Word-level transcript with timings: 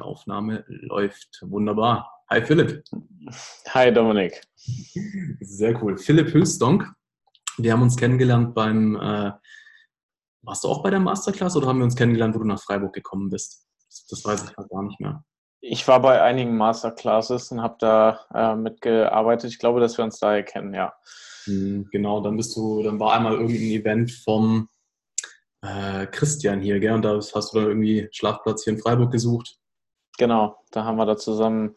Die 0.00 0.04
Aufnahme 0.04 0.64
läuft 0.66 1.42
wunderbar. 1.42 2.10
Hi 2.30 2.40
Philipp. 2.40 2.82
Hi 3.68 3.92
Dominik. 3.92 4.40
Sehr 5.40 5.82
cool. 5.82 5.98
Philipp 5.98 6.32
Hülstonk. 6.32 6.90
Wir 7.58 7.74
haben 7.74 7.82
uns 7.82 7.98
kennengelernt 7.98 8.54
beim, 8.54 8.96
äh, 8.96 9.32
warst 10.40 10.64
du 10.64 10.68
auch 10.68 10.82
bei 10.82 10.88
der 10.88 11.00
Masterclass 11.00 11.54
oder 11.54 11.66
haben 11.66 11.80
wir 11.80 11.84
uns 11.84 11.96
kennengelernt, 11.96 12.34
wo 12.34 12.38
du 12.38 12.46
nach 12.46 12.62
Freiburg 12.62 12.94
gekommen 12.94 13.28
bist? 13.28 13.66
Das, 13.88 14.06
das 14.06 14.24
weiß 14.24 14.44
ich 14.44 14.56
gar 14.70 14.82
nicht 14.84 14.98
mehr. 15.00 15.22
Ich 15.60 15.86
war 15.86 16.00
bei 16.00 16.22
einigen 16.22 16.56
Masterclasses 16.56 17.52
und 17.52 17.60
habe 17.60 17.76
da 17.78 18.20
äh, 18.32 18.56
mitgearbeitet. 18.56 19.50
Ich 19.50 19.58
glaube, 19.58 19.80
dass 19.80 19.98
wir 19.98 20.04
uns 20.06 20.18
daher 20.18 20.44
kennen, 20.44 20.72
ja. 20.72 20.94
Hm, 21.44 21.88
genau, 21.92 22.22
dann 22.22 22.38
bist 22.38 22.56
du, 22.56 22.82
dann 22.82 22.98
war 22.98 23.12
einmal 23.12 23.34
irgendein 23.34 23.60
Event 23.60 24.12
vom 24.12 24.70
äh, 25.60 26.06
Christian 26.06 26.62
hier, 26.62 26.80
gell? 26.80 26.92
Und 26.92 27.02
da 27.02 27.16
hast 27.16 27.52
du 27.52 27.58
dann 27.58 27.68
irgendwie 27.68 28.08
Schlafplatz 28.12 28.64
hier 28.64 28.72
in 28.72 28.78
Freiburg 28.78 29.12
gesucht. 29.12 29.59
Genau, 30.20 30.54
da 30.70 30.84
haben 30.84 30.98
wir 30.98 31.06
da 31.06 31.16
zusammen, 31.16 31.74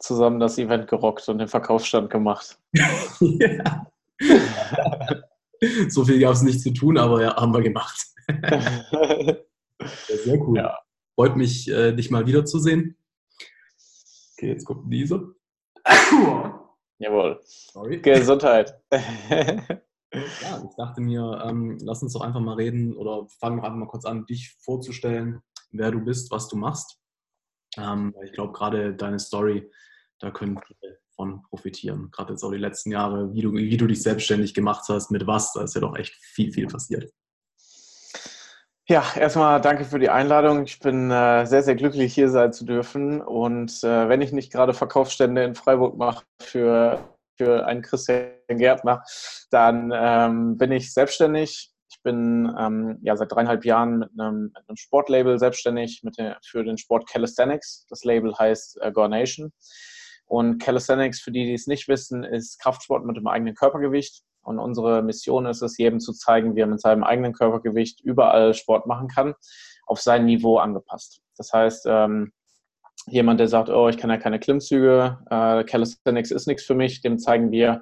zusammen 0.00 0.40
das 0.40 0.58
Event 0.58 0.88
gerockt 0.88 1.28
und 1.28 1.38
den 1.38 1.46
Verkaufsstand 1.46 2.10
gemacht. 2.10 2.58
ja. 2.72 3.86
so 5.88 6.04
viel 6.04 6.18
gab 6.18 6.32
es 6.32 6.42
nicht 6.42 6.60
zu 6.60 6.72
tun, 6.72 6.98
aber 6.98 7.22
ja, 7.22 7.36
haben 7.36 7.54
wir 7.54 7.62
gemacht. 7.62 8.04
sehr 10.08 10.40
cool. 10.40 10.58
Ja. 10.58 10.76
Freut 11.14 11.36
mich, 11.36 11.70
äh, 11.70 11.92
dich 11.92 12.10
mal 12.10 12.26
wiederzusehen. 12.26 12.96
Okay, 14.32 14.48
jetzt 14.48 14.64
kommt 14.64 14.92
diese. 14.92 15.32
Jawohl. 16.98 17.38
Sorry. 17.44 18.00
Gesundheit. 18.00 18.74
Ja, 20.42 20.62
ich 20.64 20.76
dachte 20.76 21.00
mir, 21.00 21.42
ähm, 21.44 21.76
lass 21.80 22.00
uns 22.00 22.12
doch 22.12 22.20
einfach 22.20 22.38
mal 22.38 22.54
reden 22.54 22.96
oder 22.96 23.26
fangen 23.40 23.56
wir 23.56 23.64
einfach 23.64 23.78
mal 23.78 23.88
kurz 23.88 24.04
an, 24.04 24.26
dich 24.26 24.56
vorzustellen, 24.60 25.42
wer 25.72 25.90
du 25.90 26.04
bist, 26.04 26.30
was 26.30 26.46
du 26.46 26.54
machst. 26.54 27.00
Ähm, 27.76 28.14
ich 28.24 28.32
glaube, 28.32 28.52
gerade 28.52 28.94
deine 28.94 29.18
Story, 29.18 29.70
da 30.20 30.30
können 30.30 30.58
viele 30.66 30.98
von 31.14 31.42
profitieren. 31.42 32.10
Gerade 32.10 32.32
jetzt 32.32 32.42
auch 32.42 32.50
die 32.50 32.58
letzten 32.58 32.90
Jahre, 32.90 33.32
wie 33.32 33.42
du, 33.42 33.52
wie 33.52 33.76
du 33.76 33.86
dich 33.86 34.02
selbstständig 34.02 34.54
gemacht 34.54 34.84
hast, 34.88 35.10
mit 35.10 35.26
was, 35.26 35.52
da 35.52 35.62
ist 35.62 35.74
ja 35.74 35.80
doch 35.80 35.96
echt 35.96 36.14
viel, 36.14 36.52
viel 36.52 36.66
passiert. 36.66 37.12
Ja, 38.86 39.02
erstmal 39.16 39.60
danke 39.60 39.84
für 39.84 39.98
die 39.98 40.10
Einladung. 40.10 40.64
Ich 40.64 40.78
bin 40.78 41.10
äh, 41.10 41.46
sehr, 41.46 41.62
sehr 41.62 41.74
glücklich, 41.74 42.12
hier 42.14 42.28
sein 42.28 42.52
zu 42.52 42.64
dürfen. 42.66 43.22
Und 43.22 43.82
äh, 43.82 44.08
wenn 44.08 44.20
ich 44.20 44.32
nicht 44.32 44.52
gerade 44.52 44.74
Verkaufsstände 44.74 45.42
in 45.42 45.54
Freiburg 45.54 45.96
mache 45.96 46.24
für 46.40 47.14
für 47.36 47.66
einen 47.66 47.82
Christian 47.82 48.30
Gärtner, 48.48 49.02
dann 49.50 49.92
ähm, 49.94 50.56
bin 50.56 50.72
ich 50.72 50.92
selbstständig. 50.92 51.73
Bin 52.04 52.54
ähm, 52.56 52.98
ja 53.02 53.16
seit 53.16 53.32
dreieinhalb 53.32 53.64
Jahren 53.64 53.98
mit 53.98 54.10
einem, 54.16 54.52
mit 54.54 54.68
einem 54.68 54.76
Sportlabel 54.76 55.38
selbstständig 55.38 56.02
der, 56.16 56.38
für 56.44 56.62
den 56.62 56.78
Sport 56.78 57.08
Calisthenics. 57.08 57.86
Das 57.88 58.04
Label 58.04 58.32
heißt 58.38 58.80
äh, 58.80 58.92
Gore 58.92 59.08
Nation. 59.08 59.52
Und 60.26 60.58
Calisthenics, 60.58 61.20
für 61.20 61.32
die, 61.32 61.44
die 61.46 61.54
es 61.54 61.66
nicht 61.66 61.88
wissen, 61.88 62.22
ist 62.22 62.60
Kraftsport 62.60 63.04
mit 63.04 63.16
dem 63.16 63.26
eigenen 63.26 63.54
Körpergewicht. 63.54 64.22
Und 64.42 64.58
unsere 64.58 65.02
Mission 65.02 65.46
ist 65.46 65.62
es, 65.62 65.78
jedem 65.78 66.00
zu 66.00 66.12
zeigen, 66.12 66.54
wie 66.54 66.60
er 66.60 66.66
mit 66.66 66.80
seinem 66.80 67.02
eigenen 67.02 67.32
Körpergewicht 67.32 68.00
überall 68.02 68.54
Sport 68.54 68.86
machen 68.86 69.08
kann, 69.08 69.34
auf 69.86 70.00
sein 70.00 70.26
Niveau 70.26 70.58
angepasst. 70.58 71.20
Das 71.36 71.52
heißt, 71.52 71.86
ähm, 71.88 72.32
jemand, 73.06 73.40
der 73.40 73.48
sagt, 73.48 73.70
oh, 73.70 73.88
ich 73.88 73.96
kann 73.96 74.10
ja 74.10 74.18
keine 74.18 74.38
Klimmzüge, 74.38 75.18
äh, 75.30 75.64
Calisthenics 75.64 76.30
ist 76.30 76.46
nichts 76.46 76.64
für 76.64 76.74
mich, 76.74 77.00
dem 77.00 77.18
zeigen 77.18 77.50
wir, 77.50 77.80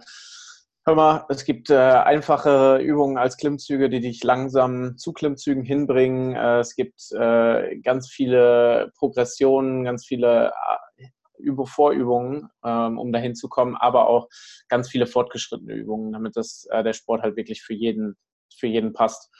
hör 0.85 0.95
mal, 0.95 1.27
es 1.29 1.45
gibt 1.45 1.71
äh, 1.71 1.77
einfache 1.77 2.79
Übungen 2.79 3.17
als 3.17 3.37
Klimmzüge, 3.37 3.89
die 3.89 4.01
dich 4.01 4.23
langsam 4.25 4.97
zu 4.97 5.13
Klimmzügen 5.13 5.63
hinbringen. 5.63 6.35
Äh, 6.35 6.59
es 6.59 6.75
gibt 6.75 7.13
äh, 7.13 7.79
ganz 7.79 8.11
viele 8.11 8.93
Progressionen, 8.97 9.85
ganz 9.85 10.05
viele 10.07 10.53
äh, 10.99 11.07
Übe 11.39 11.67
Vorübungen, 11.67 12.49
ähm, 12.65 12.99
um 12.99 13.13
dahin 13.13 13.35
zu 13.35 13.49
kommen, 13.49 13.77
aber 13.77 14.09
auch 14.09 14.29
ganz 14.69 14.89
viele 14.89 15.07
fortgeschrittene 15.07 15.75
Übungen, 15.75 16.13
damit 16.13 16.37
das, 16.37 16.67
äh, 16.71 16.83
der 16.83 16.93
Sport 16.93 17.23
halt 17.23 17.37
wirklich 17.37 17.63
für 17.63 17.75
jeden, 17.75 18.17
für 18.57 18.69
jeden 18.69 18.93
passt. 18.93 19.31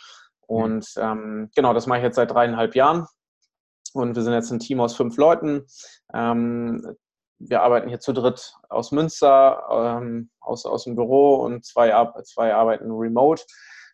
Mhm. 0.49 0.57
Und 0.57 0.87
ähm, 0.97 1.51
genau, 1.55 1.75
das 1.75 1.87
mache 1.87 1.99
ich 1.99 2.05
jetzt 2.05 2.17
seit 2.17 2.31
dreieinhalb 2.31 2.75
Jahren. 2.75 3.07
Und 3.95 4.17
wir 4.17 4.23
sind 4.23 4.33
jetzt 4.33 4.51
ein 4.51 4.59
Team 4.59 4.81
aus 4.81 4.97
fünf 4.97 5.17
Leuten. 5.17 5.67
Ähm, 6.15 6.97
wir 7.49 7.63
arbeiten 7.63 7.89
hier 7.89 8.01
zu 8.01 8.13
dritt 8.13 8.55
aus 8.69 8.93
Münster, 8.93 10.01
ähm, 10.01 10.31
aus, 10.41 10.65
aus 10.65 10.85
dem 10.85 10.95
Büro 10.95 11.37
und 11.37 11.65
zwei, 11.65 11.91
zwei 12.25 12.55
arbeiten 12.55 12.91
remote 12.91 13.43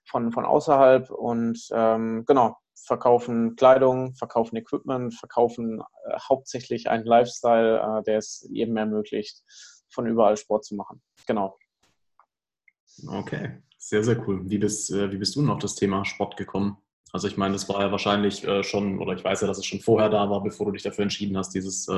von, 0.08 0.32
von 0.32 0.44
außerhalb 0.44 1.10
und 1.10 1.68
ähm, 1.72 2.24
genau, 2.26 2.56
verkaufen 2.74 3.56
Kleidung, 3.56 4.14
verkaufen 4.14 4.56
Equipment, 4.56 5.14
verkaufen 5.14 5.80
äh, 5.80 6.18
hauptsächlich 6.28 6.88
einen 6.88 7.04
Lifestyle, 7.04 7.80
äh, 7.80 8.02
der 8.04 8.18
es 8.18 8.46
jedem 8.50 8.76
ermöglicht, 8.76 9.42
von 9.90 10.06
überall 10.06 10.36
Sport 10.36 10.64
zu 10.64 10.74
machen. 10.74 11.02
Genau. 11.26 11.56
Okay, 13.06 13.62
sehr, 13.76 14.02
sehr 14.02 14.26
cool. 14.26 14.48
Wie 14.48 14.58
bist, 14.58 14.90
äh, 14.90 15.12
wie 15.12 15.18
bist 15.18 15.36
du 15.36 15.42
noch 15.42 15.54
auf 15.54 15.60
das 15.60 15.74
Thema 15.74 16.04
Sport 16.04 16.36
gekommen? 16.36 16.78
Also 17.12 17.28
ich 17.28 17.36
meine, 17.36 17.54
das 17.54 17.68
war 17.68 17.80
ja 17.80 17.90
wahrscheinlich 17.90 18.46
äh, 18.46 18.62
schon, 18.62 18.98
oder 18.98 19.14
ich 19.14 19.24
weiß 19.24 19.40
ja, 19.40 19.46
dass 19.46 19.58
es 19.58 19.66
schon 19.66 19.80
vorher 19.80 20.10
da 20.10 20.28
war, 20.28 20.42
bevor 20.42 20.66
du 20.66 20.72
dich 20.72 20.82
dafür 20.82 21.04
entschieden 21.04 21.36
hast, 21.36 21.54
dieses 21.54 21.88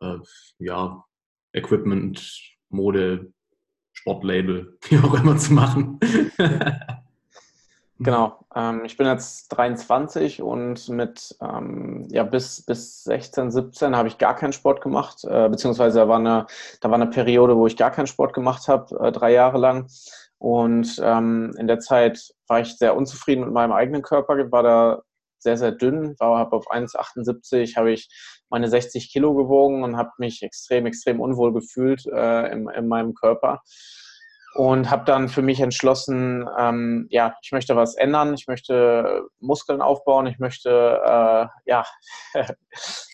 äh, 0.00 0.18
ja, 0.58 1.04
Equipment, 1.52 2.56
Mode, 2.70 3.32
Sportlabel, 3.92 4.78
wie 4.88 4.98
auch 4.98 5.14
immer 5.14 5.36
zu 5.36 5.52
machen. 5.52 5.98
genau. 7.98 8.44
Ähm, 8.54 8.84
ich 8.84 8.96
bin 8.96 9.06
jetzt 9.06 9.48
23 9.48 10.42
und 10.42 10.88
mit 10.88 11.36
ähm, 11.40 12.06
ja, 12.10 12.24
bis, 12.24 12.62
bis 12.62 13.04
16, 13.04 13.50
17 13.50 13.96
habe 13.96 14.08
ich 14.08 14.18
gar 14.18 14.36
keinen 14.36 14.52
Sport 14.52 14.80
gemacht, 14.80 15.24
äh, 15.24 15.48
beziehungsweise 15.48 16.00
da 16.00 16.08
war, 16.08 16.18
eine, 16.18 16.46
da 16.80 16.90
war 16.90 16.96
eine 16.96 17.10
Periode, 17.10 17.56
wo 17.56 17.66
ich 17.66 17.76
gar 17.76 17.90
keinen 17.90 18.06
Sport 18.06 18.32
gemacht 18.34 18.68
habe, 18.68 18.98
äh, 19.00 19.12
drei 19.12 19.32
Jahre 19.32 19.58
lang. 19.58 19.88
Und 20.38 21.00
ähm, 21.02 21.52
in 21.58 21.66
der 21.66 21.80
Zeit 21.80 22.32
war 22.46 22.60
ich 22.60 22.76
sehr 22.76 22.96
unzufrieden 22.96 23.44
mit 23.44 23.52
meinem 23.52 23.72
eigenen 23.72 24.02
Körper, 24.02 24.50
war 24.52 24.62
da 24.62 25.02
sehr, 25.38 25.56
sehr 25.56 25.72
dünn, 25.72 26.14
war 26.18 26.38
hab 26.38 26.52
auf 26.52 26.70
1,78 26.70 27.76
habe 27.76 27.92
ich 27.92 28.08
meine 28.48 28.68
60 28.68 29.10
Kilo 29.12 29.34
gewogen 29.34 29.84
und 29.84 29.96
habe 29.96 30.10
mich 30.18 30.42
extrem, 30.42 30.86
extrem 30.86 31.20
unwohl 31.20 31.52
gefühlt 31.52 32.06
äh, 32.06 32.52
in, 32.52 32.68
in 32.68 32.88
meinem 32.88 33.14
Körper 33.14 33.62
und 34.54 34.90
habe 34.90 35.04
dann 35.04 35.28
für 35.28 35.42
mich 35.42 35.60
entschlossen, 35.60 36.48
ähm, 36.58 37.06
ja, 37.10 37.36
ich 37.42 37.52
möchte 37.52 37.76
was 37.76 37.94
ändern, 37.94 38.34
ich 38.34 38.46
möchte 38.48 39.22
Muskeln 39.40 39.80
aufbauen, 39.80 40.26
ich 40.26 40.38
möchte, 40.38 40.70
äh, 41.04 41.46
ja, 41.66 41.84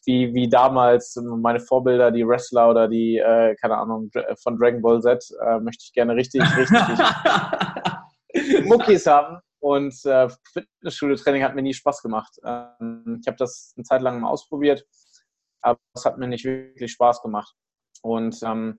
wie, 0.06 0.33
wie 0.33 0.49
damals 0.49 1.17
meine 1.17 1.61
Vorbilder, 1.61 2.11
die 2.11 2.27
Wrestler 2.27 2.71
oder 2.71 2.89
die, 2.89 3.19
äh, 3.19 3.56
keine 3.56 3.77
Ahnung, 3.77 4.11
von 4.43 4.59
Dragon 4.59 4.81
Ball 4.81 5.03
Z, 5.03 5.23
äh, 5.45 5.59
möchte 5.61 5.85
ich 5.87 5.93
gerne 5.93 6.15
richtig, 6.15 6.43
richtig 6.56 6.79
Muckis 8.65 9.06
haben. 9.06 9.39
Und 9.64 10.04
äh, 10.04 10.28
Fitnessstudio-Training 10.52 11.42
hat 11.42 11.54
mir 11.54 11.62
nie 11.62 11.72
Spaß 11.72 12.02
gemacht. 12.02 12.38
Ähm, 12.44 13.19
ich 13.22 13.26
habe 13.26 13.38
das 13.38 13.72
eine 13.75 13.84
Zeit 13.84 14.02
lang 14.02 14.20
mal 14.20 14.28
ausprobiert, 14.28 14.84
aber 15.62 15.78
es 15.94 16.04
hat 16.04 16.19
mir 16.19 16.28
nicht 16.28 16.44
wirklich 16.44 16.92
Spaß 16.92 17.22
gemacht. 17.22 17.54
Und 18.02 18.42
ähm, 18.42 18.78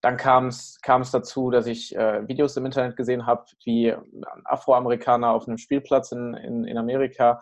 dann 0.00 0.16
kam 0.16 0.48
es 0.48 0.80
dazu, 0.82 1.50
dass 1.50 1.68
ich 1.68 1.94
äh, 1.94 2.26
Videos 2.26 2.56
im 2.56 2.66
Internet 2.66 2.96
gesehen 2.96 3.26
habe, 3.26 3.44
wie 3.64 3.92
ein 3.92 4.42
Afroamerikaner 4.44 5.30
auf 5.30 5.46
einem 5.46 5.56
Spielplatz 5.56 6.10
in, 6.10 6.34
in, 6.34 6.64
in 6.64 6.78
Amerika 6.78 7.38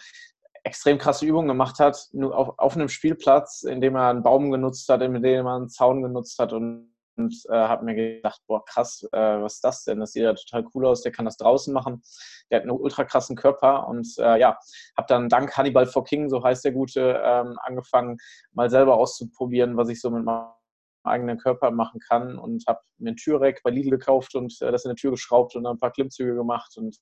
extrem 0.63 0.99
krasse 0.99 1.25
Übungen 1.25 1.49
gemacht 1.49 1.79
hat, 1.79 2.11
nur 2.13 2.37
auf, 2.37 2.59
auf 2.59 2.75
einem 2.77 2.91
Spielplatz, 2.91 3.63
in 3.63 3.81
dem 3.81 3.97
er 3.97 4.11
einen 4.11 4.23
Baum 4.23 4.51
genutzt 4.51 4.87
hat, 4.91 5.01
in 5.01 5.15
dem 5.15 5.47
er 5.47 5.57
einen 5.57 5.71
Zaun 5.71 6.03
genutzt 6.03 6.39
hat 6.39 6.53
und, 6.53 6.95
und 7.17 7.35
äh, 7.49 7.55
habe 7.55 7.85
mir 7.85 7.95
gedacht, 7.95 8.41
boah, 8.47 8.65
krass, 8.65 9.07
äh, 9.13 9.19
was 9.19 9.55
ist 9.55 9.65
das 9.65 9.85
denn? 9.85 10.01
Das 10.01 10.13
sieht 10.13 10.23
ja 10.23 10.35
total 10.35 10.67
cool 10.75 10.87
aus, 10.87 11.03
der 11.03 11.13
kann 11.13 11.25
das 11.25 11.37
draußen 11.37 11.73
machen. 11.73 12.03
Der 12.51 12.59
hat 12.59 12.63
einen 12.63 12.79
ultra 12.79 13.05
krassen 13.05 13.37
Körper 13.37 13.89
und 13.89 14.07
äh, 14.19 14.39
ja, 14.39 14.59
habe 14.97 15.07
dann 15.09 15.29
dank 15.29 15.57
Hannibal 15.57 15.87
for 15.87 16.05
King, 16.05 16.29
so 16.29 16.43
heißt 16.43 16.65
der 16.65 16.73
Gute, 16.73 17.21
ähm, 17.25 17.59
angefangen, 17.63 18.19
mal 18.53 18.71
selber 18.71 18.97
auszuprobieren, 18.97 19.77
was 19.77 19.89
ich 19.89 20.01
so 20.01 20.11
mit 20.11 20.25
meinem 20.25 20.49
eigenen 21.05 21.39
Körper 21.39 21.71
machen 21.71 22.01
kann 22.01 22.39
und 22.39 22.65
habe 22.67 22.81
mir 22.99 23.13
ein 23.13 23.17
Türreck 23.17 23.63
bei 23.63 23.71
Lidl 23.71 23.91
gekauft 23.91 24.35
und 24.35 24.61
äh, 24.61 24.73
das 24.73 24.85
in 24.85 24.91
die 24.95 25.01
Tür 25.01 25.13
geschraubt 25.13 25.57
und 25.57 25.65
dann 25.65 25.77
ein 25.77 25.81
paar 25.81 25.93
Klimmzüge 25.93 26.35
gemacht 26.35 26.77
und 26.77 26.97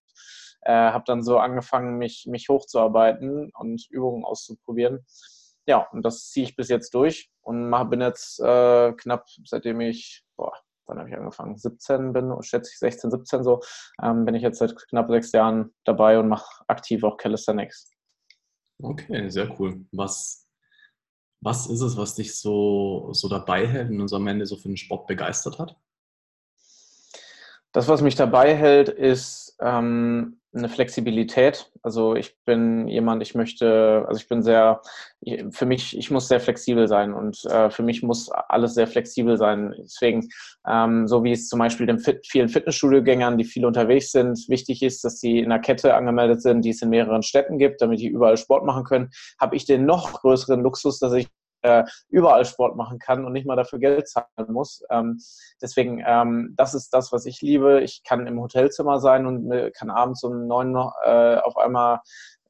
äh, 0.62 0.72
habe 0.72 1.04
dann 1.06 1.22
so 1.22 1.38
angefangen, 1.38 1.96
mich, 1.96 2.26
mich 2.28 2.48
hochzuarbeiten 2.48 3.50
und 3.54 3.86
Übungen 3.90 4.24
auszuprobieren. 4.24 5.04
Ja, 5.66 5.88
und 5.92 6.02
das 6.02 6.28
ziehe 6.30 6.46
ich 6.46 6.56
bis 6.56 6.68
jetzt 6.68 6.94
durch 6.94 7.30
und 7.42 7.68
mach, 7.68 7.88
bin 7.88 8.00
jetzt 8.00 8.40
äh, 8.40 8.92
knapp, 8.92 9.26
seitdem 9.44 9.80
ich, 9.80 10.24
boah, 10.36 10.52
wann 10.86 10.98
habe 10.98 11.08
ich 11.08 11.16
angefangen? 11.16 11.56
17 11.56 12.12
bin, 12.12 12.34
schätze 12.42 12.70
ich 12.72 12.78
16, 12.78 13.10
17 13.10 13.44
so, 13.44 13.60
ähm, 14.02 14.24
bin 14.24 14.34
ich 14.34 14.42
jetzt 14.42 14.58
seit 14.58 14.76
knapp 14.88 15.08
sechs 15.08 15.32
Jahren 15.32 15.74
dabei 15.84 16.18
und 16.18 16.28
mache 16.28 16.64
aktiv 16.68 17.02
auch 17.04 17.16
Calisthenics. 17.16 17.90
Okay, 18.82 19.30
sehr 19.30 19.58
cool. 19.58 19.86
Was 19.92 20.44
was 21.44 21.66
ist 21.66 21.82
es, 21.82 21.96
was 21.98 22.14
dich 22.14 22.34
so, 22.38 23.10
so 23.12 23.28
dabei 23.28 23.66
hält 23.66 23.90
und 23.90 24.00
uns 24.00 24.14
am 24.14 24.26
Ende 24.26 24.46
so 24.46 24.56
für 24.56 24.68
den 24.68 24.78
Sport 24.78 25.06
begeistert 25.06 25.58
hat? 25.58 25.76
Das, 27.72 27.86
was 27.86 28.00
mich 28.00 28.14
dabei 28.14 28.56
hält, 28.56 28.88
ist 28.88 29.43
ähm, 29.60 30.40
eine 30.54 30.68
Flexibilität. 30.68 31.70
Also 31.82 32.14
ich 32.14 32.36
bin 32.44 32.86
jemand, 32.88 33.22
ich 33.22 33.34
möchte, 33.34 34.04
also 34.06 34.20
ich 34.20 34.28
bin 34.28 34.42
sehr, 34.42 34.80
für 35.50 35.66
mich, 35.66 35.96
ich 35.98 36.10
muss 36.10 36.28
sehr 36.28 36.40
flexibel 36.40 36.86
sein 36.86 37.12
und 37.12 37.44
äh, 37.46 37.70
für 37.70 37.82
mich 37.82 38.02
muss 38.02 38.30
alles 38.30 38.74
sehr 38.74 38.86
flexibel 38.86 39.36
sein. 39.36 39.74
Deswegen, 39.78 40.28
ähm, 40.68 41.08
so 41.08 41.24
wie 41.24 41.32
es 41.32 41.48
zum 41.48 41.58
Beispiel 41.58 41.86
den 41.86 41.98
Fit, 41.98 42.26
vielen 42.26 42.48
Fitnessstudio-Gängern, 42.48 43.36
die 43.36 43.44
viel 43.44 43.66
unterwegs 43.66 44.12
sind, 44.12 44.48
wichtig 44.48 44.82
ist, 44.82 45.04
dass 45.04 45.18
sie 45.18 45.38
in 45.40 45.46
einer 45.46 45.60
Kette 45.60 45.94
angemeldet 45.94 46.42
sind, 46.42 46.64
die 46.64 46.70
es 46.70 46.82
in 46.82 46.90
mehreren 46.90 47.22
Städten 47.22 47.58
gibt, 47.58 47.82
damit 47.82 48.00
die 48.00 48.08
überall 48.08 48.36
Sport 48.36 48.64
machen 48.64 48.84
können, 48.84 49.10
habe 49.40 49.56
ich 49.56 49.64
den 49.64 49.84
noch 49.86 50.20
größeren 50.20 50.62
Luxus, 50.62 51.00
dass 51.00 51.12
ich 51.14 51.28
äh, 51.64 51.84
überall 52.08 52.44
Sport 52.44 52.76
machen 52.76 52.98
kann 52.98 53.24
und 53.24 53.32
nicht 53.32 53.46
mal 53.46 53.56
dafür 53.56 53.78
Geld 53.78 54.08
zahlen 54.08 54.28
muss. 54.48 54.82
Ähm, 54.90 55.18
deswegen, 55.60 56.02
ähm, 56.06 56.54
das 56.56 56.74
ist 56.74 56.90
das, 56.90 57.10
was 57.12 57.26
ich 57.26 57.40
liebe. 57.40 57.80
Ich 57.80 58.02
kann 58.04 58.26
im 58.26 58.40
Hotelzimmer 58.40 59.00
sein 59.00 59.26
und 59.26 59.50
kann 59.72 59.90
abends 59.90 60.22
um 60.22 60.46
neun 60.46 60.72
noch 60.72 60.94
äh, 61.04 61.36
auf 61.36 61.56
einmal 61.56 62.00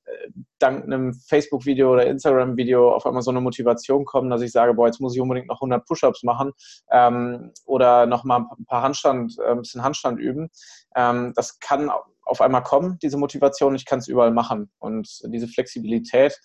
äh, 0.04 0.28
dank 0.58 0.84
einem 0.84 1.14
Facebook-Video 1.14 1.92
oder 1.92 2.06
Instagram-Video 2.06 2.92
auf 2.92 3.06
einmal 3.06 3.22
so 3.22 3.30
eine 3.30 3.40
Motivation 3.40 4.04
kommen, 4.04 4.30
dass 4.30 4.42
ich 4.42 4.52
sage, 4.52 4.74
boah, 4.74 4.86
jetzt 4.86 5.00
muss 5.00 5.14
ich 5.14 5.20
unbedingt 5.20 5.48
noch 5.48 5.58
100 5.58 5.86
Push-Ups 5.86 6.22
machen 6.24 6.52
ähm, 6.90 7.52
oder 7.64 8.06
noch 8.06 8.24
mal 8.24 8.46
ein 8.58 8.64
paar 8.66 8.82
Handstand, 8.82 9.38
äh, 9.38 9.52
ein 9.52 9.58
bisschen 9.58 9.82
Handstand 9.82 10.18
üben. 10.18 10.50
Ähm, 10.96 11.32
das 11.36 11.58
kann 11.60 11.90
auf 12.24 12.40
einmal 12.40 12.62
kommen, 12.62 12.98
diese 13.02 13.16
Motivation. 13.16 13.74
Ich 13.74 13.86
kann 13.86 13.98
es 13.98 14.08
überall 14.08 14.32
machen 14.32 14.70
und 14.78 15.20
diese 15.26 15.48
Flexibilität, 15.48 16.38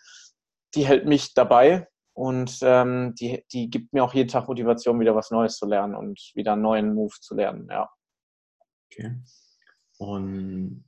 die 0.76 0.86
hält 0.86 1.06
mich 1.06 1.34
dabei 1.34 1.88
und 2.20 2.60
ähm, 2.64 3.16
die, 3.16 3.46
die 3.50 3.70
gibt 3.70 3.94
mir 3.94 4.04
auch 4.04 4.14
jeden 4.14 4.28
Tag 4.28 4.50
Motivation, 4.50 5.00
wieder 5.00 5.16
was 5.16 5.32
Neues 5.32 5.56
zu 5.56 5.66
lernen 5.66 5.96
und 5.96 6.20
wieder 6.36 6.52
einen 6.52 6.64
neuen 6.64 6.94
Move 6.94 7.16
zu 7.22 7.34
lernen, 7.34 7.70
ja. 7.72 7.90
Okay. 8.92 9.16
Und 10.00 10.84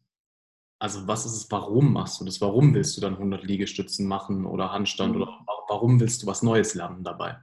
also 0.78 1.07
was 1.07 1.25
ist 1.25 1.38
es, 1.38 1.50
warum 1.50 1.94
machst 1.94 2.19
du 2.19 2.25
das? 2.25 2.42
Warum 2.42 2.74
willst 2.74 2.98
du 2.98 3.01
dann 3.01 3.13
100 3.13 3.45
Liegestützen 3.45 4.10
machen 4.10 4.45
oder 4.45 4.74
Handstand 4.74 5.16
mhm. 5.16 5.22
oder 5.22 5.45
warum 5.69 6.01
willst 6.01 6.22
du 6.22 6.28
was 6.28 6.44
Neues 6.44 6.75
lernen 6.75 7.01
dabei? 7.01 7.38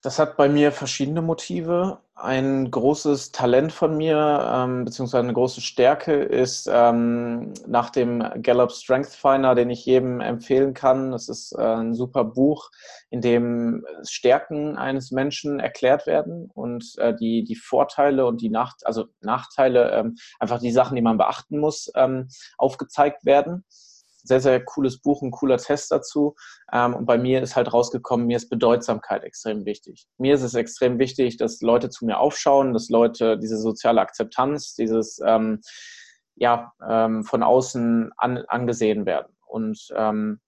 Das 0.00 0.20
hat 0.20 0.36
bei 0.36 0.48
mir 0.48 0.70
verschiedene 0.70 1.22
Motive. 1.22 1.98
Ein 2.14 2.70
großes 2.70 3.32
Talent 3.32 3.72
von 3.72 3.96
mir, 3.96 4.48
ähm, 4.54 4.84
beziehungsweise 4.84 5.24
eine 5.24 5.32
große 5.32 5.60
Stärke 5.60 6.14
ist 6.14 6.68
ähm, 6.72 7.52
nach 7.66 7.90
dem 7.90 8.22
Gallup 8.42 8.70
Strength 8.70 9.10
Finder, 9.10 9.56
den 9.56 9.70
ich 9.70 9.84
jedem 9.86 10.20
empfehlen 10.20 10.72
kann. 10.72 11.10
Das 11.10 11.28
ist 11.28 11.52
äh, 11.52 11.62
ein 11.62 11.94
super 11.94 12.24
Buch, 12.24 12.70
in 13.10 13.20
dem 13.22 13.84
Stärken 14.08 14.76
eines 14.76 15.10
Menschen 15.10 15.58
erklärt 15.58 16.06
werden 16.06 16.48
und 16.54 16.96
äh, 16.98 17.12
die, 17.16 17.42
die 17.42 17.56
Vorteile 17.56 18.24
und 18.26 18.40
die 18.40 18.50
Nacht, 18.50 18.86
also 18.86 19.06
Nachteile, 19.20 19.90
ähm, 19.90 20.16
einfach 20.38 20.60
die 20.60 20.72
Sachen, 20.72 20.94
die 20.94 21.02
man 21.02 21.18
beachten 21.18 21.58
muss, 21.58 21.90
ähm, 21.96 22.28
aufgezeigt 22.56 23.24
werden 23.24 23.64
sehr, 24.28 24.40
sehr 24.40 24.64
cooles 24.64 25.00
Buch, 25.00 25.22
ein 25.22 25.30
cooler 25.30 25.58
Test 25.58 25.90
dazu. 25.90 26.36
Ähm, 26.72 26.94
und 26.94 27.06
bei 27.06 27.18
mir 27.18 27.42
ist 27.42 27.56
halt 27.56 27.72
rausgekommen, 27.72 28.26
mir 28.26 28.36
ist 28.36 28.48
Bedeutsamkeit 28.48 29.24
extrem 29.24 29.64
wichtig. 29.64 30.06
Mir 30.18 30.34
ist 30.34 30.42
es 30.42 30.54
extrem 30.54 30.98
wichtig, 30.98 31.36
dass 31.36 31.60
Leute 31.60 31.90
zu 31.90 32.04
mir 32.04 32.18
aufschauen, 32.18 32.72
dass 32.72 32.88
Leute 32.88 33.38
diese 33.38 33.58
soziale 33.58 34.00
Akzeptanz, 34.00 34.74
dieses 34.74 35.20
ähm, 35.24 35.60
ja, 36.36 36.72
ähm, 36.88 37.24
von 37.24 37.42
außen 37.42 38.12
an, 38.16 38.38
angesehen 38.48 39.06
werden. 39.06 39.36
Und 39.46 39.88
ähm, 39.96 40.40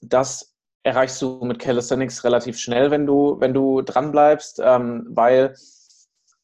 das 0.00 0.56
erreichst 0.82 1.22
du 1.22 1.44
mit 1.44 1.58
Calisthenics 1.58 2.24
relativ 2.24 2.58
schnell, 2.58 2.90
wenn 2.90 3.06
du, 3.06 3.36
wenn 3.38 3.54
du 3.54 3.82
dran 3.82 4.10
bleibst, 4.10 4.60
ähm, 4.62 5.06
weil 5.10 5.54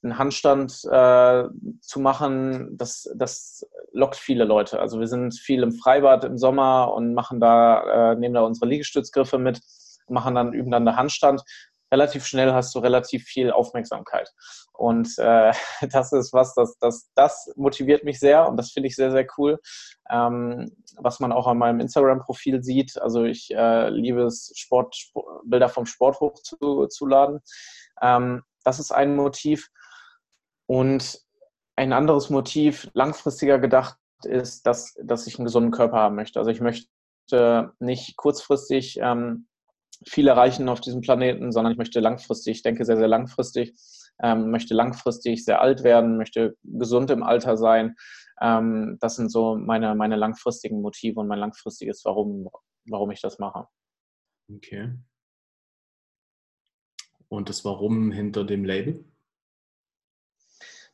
einen 0.03 0.19
Handstand 0.19 0.85
äh, 0.91 1.45
zu 1.81 2.01
machen, 2.01 2.77
das, 2.77 3.11
das 3.17 3.67
lockt 3.93 4.17
viele 4.17 4.45
Leute. 4.45 4.81
Also 4.81 5.01
wir 5.01 5.09
sind 5.09 5.35
viel 5.35 5.63
im 5.63 5.73
Freibad 5.73 6.25
im 6.25 6.39
Sommer 6.39 6.93
und 6.95 7.15
machen 7.15 7.41
da, 7.41 8.13
äh, 8.13 8.17
nehmen 8.17 8.35
da 8.35 8.43
unsere 8.43 8.67
Liegestützgriffe 8.67 9.39
mit, 9.39 9.61
machen 10.09 10.35
dann, 10.35 10.53
üben 10.53 10.71
dann 10.71 10.87
den 10.87 10.97
Handstand. 10.97 11.43
Relativ 11.91 12.27
schnell 12.27 12.53
hast 12.53 12.75
du 12.75 12.81
relativ 12.81 13.25
viel 13.25 13.51
Aufmerksamkeit. 13.51 14.31
Und 14.73 15.09
äh, 15.19 15.53
das 15.91 16.13
ist 16.13 16.33
was, 16.33 16.55
das, 16.55 16.79
das, 16.79 17.11
das 17.15 17.53
motiviert 17.57 18.05
mich 18.05 18.21
sehr 18.21 18.49
und 18.49 18.57
das 18.57 18.71
finde 18.71 18.89
ich 18.89 18.95
sehr, 18.95 19.11
sehr 19.11 19.27
cool. 19.37 19.59
Ähm, 20.11 20.71
was 20.97 21.19
man 21.19 21.33
auch 21.33 21.47
an 21.49 21.59
meinem 21.59 21.81
Instagram-Profil 21.81 22.63
sieht. 22.63 23.01
Also 23.01 23.25
ich 23.25 23.51
äh, 23.51 23.89
liebe 23.89 24.23
es, 24.23 24.53
Sport, 24.55 24.97
Bilder 25.45 25.69
vom 25.69 25.87
Sport 25.87 26.21
hochzuladen. 26.21 27.41
Ähm, 28.01 28.43
das 28.65 28.79
ist 28.79 28.93
ein 28.93 29.17
Motiv. 29.17 29.69
Und 30.69 31.21
ein 31.77 31.93
anderes 31.93 32.29
Motiv, 32.29 32.91
langfristiger 32.93 33.59
gedacht, 33.59 33.97
ist, 34.25 34.67
dass, 34.67 34.95
dass 35.03 35.27
ich 35.27 35.39
einen 35.39 35.47
gesunden 35.47 35.71
Körper 35.71 35.97
haben 35.97 36.17
möchte. 36.17 36.39
Also 36.39 36.51
ich 36.51 36.61
möchte 36.61 37.73
nicht 37.79 38.17
kurzfristig 38.17 38.99
ähm, 39.01 39.47
viel 40.07 40.29
erreichen 40.29 40.69
auf 40.69 40.81
diesem 40.81 41.01
Planeten, 41.01 41.53
sondern 41.53 41.73
ich 41.73 41.79
möchte 41.79 42.01
langfristig, 42.01 42.59
ich 42.59 42.63
denke 42.63 42.85
sehr, 42.85 42.99
sehr 42.99 43.09
langfristig, 43.09 43.75
ähm, 44.23 44.51
möchte 44.51 44.75
langfristig 44.75 45.45
sehr 45.45 45.61
alt 45.63 45.85
werden, 45.85 46.19
möchte 46.19 46.57
gesund 46.65 47.11
im 47.11 47.23
Alter 47.23 47.57
sein. 47.57 47.97
Ähm, 48.41 48.99
das 49.01 49.17
sind 49.17 49.31
so 49.31 49.57
meine, 49.57 49.95
meine 49.95 50.17
langfristigen 50.17 50.83
Motive 50.83 51.21
und 51.21 51.29
mein 51.29 51.39
langfristiges 51.39 52.05
Warum, 52.05 52.49
warum 52.87 53.11
ich 53.11 53.21
das 53.21 53.39
mache. 53.39 53.67
Okay. 54.53 54.93
Und 57.29 57.49
das 57.49 57.65
Warum 57.65 58.11
hinter 58.11 58.45
dem 58.45 58.65
Label? 58.65 59.05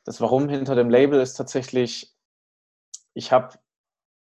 Das 0.04 0.20
Warum 0.20 0.48
hinter 0.48 0.74
dem 0.74 0.90
Label 0.90 1.20
ist 1.20 1.34
tatsächlich, 1.34 2.14
ich 3.14 3.32
habe 3.32 3.54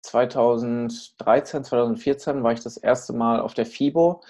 2013, 0.03 1.65
2014 1.65 2.43
war 2.43 2.53
ich 2.53 2.61
das 2.61 2.77
erste 2.77 3.13
Mal 3.13 3.41
auf 3.41 3.55
der 3.55 3.67
FIBO, 3.67 4.23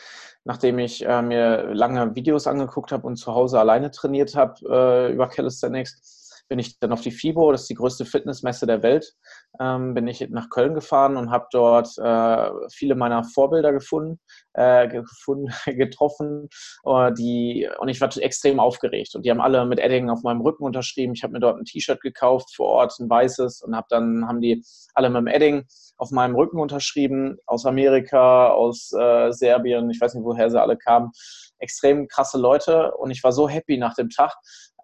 nachdem 0.44 0.78
ich 0.78 1.04
äh, 1.04 1.22
mir 1.22 1.74
lange 1.74 2.14
Videos 2.14 2.46
angeguckt 2.46 2.92
habe 2.92 3.06
und 3.06 3.16
zu 3.16 3.34
Hause 3.34 3.60
alleine 3.60 3.90
trainiert 3.90 4.34
habe 4.34 4.54
äh, 4.68 5.12
über 5.12 5.28
Calisthenics 5.28 6.19
bin 6.50 6.58
ich 6.58 6.80
dann 6.80 6.92
auf 6.92 7.00
die 7.00 7.12
FIBO, 7.12 7.52
das 7.52 7.62
ist 7.62 7.70
die 7.70 7.74
größte 7.74 8.04
Fitnessmesse 8.04 8.66
der 8.66 8.82
Welt, 8.82 9.14
ähm, 9.60 9.94
bin 9.94 10.08
ich 10.08 10.28
nach 10.30 10.50
Köln 10.50 10.74
gefahren 10.74 11.16
und 11.16 11.30
habe 11.30 11.46
dort 11.52 11.96
äh, 11.96 12.50
viele 12.72 12.96
meiner 12.96 13.22
Vorbilder 13.22 13.72
gefunden, 13.72 14.18
äh, 14.54 14.88
gefunden 14.88 15.48
getroffen, 15.66 16.48
äh, 16.84 17.12
die, 17.12 17.70
und 17.78 17.88
ich 17.88 18.00
war 18.00 18.10
extrem 18.18 18.58
aufgeregt. 18.58 19.14
Und 19.14 19.24
die 19.24 19.30
haben 19.30 19.40
alle 19.40 19.64
mit 19.64 19.78
Edding 19.78 20.10
auf 20.10 20.22
meinem 20.24 20.40
Rücken 20.40 20.64
unterschrieben. 20.64 21.14
Ich 21.14 21.22
habe 21.22 21.32
mir 21.32 21.40
dort 21.40 21.56
ein 21.56 21.64
T-Shirt 21.64 22.00
gekauft 22.00 22.54
vor 22.54 22.66
Ort, 22.66 22.98
ein 22.98 23.08
weißes, 23.08 23.62
und 23.62 23.76
habe 23.76 23.86
dann 23.88 24.26
haben 24.26 24.40
die 24.40 24.64
alle 24.94 25.08
mit 25.08 25.20
dem 25.20 25.28
Edding 25.28 25.66
auf 25.98 26.10
meinem 26.10 26.34
Rücken 26.34 26.58
unterschrieben, 26.58 27.38
aus 27.46 27.64
Amerika, 27.64 28.48
aus 28.48 28.92
äh, 28.92 29.30
Serbien, 29.30 29.88
ich 29.90 30.00
weiß 30.00 30.14
nicht, 30.14 30.24
woher 30.24 30.50
sie 30.50 30.60
alle 30.60 30.76
kamen 30.76 31.12
extrem 31.60 32.08
krasse 32.08 32.38
Leute 32.38 32.92
und 32.96 33.10
ich 33.10 33.22
war 33.22 33.32
so 33.32 33.48
happy 33.48 33.76
nach 33.76 33.94
dem 33.94 34.08
Tag, 34.08 34.34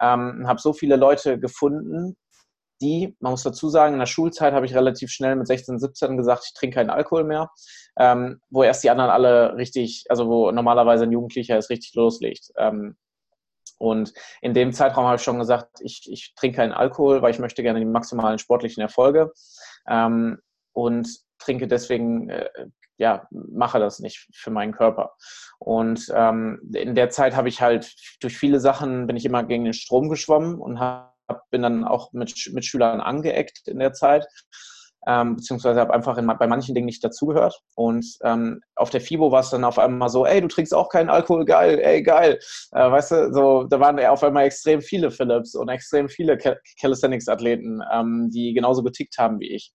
ähm, 0.00 0.46
habe 0.46 0.60
so 0.60 0.72
viele 0.72 0.96
Leute 0.96 1.38
gefunden, 1.38 2.16
die, 2.80 3.16
man 3.20 3.32
muss 3.32 3.42
dazu 3.42 3.68
sagen, 3.68 3.94
in 3.94 3.98
der 3.98 4.06
Schulzeit 4.06 4.52
habe 4.52 4.66
ich 4.66 4.74
relativ 4.74 5.10
schnell 5.10 5.36
mit 5.36 5.46
16, 5.46 5.78
17 5.78 6.16
gesagt, 6.16 6.44
ich 6.46 6.54
trinke 6.54 6.76
keinen 6.76 6.90
Alkohol 6.90 7.24
mehr, 7.24 7.50
ähm, 7.98 8.40
wo 8.50 8.62
erst 8.62 8.84
die 8.84 8.90
anderen 8.90 9.10
alle 9.10 9.56
richtig, 9.56 10.04
also 10.08 10.28
wo 10.28 10.50
normalerweise 10.50 11.04
ein 11.04 11.12
Jugendlicher 11.12 11.56
es 11.56 11.70
richtig 11.70 11.94
loslegt. 11.94 12.50
Ähm, 12.58 12.96
und 13.78 14.12
in 14.40 14.54
dem 14.54 14.72
Zeitraum 14.72 15.04
habe 15.04 15.16
ich 15.16 15.22
schon 15.22 15.38
gesagt, 15.38 15.80
ich, 15.80 16.08
ich 16.10 16.34
trinke 16.34 16.56
keinen 16.56 16.72
Alkohol, 16.72 17.22
weil 17.22 17.30
ich 17.30 17.38
möchte 17.38 17.62
gerne 17.62 17.78
die 17.78 17.86
maximalen 17.86 18.38
sportlichen 18.38 18.80
Erfolge 18.80 19.32
ähm, 19.88 20.38
und 20.72 21.08
trinke 21.38 21.68
deswegen 21.68 22.30
äh, 22.30 22.48
ja, 22.98 23.26
mache 23.30 23.78
das 23.78 23.98
nicht 23.98 24.28
für 24.34 24.50
meinen 24.50 24.72
Körper. 24.72 25.14
Und 25.58 26.10
ähm, 26.14 26.60
in 26.74 26.94
der 26.94 27.10
Zeit 27.10 27.36
habe 27.36 27.48
ich 27.48 27.60
halt 27.60 27.94
durch 28.20 28.36
viele 28.36 28.60
Sachen 28.60 29.06
bin 29.06 29.16
ich 29.16 29.24
immer 29.24 29.44
gegen 29.44 29.64
den 29.64 29.74
Strom 29.74 30.08
geschwommen 30.08 30.60
und 30.60 30.80
hab, 30.80 31.14
bin 31.50 31.62
dann 31.62 31.84
auch 31.84 32.12
mit, 32.12 32.50
mit 32.52 32.64
Schülern 32.64 33.00
angeeckt 33.00 33.68
in 33.68 33.78
der 33.78 33.92
Zeit. 33.92 34.26
Ähm, 35.08 35.36
beziehungsweise 35.36 35.78
habe 35.78 35.94
einfach 35.94 36.18
in, 36.18 36.26
bei 36.26 36.48
manchen 36.48 36.74
Dingen 36.74 36.86
nicht 36.86 37.04
dazugehört. 37.04 37.60
Und 37.76 38.04
ähm, 38.24 38.60
auf 38.74 38.90
der 38.90 39.00
FIBO 39.00 39.30
war 39.30 39.40
es 39.40 39.50
dann 39.50 39.62
auf 39.62 39.78
einmal 39.78 40.08
so, 40.08 40.26
ey, 40.26 40.40
du 40.40 40.48
trinkst 40.48 40.74
auch 40.74 40.88
keinen 40.88 41.10
Alkohol, 41.10 41.44
geil, 41.44 41.78
ey, 41.78 42.02
geil. 42.02 42.40
Äh, 42.72 42.90
weißt 42.90 43.12
du, 43.12 43.32
so, 43.32 43.64
da 43.64 43.78
waren 43.78 44.00
auf 44.00 44.24
einmal 44.24 44.46
extrem 44.46 44.82
viele 44.82 45.12
Philips 45.12 45.54
und 45.54 45.68
extrem 45.68 46.08
viele 46.08 46.36
Calisthenics-Athleten, 46.80 47.82
ähm, 47.92 48.30
die 48.32 48.52
genauso 48.52 48.82
getickt 48.82 49.16
haben 49.18 49.38
wie 49.38 49.54
ich. 49.54 49.72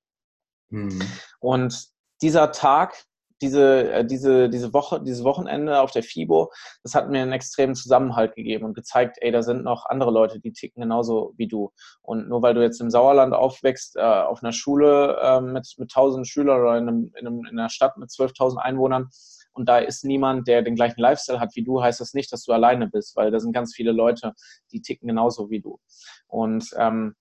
Mhm. 0.69 1.01
Und 1.39 1.91
dieser 2.21 2.51
Tag, 2.51 3.03
diese, 3.41 3.91
äh, 3.91 4.05
diese, 4.05 4.49
diese 4.49 4.73
Woche, 4.73 5.01
dieses 5.01 5.23
Wochenende 5.23 5.81
auf 5.81 5.91
der 5.91 6.03
FIBO, 6.03 6.51
das 6.83 6.95
hat 6.95 7.09
mir 7.09 7.21
einen 7.21 7.31
extremen 7.31 7.75
Zusammenhalt 7.75 8.35
gegeben 8.35 8.65
und 8.65 8.73
gezeigt, 8.73 9.17
ey, 9.21 9.31
da 9.31 9.41
sind 9.41 9.63
noch 9.63 9.85
andere 9.85 10.11
Leute, 10.11 10.39
die 10.39 10.53
ticken 10.53 10.81
genauso 10.81 11.33
wie 11.37 11.47
du. 11.47 11.71
Und 12.01 12.29
nur 12.29 12.41
weil 12.41 12.53
du 12.53 12.61
jetzt 12.61 12.81
im 12.81 12.89
Sauerland 12.89 13.33
aufwächst, 13.33 13.95
äh, 13.97 14.01
auf 14.01 14.43
einer 14.43 14.53
Schule 14.53 15.17
äh, 15.21 15.41
mit, 15.41 15.73
mit 15.77 15.91
1000 15.91 16.27
Schülern 16.27 16.61
oder 16.61 16.77
in, 16.77 16.87
einem, 16.87 17.11
in, 17.17 17.27
einem, 17.27 17.45
in 17.45 17.59
einer 17.59 17.69
Stadt 17.69 17.97
mit 17.97 18.09
12.000 18.09 18.57
Einwohnern, 18.57 19.09
und 19.53 19.67
da 19.67 19.79
ist 19.79 20.05
niemand, 20.05 20.47
der 20.47 20.61
den 20.61 20.75
gleichen 20.75 21.01
Lifestyle 21.01 21.39
hat 21.39 21.55
wie 21.55 21.63
du, 21.63 21.81
heißt 21.81 21.99
das 21.99 22.13
nicht, 22.13 22.31
dass 22.31 22.43
du 22.43 22.53
alleine 22.53 22.87
bist, 22.87 23.15
weil 23.15 23.31
da 23.31 23.39
sind 23.41 23.53
ganz 23.53 23.75
viele 23.75 23.91
Leute, 23.91 24.33
die 24.71 24.81
ticken 24.81 25.07
genauso 25.07 25.49
wie 25.49 25.59
du. 25.59 25.79
Und 26.27 26.69
ähm, 26.77 27.15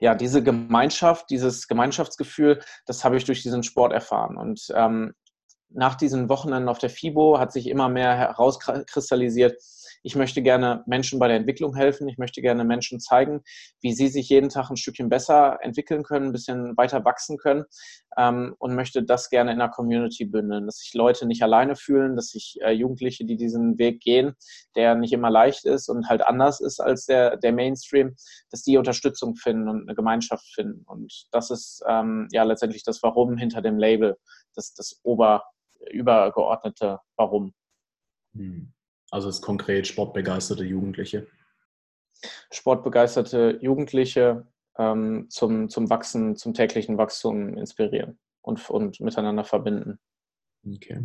ja, 0.00 0.14
diese 0.14 0.42
Gemeinschaft, 0.42 1.30
dieses 1.30 1.66
Gemeinschaftsgefühl, 1.66 2.62
das 2.86 3.04
habe 3.04 3.16
ich 3.16 3.24
durch 3.24 3.42
diesen 3.42 3.62
Sport 3.62 3.92
erfahren. 3.92 4.36
Und 4.36 4.68
ähm, 4.74 5.14
nach 5.70 5.94
diesen 5.94 6.28
Wochenenden 6.28 6.68
auf 6.68 6.78
der 6.78 6.90
FIBO 6.90 7.38
hat 7.38 7.52
sich 7.52 7.68
immer 7.68 7.88
mehr 7.88 8.16
herauskristallisiert, 8.16 9.56
ich 10.02 10.16
möchte 10.16 10.42
gerne 10.42 10.84
Menschen 10.86 11.18
bei 11.18 11.28
der 11.28 11.36
Entwicklung 11.36 11.74
helfen. 11.74 12.08
Ich 12.08 12.18
möchte 12.18 12.40
gerne 12.40 12.64
Menschen 12.64 13.00
zeigen, 13.00 13.42
wie 13.80 13.92
sie 13.92 14.08
sich 14.08 14.28
jeden 14.28 14.48
Tag 14.48 14.70
ein 14.70 14.76
Stückchen 14.76 15.08
besser 15.08 15.58
entwickeln 15.62 16.02
können, 16.02 16.26
ein 16.26 16.32
bisschen 16.32 16.76
weiter 16.76 17.04
wachsen 17.04 17.36
können 17.36 17.64
ähm, 18.16 18.54
und 18.58 18.74
möchte 18.74 19.02
das 19.02 19.28
gerne 19.28 19.52
in 19.52 19.58
der 19.58 19.68
Community 19.68 20.24
bündeln, 20.24 20.66
dass 20.66 20.78
sich 20.78 20.94
Leute 20.94 21.26
nicht 21.26 21.42
alleine 21.42 21.76
fühlen, 21.76 22.16
dass 22.16 22.28
sich 22.28 22.58
äh, 22.62 22.70
Jugendliche, 22.70 23.24
die 23.24 23.36
diesen 23.36 23.78
Weg 23.78 24.00
gehen, 24.00 24.34
der 24.76 24.94
nicht 24.94 25.12
immer 25.12 25.30
leicht 25.30 25.64
ist 25.64 25.88
und 25.88 26.08
halt 26.08 26.22
anders 26.22 26.60
ist 26.60 26.80
als 26.80 27.06
der, 27.06 27.36
der 27.36 27.52
Mainstream, 27.52 28.14
dass 28.50 28.62
die 28.62 28.76
Unterstützung 28.76 29.34
finden 29.34 29.68
und 29.68 29.82
eine 29.82 29.94
Gemeinschaft 29.94 30.46
finden. 30.54 30.84
Und 30.86 31.26
das 31.32 31.50
ist 31.50 31.82
ähm, 31.88 32.28
ja 32.32 32.44
letztendlich 32.44 32.84
das 32.84 33.02
Warum 33.02 33.36
hinter 33.36 33.62
dem 33.62 33.78
Label, 33.78 34.16
das, 34.54 34.74
das 34.74 35.00
Ober, 35.02 35.42
übergeordnete 35.90 37.00
Warum. 37.16 37.54
Hm. 38.34 38.72
Also 39.10 39.28
ist 39.28 39.42
konkret 39.42 39.86
sportbegeisterte 39.86 40.64
Jugendliche. 40.64 41.26
Sportbegeisterte 42.50 43.58
Jugendliche 43.62 44.46
ähm, 44.76 45.26
zum, 45.30 45.68
zum 45.68 45.88
Wachsen, 45.90 46.36
zum 46.36 46.54
täglichen 46.54 46.98
Wachstum 46.98 47.56
inspirieren 47.56 48.18
und, 48.42 48.68
und 48.70 49.00
miteinander 49.00 49.44
verbinden. 49.44 49.98
Okay. 50.66 51.04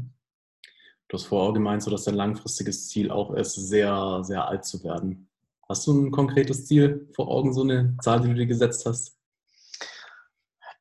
Du 1.07 1.17
hast 1.17 1.25
vorher 1.25 1.53
gemeint, 1.53 1.83
so 1.83 1.91
dass 1.91 2.05
dein 2.05 2.15
langfristiges 2.15 2.89
Ziel 2.89 3.11
auch 3.11 3.33
ist, 3.33 3.53
sehr, 3.53 4.23
sehr 4.23 4.47
alt 4.47 4.65
zu 4.65 4.83
werden. 4.83 5.29
Hast 5.69 5.87
du 5.87 5.93
ein 5.93 6.11
konkretes 6.11 6.65
Ziel 6.65 7.07
vor 7.13 7.29
Augen, 7.29 7.53
so 7.53 7.61
eine 7.61 7.95
Zahl, 8.01 8.21
die 8.21 8.29
du 8.29 8.33
dir 8.33 8.47
gesetzt 8.47 8.85
hast? 8.85 9.17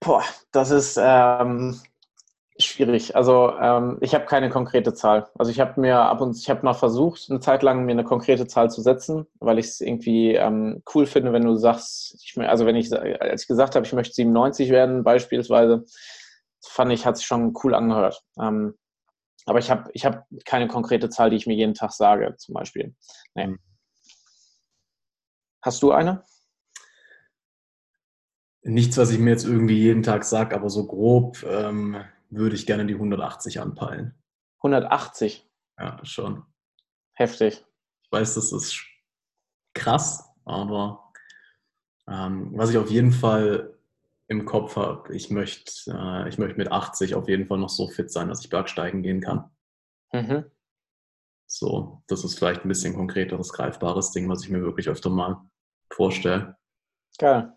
Boah, 0.00 0.24
das 0.50 0.70
ist, 0.70 0.98
ähm, 1.00 1.80
Schwierig. 2.64 3.16
Also 3.16 3.52
ähm, 3.60 3.98
ich 4.00 4.14
habe 4.14 4.26
keine 4.26 4.50
konkrete 4.50 4.94
Zahl. 4.94 5.28
Also 5.38 5.50
ich 5.50 5.60
habe 5.60 5.80
mir 5.80 5.98
ab 5.98 6.20
und 6.20 6.36
ich 6.36 6.48
habe 6.50 6.62
mal 6.64 6.74
versucht, 6.74 7.30
eine 7.30 7.40
Zeit 7.40 7.62
lang 7.62 7.84
mir 7.84 7.92
eine 7.92 8.04
konkrete 8.04 8.46
Zahl 8.46 8.70
zu 8.70 8.80
setzen, 8.80 9.26
weil 9.40 9.58
ich 9.58 9.66
es 9.66 9.80
irgendwie 9.80 10.34
ähm, 10.34 10.82
cool 10.94 11.06
finde, 11.06 11.32
wenn 11.32 11.44
du 11.44 11.56
sagst, 11.56 12.16
ich, 12.22 12.38
also 12.38 12.66
wenn 12.66 12.76
ich, 12.76 12.92
als 12.92 13.42
ich 13.42 13.48
gesagt 13.48 13.74
habe, 13.74 13.86
ich 13.86 13.92
möchte 13.92 14.14
97 14.14 14.70
werden, 14.70 15.04
beispielsweise, 15.04 15.84
fand 16.60 16.92
ich, 16.92 17.06
hat 17.06 17.16
sich 17.16 17.26
schon 17.26 17.54
cool 17.62 17.74
angehört. 17.74 18.22
Ähm, 18.40 18.74
aber 19.46 19.58
ich 19.58 19.70
habe 19.70 19.90
ich 19.92 20.04
hab 20.04 20.26
keine 20.44 20.68
konkrete 20.68 21.10
Zahl, 21.10 21.30
die 21.30 21.36
ich 21.36 21.46
mir 21.46 21.54
jeden 21.54 21.74
Tag 21.74 21.92
sage, 21.92 22.34
zum 22.38 22.54
Beispiel. 22.54 22.94
Nee. 23.34 23.44
Hm. 23.44 23.58
Hast 25.62 25.82
du 25.82 25.92
eine? 25.92 26.24
Nichts, 28.64 28.96
was 28.96 29.10
ich 29.10 29.18
mir 29.18 29.30
jetzt 29.30 29.44
irgendwie 29.44 29.78
jeden 29.78 30.02
Tag 30.02 30.24
sage, 30.24 30.54
aber 30.54 30.70
so 30.70 30.86
grob. 30.86 31.42
Ähm 31.44 31.96
würde 32.32 32.56
ich 32.56 32.66
gerne 32.66 32.86
die 32.86 32.94
180 32.94 33.60
anpeilen. 33.60 34.14
180? 34.58 35.48
Ja, 35.78 36.04
schon. 36.04 36.44
Heftig. 37.14 37.64
Ich 38.04 38.12
weiß, 38.12 38.34
das 38.34 38.52
ist 38.52 38.84
krass, 39.74 40.30
aber 40.44 41.12
ähm, 42.08 42.50
was 42.56 42.70
ich 42.70 42.78
auf 42.78 42.90
jeden 42.90 43.12
Fall 43.12 43.78
im 44.28 44.44
Kopf 44.44 44.76
habe, 44.76 45.14
ich 45.14 45.30
möchte 45.30 45.72
äh, 45.88 46.28
ich 46.28 46.38
möcht 46.38 46.56
mit 46.56 46.72
80 46.72 47.14
auf 47.14 47.28
jeden 47.28 47.46
Fall 47.46 47.58
noch 47.58 47.68
so 47.68 47.88
fit 47.88 48.10
sein, 48.10 48.28
dass 48.28 48.40
ich 48.40 48.50
Bergsteigen 48.50 49.02
gehen 49.02 49.20
kann. 49.20 49.50
Mhm. 50.12 50.50
So, 51.46 52.02
das 52.06 52.24
ist 52.24 52.38
vielleicht 52.38 52.64
ein 52.64 52.68
bisschen 52.68 52.94
konkreteres, 52.94 53.52
greifbares 53.52 54.10
Ding, 54.12 54.28
was 54.28 54.42
ich 54.42 54.50
mir 54.50 54.62
wirklich 54.62 54.88
öfter 54.88 55.10
mal 55.10 55.42
vorstelle. 55.90 56.56
Geil. 57.18 57.52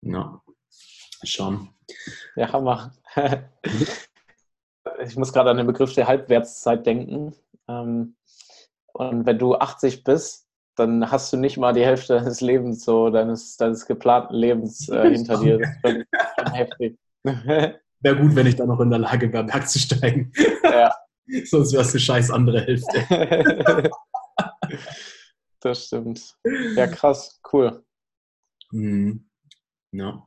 Ja. 0.00 0.42
Schauen. 1.22 1.74
Ja, 2.34 2.52
Hammer. 2.52 2.92
ich 5.06 5.16
muss 5.16 5.32
gerade 5.32 5.50
an 5.50 5.56
den 5.56 5.66
Begriff 5.66 5.94
der 5.94 6.06
Halbwertszeit 6.06 6.86
denken. 6.86 7.34
Ähm, 7.68 8.16
und 8.92 9.26
wenn 9.26 9.38
du 9.38 9.54
80 9.54 10.04
bist, 10.04 10.46
dann 10.76 11.10
hast 11.10 11.32
du 11.32 11.36
nicht 11.36 11.56
mal 11.56 11.72
die 11.72 11.84
Hälfte 11.84 12.14
deines 12.14 12.40
Lebens, 12.40 12.84
so 12.84 13.10
deines, 13.10 13.56
deines 13.56 13.86
geplanten 13.86 14.34
Lebens 14.34 14.88
äh, 14.88 15.10
hinter 15.12 15.38
dir. 15.38 15.58
Das 15.58 15.70
ist 15.70 15.80
schon, 15.82 16.04
schon 16.38 16.52
heftig. 16.52 16.98
Wäre 18.00 18.16
gut, 18.20 18.34
wenn 18.34 18.46
ich 18.46 18.56
dann 18.56 18.68
noch 18.68 18.80
in 18.80 18.90
der 18.90 18.98
Lage 18.98 19.32
wäre, 19.32 19.44
Berg 19.44 19.68
zu 19.68 19.78
steigen. 19.78 20.32
Ja. 20.62 20.94
Sonst 21.44 21.72
es 21.72 21.90
eine 21.90 22.00
scheiß 22.00 22.30
andere 22.30 22.60
Hälfte. 22.60 23.90
das 25.60 25.86
stimmt. 25.86 26.36
Ja, 26.76 26.86
krass, 26.86 27.40
cool. 27.52 27.84
Mhm. 28.70 29.28
Ja. 29.92 30.26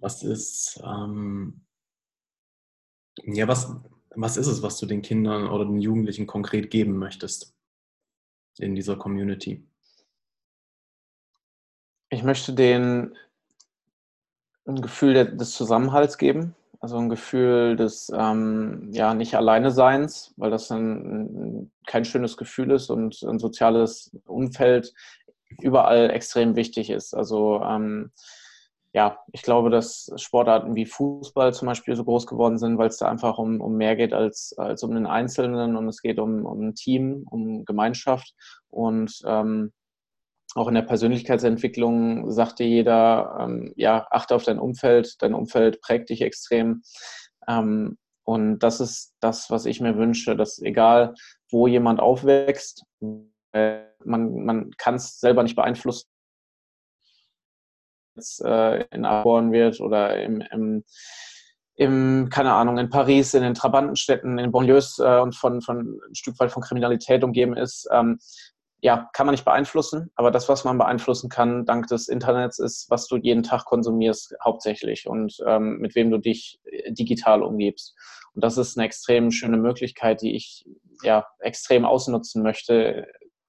Was 0.00 0.22
ist, 0.22 0.80
ähm, 0.84 1.64
ja, 3.24 3.48
was, 3.48 3.68
was 4.16 4.36
ist 4.36 4.46
es, 4.46 4.62
was 4.62 4.78
du 4.78 4.86
den 4.86 5.02
Kindern 5.02 5.48
oder 5.48 5.64
den 5.64 5.80
Jugendlichen 5.80 6.26
konkret 6.26 6.70
geben 6.70 6.98
möchtest 6.98 7.54
in 8.58 8.74
dieser 8.74 8.96
Community? 8.96 9.66
Ich 12.10 12.22
möchte 12.22 12.52
denen 12.52 13.16
ein 14.66 14.80
Gefühl 14.80 15.14
des 15.36 15.52
Zusammenhalts 15.52 16.16
geben, 16.16 16.54
also 16.80 16.98
ein 16.98 17.08
Gefühl 17.08 17.76
des 17.76 18.10
ähm, 18.14 18.90
ja 18.92 19.14
nicht 19.14 19.34
alleine 19.34 19.70
Seins, 19.70 20.32
weil 20.36 20.50
das 20.50 20.70
ein, 20.70 21.70
kein 21.86 22.04
schönes 22.04 22.36
Gefühl 22.36 22.70
ist 22.70 22.90
und 22.90 23.22
ein 23.22 23.38
soziales 23.38 24.16
Umfeld 24.26 24.92
überall 25.60 26.10
extrem 26.10 26.56
wichtig 26.56 26.90
ist. 26.90 27.14
Also 27.14 27.62
ähm, 27.62 28.10
ja, 28.94 29.18
ich 29.32 29.42
glaube, 29.42 29.70
dass 29.70 30.08
Sportarten 30.16 30.76
wie 30.76 30.86
Fußball 30.86 31.52
zum 31.52 31.66
Beispiel 31.66 31.96
so 31.96 32.04
groß 32.04 32.28
geworden 32.28 32.58
sind, 32.58 32.78
weil 32.78 32.88
es 32.88 32.98
da 32.98 33.08
einfach 33.08 33.38
um, 33.38 33.60
um 33.60 33.76
mehr 33.76 33.96
geht 33.96 34.12
als, 34.12 34.54
als 34.56 34.84
um 34.84 34.94
den 34.94 35.06
Einzelnen 35.06 35.76
und 35.76 35.88
es 35.88 36.00
geht 36.00 36.20
um, 36.20 36.46
um 36.46 36.68
ein 36.68 36.74
Team, 36.76 37.26
um 37.28 37.64
Gemeinschaft. 37.64 38.32
Und 38.70 39.20
ähm, 39.26 39.72
auch 40.54 40.68
in 40.68 40.74
der 40.74 40.82
Persönlichkeitsentwicklung 40.82 42.30
sagte 42.30 42.62
jeder, 42.62 43.36
ähm, 43.40 43.72
ja, 43.74 44.06
achte 44.12 44.36
auf 44.36 44.44
dein 44.44 44.60
Umfeld, 44.60 45.20
dein 45.20 45.34
Umfeld 45.34 45.80
prägt 45.80 46.10
dich 46.10 46.22
extrem. 46.22 46.82
Ähm, 47.48 47.98
und 48.22 48.60
das 48.60 48.80
ist 48.80 49.16
das, 49.18 49.50
was 49.50 49.66
ich 49.66 49.80
mir 49.80 49.98
wünsche, 49.98 50.36
dass 50.36 50.62
egal, 50.62 51.14
wo 51.50 51.66
jemand 51.66 51.98
aufwächst, 51.98 52.84
äh, 53.50 53.80
man, 54.04 54.44
man 54.44 54.70
kann 54.78 54.94
es 54.94 55.18
selber 55.18 55.42
nicht 55.42 55.56
beeinflussen, 55.56 56.08
jetzt 58.16 58.44
äh, 58.44 58.84
in 58.90 59.04
Arbonne 59.04 59.52
wird 59.52 59.80
oder 59.80 60.22
im, 60.22 60.40
im, 60.52 60.84
im, 61.76 62.28
keine 62.30 62.52
Ahnung, 62.52 62.78
in 62.78 62.90
Paris, 62.90 63.34
in 63.34 63.42
den 63.42 63.54
Trabantenstädten, 63.54 64.38
in 64.38 64.52
Banlieues 64.52 64.98
äh, 64.98 65.18
und 65.20 65.34
von, 65.34 65.60
von 65.60 66.00
ein 66.08 66.14
Stück 66.14 66.38
weit 66.38 66.52
von 66.52 66.62
Kriminalität 66.62 67.24
umgeben 67.24 67.56
ist, 67.56 67.88
ähm, 67.92 68.18
ja, 68.80 69.08
kann 69.14 69.24
man 69.24 69.32
nicht 69.32 69.46
beeinflussen, 69.46 70.10
aber 70.14 70.30
das, 70.30 70.46
was 70.50 70.64
man 70.64 70.76
beeinflussen 70.76 71.30
kann, 71.30 71.64
dank 71.64 71.86
des 71.86 72.08
Internets, 72.08 72.58
ist, 72.58 72.90
was 72.90 73.06
du 73.06 73.16
jeden 73.16 73.42
Tag 73.42 73.64
konsumierst, 73.64 74.34
hauptsächlich 74.44 75.06
und 75.06 75.38
ähm, 75.46 75.78
mit 75.78 75.94
wem 75.94 76.10
du 76.10 76.18
dich 76.18 76.60
äh, 76.64 76.92
digital 76.92 77.42
umgibst. 77.42 77.96
Und 78.34 78.44
das 78.44 78.58
ist 78.58 78.76
eine 78.76 78.84
extrem 78.84 79.30
schöne 79.30 79.56
Möglichkeit, 79.56 80.20
die 80.20 80.36
ich 80.36 80.66
ja 81.02 81.24
extrem 81.38 81.86
ausnutzen 81.86 82.42
möchte 82.42 83.06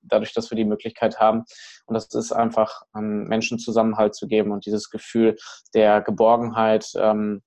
dadurch, 0.08 0.34
dass 0.34 0.50
wir 0.52 0.56
die 0.56 0.66
Möglichkeit 0.66 1.20
haben. 1.20 1.44
Und 1.86 1.94
das 1.94 2.14
ist 2.14 2.32
einfach, 2.32 2.84
ähm, 2.96 3.26
Menschen 3.26 3.60
Zusammenhalt 3.60 4.16
zu 4.16 4.28
geben 4.28 4.52
und 4.52 4.66
dieses 4.66 4.90
Gefühl 4.90 5.38
der 5.74 6.02
Geborgenheit 6.02 6.88
ähm, 6.96 7.42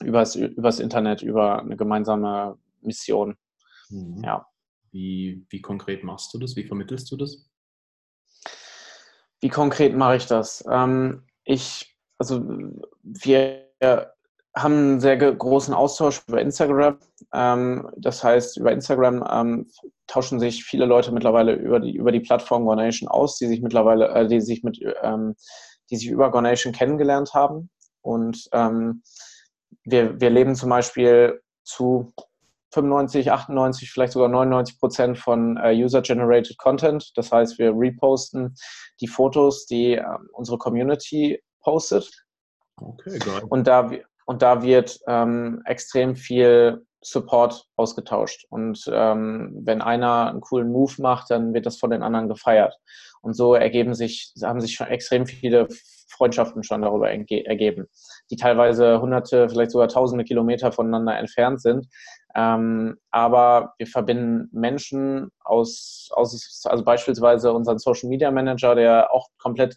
übers, 0.00 0.34
übers 0.36 0.80
Internet, 0.80 1.22
über 1.22 1.60
eine 1.60 1.76
gemeinsame 1.76 2.58
Mission. 2.80 3.36
Mhm. 3.88 4.22
Ja. 4.24 4.46
Wie, 4.92 5.46
wie 5.50 5.60
konkret 5.60 6.02
machst 6.02 6.34
du 6.34 6.38
das? 6.38 6.56
Wie 6.56 6.64
vermittelst 6.64 7.10
du 7.12 7.16
das? 7.16 7.48
Wie 9.40 9.48
konkret 9.48 9.96
mache 9.96 10.16
ich 10.16 10.26
das? 10.26 10.64
Ähm, 10.70 11.24
ich, 11.44 11.96
also 12.18 12.44
wir 13.02 13.66
haben 14.62 14.74
einen 14.74 15.00
sehr 15.00 15.16
großen 15.16 15.74
Austausch 15.74 16.22
über 16.26 16.40
Instagram. 16.40 16.98
Ähm, 17.32 17.90
das 17.96 18.22
heißt, 18.24 18.56
über 18.56 18.72
Instagram 18.72 19.24
ähm, 19.30 19.70
tauschen 20.06 20.40
sich 20.40 20.64
viele 20.64 20.86
Leute 20.86 21.12
mittlerweile 21.12 21.54
über 21.54 21.80
die, 21.80 21.92
über 21.92 22.12
die 22.12 22.20
Plattform 22.20 22.64
Gornation 22.64 23.08
aus, 23.08 23.38
die 23.38 23.46
sich 23.46 23.62
mittlerweile, 23.62 24.08
äh, 24.08 24.26
die 24.26 24.40
sich 24.40 24.62
mit, 24.62 24.80
ähm, 25.02 25.34
die 25.90 25.96
sich 25.96 26.08
über 26.08 26.30
Gornation 26.30 26.72
kennengelernt 26.72 27.34
haben. 27.34 27.70
Und 28.02 28.48
ähm, 28.52 29.02
wir, 29.84 30.20
wir 30.20 30.30
leben 30.30 30.54
zum 30.54 30.70
Beispiel 30.70 31.40
zu 31.64 32.12
95, 32.72 33.32
98, 33.32 33.90
vielleicht 33.90 34.12
sogar 34.12 34.28
99 34.28 34.78
Prozent 34.78 35.18
von 35.18 35.56
äh, 35.56 35.72
User-Generated 35.72 36.56
Content. 36.58 37.12
Das 37.16 37.32
heißt, 37.32 37.58
wir 37.58 37.72
reposten 37.74 38.54
die 39.00 39.08
Fotos, 39.08 39.66
die 39.66 39.94
äh, 39.94 40.04
unsere 40.32 40.58
Community 40.58 41.42
postet. 41.62 42.10
Okay, 42.76 43.18
geil. 43.18 43.42
Und 43.48 43.66
da, 43.66 43.90
und 44.30 44.42
da 44.42 44.62
wird 44.62 45.00
ähm, 45.08 45.60
extrem 45.64 46.14
viel 46.14 46.86
Support 47.00 47.66
ausgetauscht. 47.74 48.46
Und 48.48 48.88
ähm, 48.92 49.58
wenn 49.64 49.82
einer 49.82 50.28
einen 50.28 50.40
coolen 50.40 50.70
Move 50.70 51.02
macht, 51.02 51.32
dann 51.32 51.52
wird 51.52 51.66
das 51.66 51.78
von 51.78 51.90
den 51.90 52.04
anderen 52.04 52.28
gefeiert. 52.28 52.76
Und 53.22 53.34
so 53.34 53.54
ergeben 53.54 53.92
sich, 53.92 54.32
haben 54.40 54.60
sich 54.60 54.74
schon 54.74 54.86
extrem 54.86 55.26
viele 55.26 55.66
Freundschaften 56.08 56.62
schon 56.62 56.82
darüber 56.82 57.10
ergeben, 57.10 57.88
die 58.30 58.36
teilweise 58.36 59.00
hunderte, 59.00 59.48
vielleicht 59.48 59.72
sogar 59.72 59.88
tausende 59.88 60.22
Kilometer 60.22 60.70
voneinander 60.70 61.18
entfernt 61.18 61.60
sind. 61.60 61.88
Ähm, 62.36 62.98
aber 63.10 63.74
wir 63.78 63.88
verbinden 63.88 64.48
Menschen 64.52 65.30
aus, 65.42 66.08
aus, 66.12 66.62
also 66.66 66.84
beispielsweise 66.84 67.52
unseren 67.52 67.80
Social 67.80 68.08
Media 68.08 68.30
Manager, 68.30 68.76
der 68.76 69.12
auch 69.12 69.26
komplett 69.38 69.76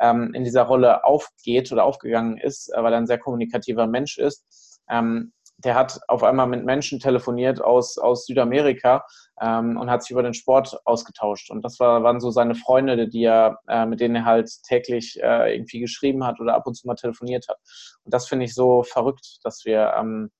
ähm, 0.00 0.32
in 0.34 0.44
dieser 0.44 0.62
Rolle 0.62 1.04
aufgeht 1.04 1.72
oder 1.72 1.84
aufgegangen 1.84 2.38
ist, 2.38 2.72
äh, 2.74 2.82
weil 2.82 2.92
er 2.92 2.98
ein 2.98 3.06
sehr 3.06 3.18
kommunikativer 3.18 3.86
Mensch 3.86 4.18
ist. 4.18 4.80
Ähm, 4.88 5.32
der 5.64 5.74
hat 5.74 6.00
auf 6.08 6.22
einmal 6.22 6.46
mit 6.46 6.64
Menschen 6.64 6.98
telefoniert 6.98 7.60
aus, 7.60 7.98
aus 7.98 8.26
Südamerika 8.26 9.04
ähm, 9.40 9.76
und 9.76 9.90
hat 9.90 10.02
sich 10.02 10.10
über 10.10 10.22
den 10.22 10.34
Sport 10.34 10.76
ausgetauscht. 10.84 11.50
Und 11.50 11.64
das 11.64 11.78
war, 11.78 12.02
waren 12.02 12.20
so 12.20 12.30
seine 12.30 12.54
Freunde, 12.54 13.08
die 13.08 13.24
er, 13.24 13.58
äh, 13.68 13.86
mit 13.86 14.00
denen 14.00 14.16
er 14.16 14.24
halt 14.24 14.50
täglich 14.64 15.20
äh, 15.22 15.54
irgendwie 15.54 15.80
geschrieben 15.80 16.24
hat 16.24 16.40
oder 16.40 16.54
ab 16.54 16.66
und 16.66 16.74
zu 16.74 16.86
mal 16.86 16.94
telefoniert 16.94 17.46
hat. 17.48 17.58
Und 18.04 18.12
das 18.12 18.26
finde 18.26 18.44
ich 18.44 18.54
so 18.54 18.82
verrückt, 18.82 19.38
dass 19.44 19.64
wir, 19.64 19.94
ähm, 19.96 20.30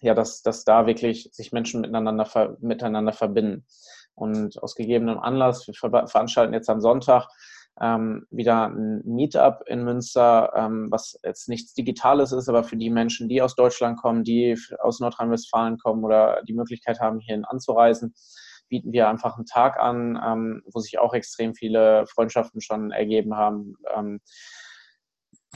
ja, 0.00 0.14
dass, 0.14 0.42
dass 0.42 0.64
da 0.64 0.86
wirklich 0.86 1.30
sich 1.32 1.52
Menschen 1.52 1.80
miteinander, 1.80 2.26
ver 2.26 2.56
miteinander 2.60 3.12
verbinden. 3.12 3.66
Und 4.14 4.62
aus 4.62 4.76
gegebenem 4.76 5.18
Anlass, 5.18 5.66
wir 5.66 5.74
ver 5.74 6.06
veranstalten 6.06 6.54
jetzt 6.54 6.70
am 6.70 6.80
Sonntag 6.80 7.26
ähm, 7.80 8.26
wieder 8.30 8.68
ein 8.68 9.02
Meetup 9.04 9.62
in 9.66 9.84
Münster, 9.84 10.52
ähm, 10.54 10.88
was 10.90 11.18
jetzt 11.24 11.48
nichts 11.48 11.74
Digitales 11.74 12.32
ist, 12.32 12.48
aber 12.48 12.62
für 12.62 12.76
die 12.76 12.90
Menschen, 12.90 13.28
die 13.28 13.42
aus 13.42 13.54
Deutschland 13.54 14.00
kommen, 14.00 14.22
die 14.22 14.56
aus 14.80 15.00
Nordrhein-Westfalen 15.00 15.78
kommen 15.78 16.04
oder 16.04 16.42
die 16.46 16.54
Möglichkeit 16.54 17.00
haben, 17.00 17.18
hierhin 17.18 17.44
anzureisen, 17.44 18.14
bieten 18.68 18.92
wir 18.92 19.08
einfach 19.08 19.36
einen 19.36 19.46
Tag 19.46 19.78
an, 19.78 20.20
ähm, 20.24 20.62
wo 20.72 20.80
sich 20.80 20.98
auch 20.98 21.14
extrem 21.14 21.54
viele 21.54 22.06
Freundschaften 22.06 22.60
schon 22.60 22.92
ergeben 22.92 23.36
haben. 23.36 23.74
Ähm, 23.94 24.20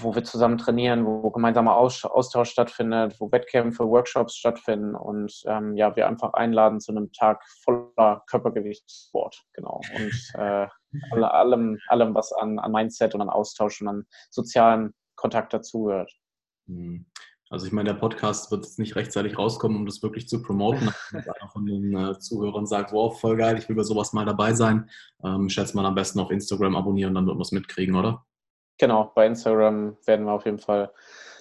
wo 0.02 0.14
wir 0.14 0.24
zusammen 0.24 0.58
trainieren, 0.58 1.04
wo 1.04 1.30
gemeinsamer 1.30 1.76
Austausch 1.76 2.50
stattfindet, 2.50 3.16
wo 3.18 3.32
Wettkämpfe, 3.32 3.88
Workshops 3.88 4.36
stattfinden 4.36 4.94
und 4.94 5.42
ähm, 5.46 5.76
ja, 5.76 5.94
wir 5.96 6.06
einfach 6.06 6.34
einladen 6.34 6.80
zu 6.80 6.92
einem 6.92 7.12
Tag 7.12 7.42
voller 7.64 8.22
Körpergewichtssport, 8.28 9.42
genau. 9.52 9.80
Und 9.96 10.40
äh, 10.40 10.68
allem, 11.12 11.78
allem, 11.88 12.14
was 12.14 12.32
an, 12.32 12.58
an 12.58 12.72
Mindset 12.72 13.14
und 13.14 13.22
an 13.22 13.30
Austausch 13.30 13.80
und 13.80 13.88
an 13.88 14.06
sozialen 14.30 14.94
Kontakt 15.16 15.52
dazugehört. 15.52 16.12
Hm. 16.66 17.06
Also 17.50 17.66
ich 17.66 17.72
meine, 17.72 17.92
der 17.92 17.98
Podcast 17.98 18.50
wird 18.50 18.64
jetzt 18.64 18.78
nicht 18.78 18.94
rechtzeitig 18.94 19.38
rauskommen, 19.38 19.78
um 19.78 19.86
das 19.86 20.02
wirklich 20.02 20.28
zu 20.28 20.42
promoten. 20.42 20.92
Wenn 21.10 21.22
einer 21.22 21.50
von 21.50 21.64
den 21.64 21.96
äh, 21.96 22.18
Zuhörern 22.18 22.66
sagt, 22.66 22.92
wow, 22.92 23.18
voll 23.18 23.38
geil, 23.38 23.56
ich 23.56 23.68
will 23.68 23.76
bei 23.76 23.84
sowas 23.84 24.12
mal 24.12 24.26
dabei 24.26 24.52
sein, 24.52 24.90
ähm, 25.24 25.48
schätzt 25.48 25.74
man 25.74 25.86
am 25.86 25.94
besten 25.94 26.20
auf 26.20 26.30
Instagram 26.30 26.76
abonnieren, 26.76 27.14
dann 27.14 27.26
wird 27.26 27.36
man 27.36 27.42
es 27.42 27.52
mitkriegen, 27.52 27.94
oder? 27.94 28.26
Genau, 28.78 29.12
bei 29.14 29.26
Instagram 29.26 29.96
werden 30.04 30.26
wir 30.26 30.32
auf 30.32 30.44
jeden 30.44 30.58
Fall 30.58 30.92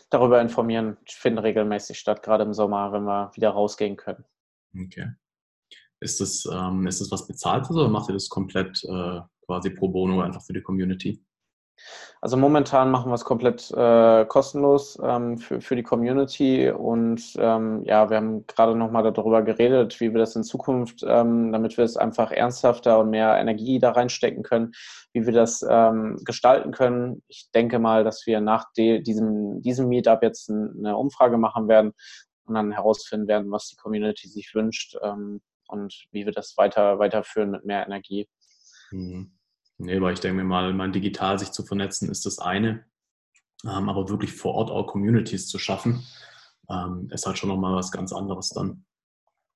darüber 0.09 0.39
informieren. 0.39 0.97
Finden 1.07 1.39
regelmäßig 1.39 1.99
statt, 1.99 2.23
gerade 2.23 2.45
im 2.45 2.53
Sommer, 2.53 2.93
wenn 2.93 3.03
wir 3.03 3.31
wieder 3.35 3.49
rausgehen 3.49 3.97
können. 3.97 4.23
Okay. 4.75 5.11
Ist 5.99 6.21
das, 6.21 6.47
ähm, 6.51 6.87
ist 6.87 7.01
das 7.01 7.11
was 7.11 7.27
Bezahltes 7.27 7.71
oder 7.71 7.89
macht 7.89 8.09
ihr 8.09 8.13
das 8.13 8.29
komplett 8.29 8.81
äh, 8.85 9.19
quasi 9.47 9.71
pro 9.71 9.87
bono 9.87 10.21
einfach 10.21 10.43
für 10.43 10.53
die 10.53 10.61
Community? 10.61 11.19
Also 12.21 12.37
momentan 12.37 12.89
machen 12.89 13.11
wir 13.11 13.15
es 13.15 13.23
komplett 13.23 13.69
äh, 13.71 14.25
kostenlos 14.25 14.99
ähm, 15.03 15.37
für, 15.37 15.61
für 15.61 15.75
die 15.75 15.83
Community 15.83 16.69
und 16.71 17.21
ähm, 17.37 17.83
ja, 17.85 18.09
wir 18.09 18.17
haben 18.17 18.47
gerade 18.47 18.75
nochmal 18.75 19.11
darüber 19.11 19.43
geredet, 19.43 19.99
wie 20.01 20.11
wir 20.11 20.19
das 20.19 20.35
in 20.35 20.43
Zukunft, 20.43 21.03
ähm, 21.07 21.51
damit 21.51 21.77
wir 21.77 21.85
es 21.85 21.95
einfach 21.95 22.31
ernsthafter 22.31 22.99
und 22.99 23.11
mehr 23.11 23.37
Energie 23.37 23.77
da 23.77 23.91
reinstecken 23.91 24.41
können, 24.41 24.71
wie 25.13 25.27
wir 25.27 25.33
das 25.33 25.63
ähm, 25.69 26.19
gestalten 26.25 26.71
können. 26.71 27.21
Ich 27.27 27.49
denke 27.53 27.77
mal, 27.77 28.03
dass 28.03 28.25
wir 28.25 28.41
nach 28.41 28.65
diesem, 28.75 29.61
diesem 29.61 29.87
Meetup 29.87 30.23
jetzt 30.23 30.49
eine 30.49 30.97
Umfrage 30.97 31.37
machen 31.37 31.67
werden 31.67 31.93
und 32.45 32.55
dann 32.55 32.71
herausfinden 32.71 33.27
werden, 33.27 33.51
was 33.51 33.67
die 33.67 33.75
Community 33.75 34.27
sich 34.27 34.55
wünscht 34.55 34.97
ähm, 35.03 35.41
und 35.67 36.07
wie 36.11 36.25
wir 36.25 36.33
das 36.33 36.55
weiter 36.57 36.97
weiterführen 36.97 37.51
mit 37.51 37.65
mehr 37.65 37.85
Energie. 37.85 38.27
Mhm. 38.91 39.36
Nee, 39.79 40.01
weil 40.01 40.13
ich 40.13 40.19
denke 40.19 40.37
mir 40.37 40.43
mal, 40.43 40.73
mein 40.73 40.91
digital 40.91 41.37
sich 41.37 41.51
zu 41.51 41.63
vernetzen 41.63 42.09
ist 42.09 42.25
das 42.25 42.39
eine, 42.39 42.85
ähm, 43.63 43.89
aber 43.89 44.09
wirklich 44.09 44.33
vor 44.33 44.55
Ort 44.55 44.71
auch 44.71 44.87
Communities 44.87 45.47
zu 45.47 45.59
schaffen, 45.59 46.03
ähm, 46.69 47.09
ist 47.11 47.25
halt 47.25 47.37
schon 47.37 47.49
nochmal 47.49 47.75
was 47.75 47.91
ganz 47.91 48.11
anderes 48.11 48.49
dann. 48.49 48.85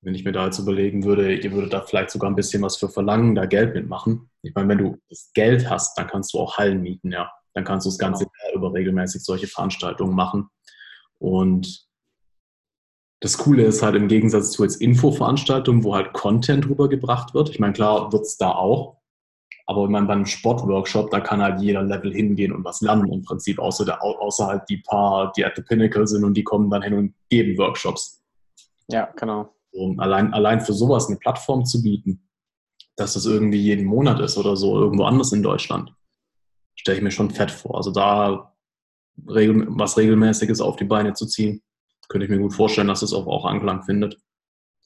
Wenn 0.04 0.16
ich 0.16 0.24
mir 0.24 0.32
da 0.32 0.46
jetzt 0.46 0.60
überlegen 0.60 1.04
würde, 1.04 1.36
ihr 1.36 1.52
würdet 1.52 1.74
da 1.74 1.82
vielleicht 1.82 2.10
sogar 2.10 2.30
ein 2.30 2.36
bisschen 2.36 2.64
was 2.64 2.78
für 2.78 2.90
verlangen, 2.90 3.36
da 3.36 3.46
Geld 3.46 3.76
mitmachen. 3.76 4.32
Ich 4.42 4.54
meine, 4.56 4.70
wenn 4.70 4.78
du 4.80 4.98
das 5.10 5.32
Geld 5.34 5.70
hast, 5.70 5.98
dann 5.98 6.08
kannst 6.08 6.34
du 6.34 6.40
auch 6.40 6.58
Hallen 6.58 6.82
mieten, 6.82 7.12
ja. 7.12 7.32
Dann 7.54 7.66
kannst 7.66 7.86
du 7.86 7.90
das 7.90 8.00
Ganze 8.00 8.26
genau. 8.26 8.58
über 8.58 8.74
regelmäßig 8.74 9.24
solche 9.24 9.48
Veranstaltungen 9.48 10.16
machen. 10.16 10.50
Und 11.20 11.86
das 13.20 13.38
Coole 13.38 13.64
ist 13.64 13.84
halt 13.84 13.96
im 13.96 14.08
Gegensatz 14.08 14.52
zu 14.52 14.64
jetzt 14.64 14.82
Infoveranstaltungen, 14.82 15.84
wo 15.84 15.94
halt 15.94 16.14
Content 16.14 16.68
rübergebracht 16.68 17.36
wird. 17.36 17.50
Ich 17.50 17.60
meine, 17.60 17.74
klar 17.74 18.12
wird 18.12 18.24
es 18.24 18.38
da 18.38 18.52
auch, 18.52 19.01
aber 19.72 19.86
wenn 19.86 19.92
man 19.92 20.08
beim 20.08 20.26
Sportworkshop, 20.26 21.12
da 21.12 21.22
kann 21.22 21.42
halt 21.42 21.62
jeder 21.62 21.82
Level 21.82 22.14
hingehen 22.14 22.52
und 22.52 22.66
was 22.66 22.82
lernen 22.82 23.10
im 23.10 23.24
Prinzip, 23.24 23.58
außer, 23.58 23.86
der, 23.86 24.04
außer 24.04 24.48
halt 24.48 24.64
die 24.68 24.80
paar, 24.80 25.32
die 25.32 25.46
at 25.46 25.54
the 25.56 25.62
Pinnacle 25.62 26.06
sind 26.06 26.26
und 26.26 26.34
die 26.34 26.44
kommen 26.44 26.70
dann 26.70 26.82
hin 26.82 26.94
und 26.94 27.14
geben 27.30 27.58
Workshops. 27.58 28.22
Ja, 28.90 29.06
genau. 29.16 29.56
Und 29.72 30.02
allein, 30.02 30.34
allein 30.34 30.60
für 30.60 30.74
sowas 30.74 31.08
eine 31.08 31.16
Plattform 31.16 31.64
zu 31.64 31.82
bieten, 31.82 32.28
dass 32.98 33.14
das 33.14 33.26
irgendwie 33.26 33.62
jeden 33.62 33.86
Monat 33.86 34.20
ist 34.20 34.38
oder 34.38 34.58
so, 34.58 34.78
irgendwo 34.78 35.06
anders 35.06 35.32
in 35.32 35.42
Deutschland, 35.42 35.94
stelle 36.76 36.98
ich 36.98 37.04
mir 37.04 37.12
schon 37.12 37.32
fett 37.32 37.50
vor. 37.50 37.78
Also 37.78 37.92
da 37.92 38.54
regel, 39.30 39.68
was 39.70 39.98
Regelmäßiges 39.98 40.60
auf 40.60 40.76
die 40.76 40.84
Beine 40.84 41.14
zu 41.14 41.26
ziehen, 41.26 41.64
könnte 42.10 42.26
ich 42.26 42.30
mir 42.30 42.40
gut 42.40 42.54
vorstellen, 42.54 42.90
dass 42.90 43.04
es 43.04 43.14
auch, 43.14 43.26
auch 43.26 43.46
Anklang 43.46 43.84
findet. 43.84 44.18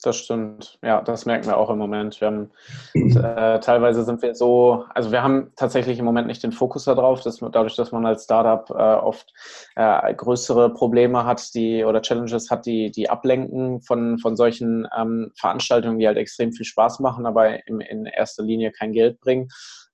Das 0.04 0.18
stimmt. 0.18 0.78
Ja, 0.84 1.02
das 1.02 1.26
merken 1.26 1.48
wir 1.48 1.58
auch 1.58 1.70
im 1.70 1.78
Moment. 1.78 2.20
Wir 2.20 2.28
haben, 2.28 2.52
äh, 2.94 3.60
teilweise 3.60 4.04
sind 4.04 4.22
wir 4.22 4.36
so, 4.36 4.86
also 4.94 5.12
wir 5.12 5.24
haben 5.24 5.54
tatsächlich 5.56 5.98
im 6.00 6.06
Moment 6.06 6.28
nicht 6.28 6.44
den 6.44 6.52
Fokus 6.52 6.84
darauf, 6.84 7.22
dass 7.22 7.38
dadurch, 7.40 7.76
dass 7.76 7.92
man 7.92 8.06
als 8.06 8.26
Startup 8.26 8.70
äh, 8.70 8.74
oft 8.74 9.34
äh, 9.76 10.14
größere 10.14 10.74
Probleme 10.74 11.26
hat, 11.26 11.54
die 11.56 11.84
oder 11.86 12.02
Challenges 12.02 12.52
hat, 12.52 12.66
die, 12.66 12.92
die 12.92 13.10
ablenken 13.10 13.82
von, 13.82 14.20
von 14.20 14.36
solchen 14.36 14.88
ähm, 14.96 15.32
Veranstaltungen, 15.40 15.98
die 15.98 16.08
halt 16.08 16.18
extrem 16.18 16.52
viel 16.52 16.66
Spaß 16.66 17.00
machen, 17.00 17.26
aber 17.26 17.66
in, 17.68 17.80
in 17.80 18.06
erster 18.06 18.44
Linie 18.44 18.72
kein 18.72 18.92
Geld 18.92 19.20
bringen. 19.22 19.48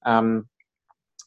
Ähm, 0.06 0.50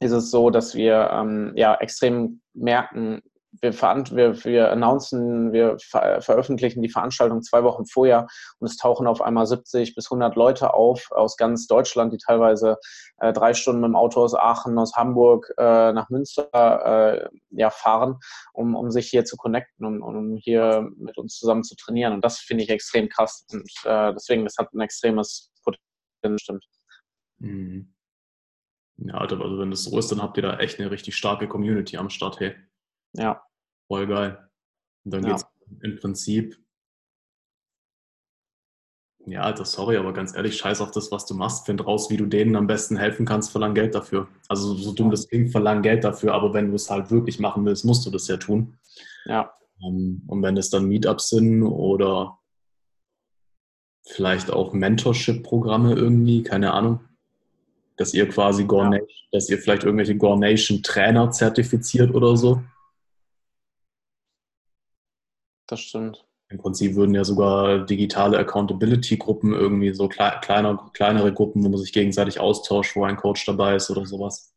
ist 0.01 0.13
es 0.13 0.31
so, 0.31 0.51
dass 0.51 0.75
wir 0.75 1.11
ähm, 1.13 1.53
ja 1.55 1.75
extrem 1.77 2.41
merken, 2.53 3.23
wir, 3.61 3.73
wir, 3.73 4.45
wir 4.45 4.73
announcen, 4.73 5.53
wir 5.53 5.77
ver 5.79 6.21
veröffentlichen 6.21 6.83
die 6.83 6.89
Veranstaltung 6.89 7.43
zwei 7.43 7.63
Wochen 7.63 7.87
vorher 7.87 8.27
und 8.59 8.67
es 8.67 8.77
tauchen 8.77 9.07
auf 9.07 9.21
einmal 9.21 9.47
70 9.47 9.95
bis 9.95 10.07
100 10.07 10.37
Leute 10.37 10.75
auf 10.75 11.11
aus 11.11 11.37
ganz 11.37 11.67
Deutschland, 11.67 12.13
die 12.13 12.19
teilweise 12.19 12.79
äh, 13.19 13.33
drei 13.33 13.55
Stunden 13.55 13.81
mit 13.81 13.89
dem 13.89 13.97
Auto 13.97 14.23
aus 14.23 14.35
Aachen, 14.35 14.79
aus 14.79 14.95
Hamburg 14.97 15.53
äh, 15.59 15.93
nach 15.93 16.09
Münster 16.11 16.49
äh, 16.53 17.29
ja, 17.51 17.71
fahren, 17.71 18.19
um, 18.53 18.75
um 18.75 18.91
sich 18.91 19.09
hier 19.09 19.25
zu 19.25 19.37
connecten 19.37 19.87
und 19.87 20.03
um, 20.03 20.17
um 20.17 20.37
hier 20.37 20.89
mit 20.97 21.19
uns 21.19 21.37
zusammen 21.39 21.65
zu 21.65 21.77
trainieren. 21.77 22.13
Und 22.13 22.25
das 22.25 22.39
finde 22.39 22.65
ich 22.65 22.71
extrem 22.71 23.09
krass. 23.09 23.47
Und 23.53 23.71
äh, 23.85 24.13
deswegen, 24.13 24.45
das 24.45 24.57
hat 24.59 24.73
ein 24.73 24.81
extremes 24.81 25.51
Potenzial, 25.63 26.39
stimmt. 26.39 26.65
Mhm. 27.39 27.95
Ja, 28.97 29.15
also 29.15 29.39
wenn 29.59 29.71
das 29.71 29.85
so 29.85 29.99
ist, 29.99 30.13
dann 30.13 30.23
habt 30.23 30.37
ihr 30.37 30.43
da 30.43 30.59
echt 30.59 30.79
eine 30.79 30.91
richtig 30.91 31.17
starke 31.17 31.49
Community 31.49 31.97
am 31.97 32.11
Start, 32.11 32.41
hey. 32.41 32.55
Ja. 33.17 33.43
Voll 33.89 34.07
geil. 34.07 34.49
Und 35.05 35.15
dann 35.15 35.23
ja. 35.25 35.31
geht 35.31 35.37
es 35.37 35.47
im 35.83 35.97
Prinzip, 35.97 36.59
ja, 39.27 39.41
Alter, 39.41 39.65
sorry, 39.65 39.97
aber 39.97 40.13
ganz 40.13 40.37
ehrlich, 40.37 40.57
scheiß 40.57 40.83
auf 40.83 40.91
das, 40.91 41.11
was 41.11 41.25
du 41.25 41.35
machst. 41.35 41.65
Find 41.65 41.85
raus, 41.87 42.11
wie 42.11 42.19
du 42.19 42.27
denen 42.27 42.57
am 42.57 42.67
besten 42.67 42.97
helfen 42.97 43.25
kannst, 43.25 43.51
verlang 43.51 43.75
Geld 43.75 43.95
dafür. 43.95 44.29
Also 44.49 44.75
so 44.75 44.93
dumm 44.93 45.11
das 45.11 45.29
klingt, 45.29 45.51
verlang 45.51 45.81
Geld 45.81 46.05
dafür, 46.05 46.35
aber 46.35 46.53
wenn 46.53 46.69
du 46.69 46.75
es 46.75 46.91
halt 46.91 47.11
wirklich 47.11 47.39
machen 47.39 47.65
willst, 47.65 47.85
musst 47.85 48.05
du 48.05 48.11
das 48.11 48.29
ja 48.29 48.37
tun. 48.37 48.77
Ja. 49.25 49.55
Ähm, 49.83 50.23
und 50.27 50.43
wenn 50.43 50.57
es 50.57 50.69
dann 50.69 50.89
Meetups 50.89 51.31
sind 51.31 51.63
oder 51.63 52.39
vielleicht 54.07 54.51
auch 54.51 54.75
Mentorship-Programme 54.75 55.95
irgendwie, 55.95 56.43
keine 56.43 56.75
Ahnung, 56.75 57.01
dass 57.97 58.13
ihr 58.13 58.29
quasi 58.29 58.65
Gore 58.65 58.97
ja. 58.97 59.03
dass 59.33 59.49
ihr 59.49 59.59
vielleicht 59.59 59.85
irgendwelche 59.85 60.17
Gore 60.17 60.39
Nation 60.39 60.83
Trainer 60.83 61.31
zertifiziert 61.31 62.15
oder 62.15 62.37
so. 62.37 62.63
Das 65.75 65.81
stimmt. 65.81 66.25
Im 66.51 66.59
Prinzip 66.59 66.95
würden 66.95 67.17
ja 67.17 67.25
sogar 67.25 67.85
digitale 67.85 68.39
Accountability-Gruppen 68.39 69.53
irgendwie 69.53 69.93
so 69.93 70.07
kle 70.07 70.39
kleiner, 70.41 70.89
kleinere 70.93 71.33
Gruppen, 71.33 71.65
wo 71.65 71.69
man 71.69 71.81
sich 71.81 71.93
gegenseitig 71.93 72.39
austauscht, 72.39 72.95
wo 72.95 73.03
ein 73.03 73.17
Coach 73.17 73.45
dabei 73.45 73.75
ist 73.75 73.91
oder 73.91 74.07
sowas. 74.07 74.55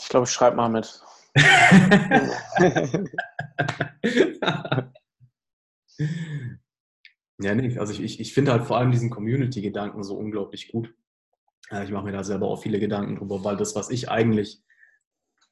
Ich 0.00 0.08
glaube, 0.08 0.24
ich 0.24 0.30
schreibe 0.32 0.56
mal 0.56 0.70
mit. 0.70 1.02
ja, 7.38 7.54
nee, 7.54 7.78
also 7.78 7.92
ich, 7.92 8.00
ich, 8.00 8.20
ich 8.20 8.32
finde 8.32 8.52
halt 8.52 8.64
vor 8.64 8.78
allem 8.78 8.90
diesen 8.90 9.10
Community-Gedanken 9.10 10.02
so 10.02 10.16
unglaublich 10.16 10.72
gut. 10.72 10.94
Ich 11.84 11.90
mache 11.90 12.06
mir 12.06 12.12
da 12.12 12.24
selber 12.24 12.48
auch 12.48 12.62
viele 12.62 12.80
Gedanken 12.80 13.16
drüber, 13.16 13.44
weil 13.44 13.58
das, 13.58 13.76
was 13.76 13.90
ich 13.90 14.08
eigentlich 14.08 14.62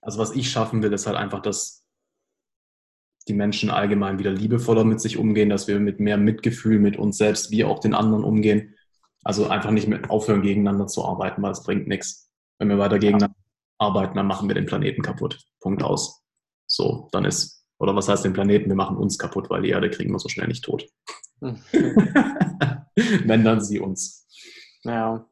also 0.00 0.18
was 0.18 0.32
ich 0.32 0.50
schaffen 0.50 0.82
will, 0.82 0.92
ist 0.92 1.06
halt 1.06 1.18
einfach, 1.18 1.42
dass 1.42 1.86
die 3.28 3.35
Menschen 3.35 3.70
allgemein 3.70 4.18
wieder 4.18 4.30
liebevoller 4.30 4.85
mit 4.85 5.00
sich 5.00 5.18
umgehen, 5.18 5.50
dass 5.50 5.68
wir 5.68 5.78
mit 5.78 6.00
mehr 6.00 6.16
Mitgefühl 6.16 6.78
mit 6.78 6.96
uns 6.96 7.18
selbst 7.18 7.50
wie 7.50 7.64
auch 7.64 7.78
den 7.78 7.94
anderen 7.94 8.24
umgehen. 8.24 8.74
Also 9.22 9.48
einfach 9.48 9.70
nicht 9.70 9.88
mehr 9.88 10.11
aufhören, 10.11 10.42
gegeneinander 10.42 10.87
zu 10.87 11.04
arbeiten, 11.04 11.42
weil 11.42 11.52
es 11.52 11.62
bringt 11.62 11.87
nichts. 11.87 12.30
Wenn 12.59 12.68
wir 12.68 12.78
weiter 12.78 12.98
gegeneinander 12.98 13.37
arbeiten, 13.78 14.16
dann 14.16 14.26
machen 14.26 14.48
wir 14.48 14.54
den 14.54 14.66
Planeten 14.66 15.02
kaputt. 15.02 15.42
Punkt 15.61 15.83
aus. 15.83 16.22
So, 16.66 17.09
dann 17.12 17.24
ist, 17.24 17.64
oder 17.78 17.94
was 17.94 18.09
heißt 18.09 18.24
den 18.24 18.33
Planeten? 18.33 18.68
Wir 18.68 18.76
machen 18.76 18.96
uns 18.96 19.18
kaputt, 19.18 19.50
weil 19.50 19.62
die 19.62 19.70
Erde 19.70 19.90
kriegen 19.90 20.12
wir 20.12 20.18
so 20.18 20.28
schnell 20.28 20.48
nicht 20.48 20.64
tot. 20.64 20.87
Hm. 21.40 21.59
Wenn 23.24 23.44
dann 23.44 23.61
sie 23.61 23.80
uns. 23.80 24.26
Ja. 24.85 25.26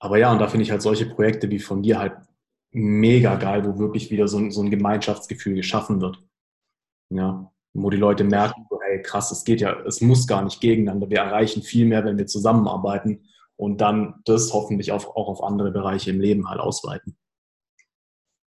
Aber 0.00 0.18
ja, 0.18 0.32
und 0.32 0.38
da 0.38 0.48
finde 0.48 0.64
ich 0.64 0.70
halt 0.70 0.82
solche 0.82 1.06
Projekte 1.06 1.50
wie 1.50 1.58
von 1.58 1.82
dir 1.82 1.98
halt 1.98 2.14
mega 2.70 3.36
geil, 3.36 3.64
wo 3.64 3.78
wirklich 3.78 4.10
wieder 4.10 4.28
so, 4.28 4.50
so 4.50 4.62
ein 4.62 4.70
Gemeinschaftsgefühl 4.70 5.54
geschaffen 5.54 6.00
wird. 6.00 6.22
Ja, 7.10 7.50
wo 7.72 7.90
die 7.90 7.96
Leute 7.96 8.24
merken, 8.24 8.66
hey 8.88 9.02
krass, 9.02 9.30
es 9.30 9.44
geht 9.44 9.60
ja, 9.60 9.80
es 9.84 10.00
muss 10.00 10.26
gar 10.26 10.42
nicht 10.42 10.60
gegeneinander. 10.60 11.10
Wir 11.10 11.18
erreichen 11.18 11.62
viel 11.62 11.86
mehr, 11.86 12.04
wenn 12.04 12.18
wir 12.18 12.26
zusammenarbeiten 12.26 13.28
und 13.56 13.80
dann 13.80 14.20
das 14.24 14.52
hoffentlich 14.52 14.92
auch, 14.92 15.16
auch 15.16 15.28
auf 15.28 15.42
andere 15.42 15.70
Bereiche 15.70 16.10
im 16.10 16.20
Leben 16.20 16.48
halt 16.48 16.60
ausweiten. 16.60 17.16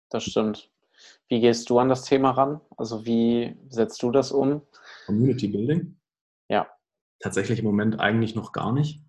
Das 0.10 0.24
stimmt. 0.24 0.72
Wie 1.28 1.40
gehst 1.40 1.70
du 1.70 1.80
an 1.80 1.90
das 1.90 2.04
Thema 2.04 2.32
ran? 2.32 2.62
Also 2.78 3.06
wie 3.06 3.56
setzt 3.70 4.04
du 4.04 4.12
das 4.12 4.32
um? 4.32 4.62
Community 5.06 5.48
Building? 5.48 5.98
Ja. 6.50 6.68
Tatsächlich 7.20 7.60
im 7.60 7.66
Moment 7.66 8.00
eigentlich 8.00 8.36
noch 8.36 8.52
gar 8.52 8.74
nicht. 8.74 9.02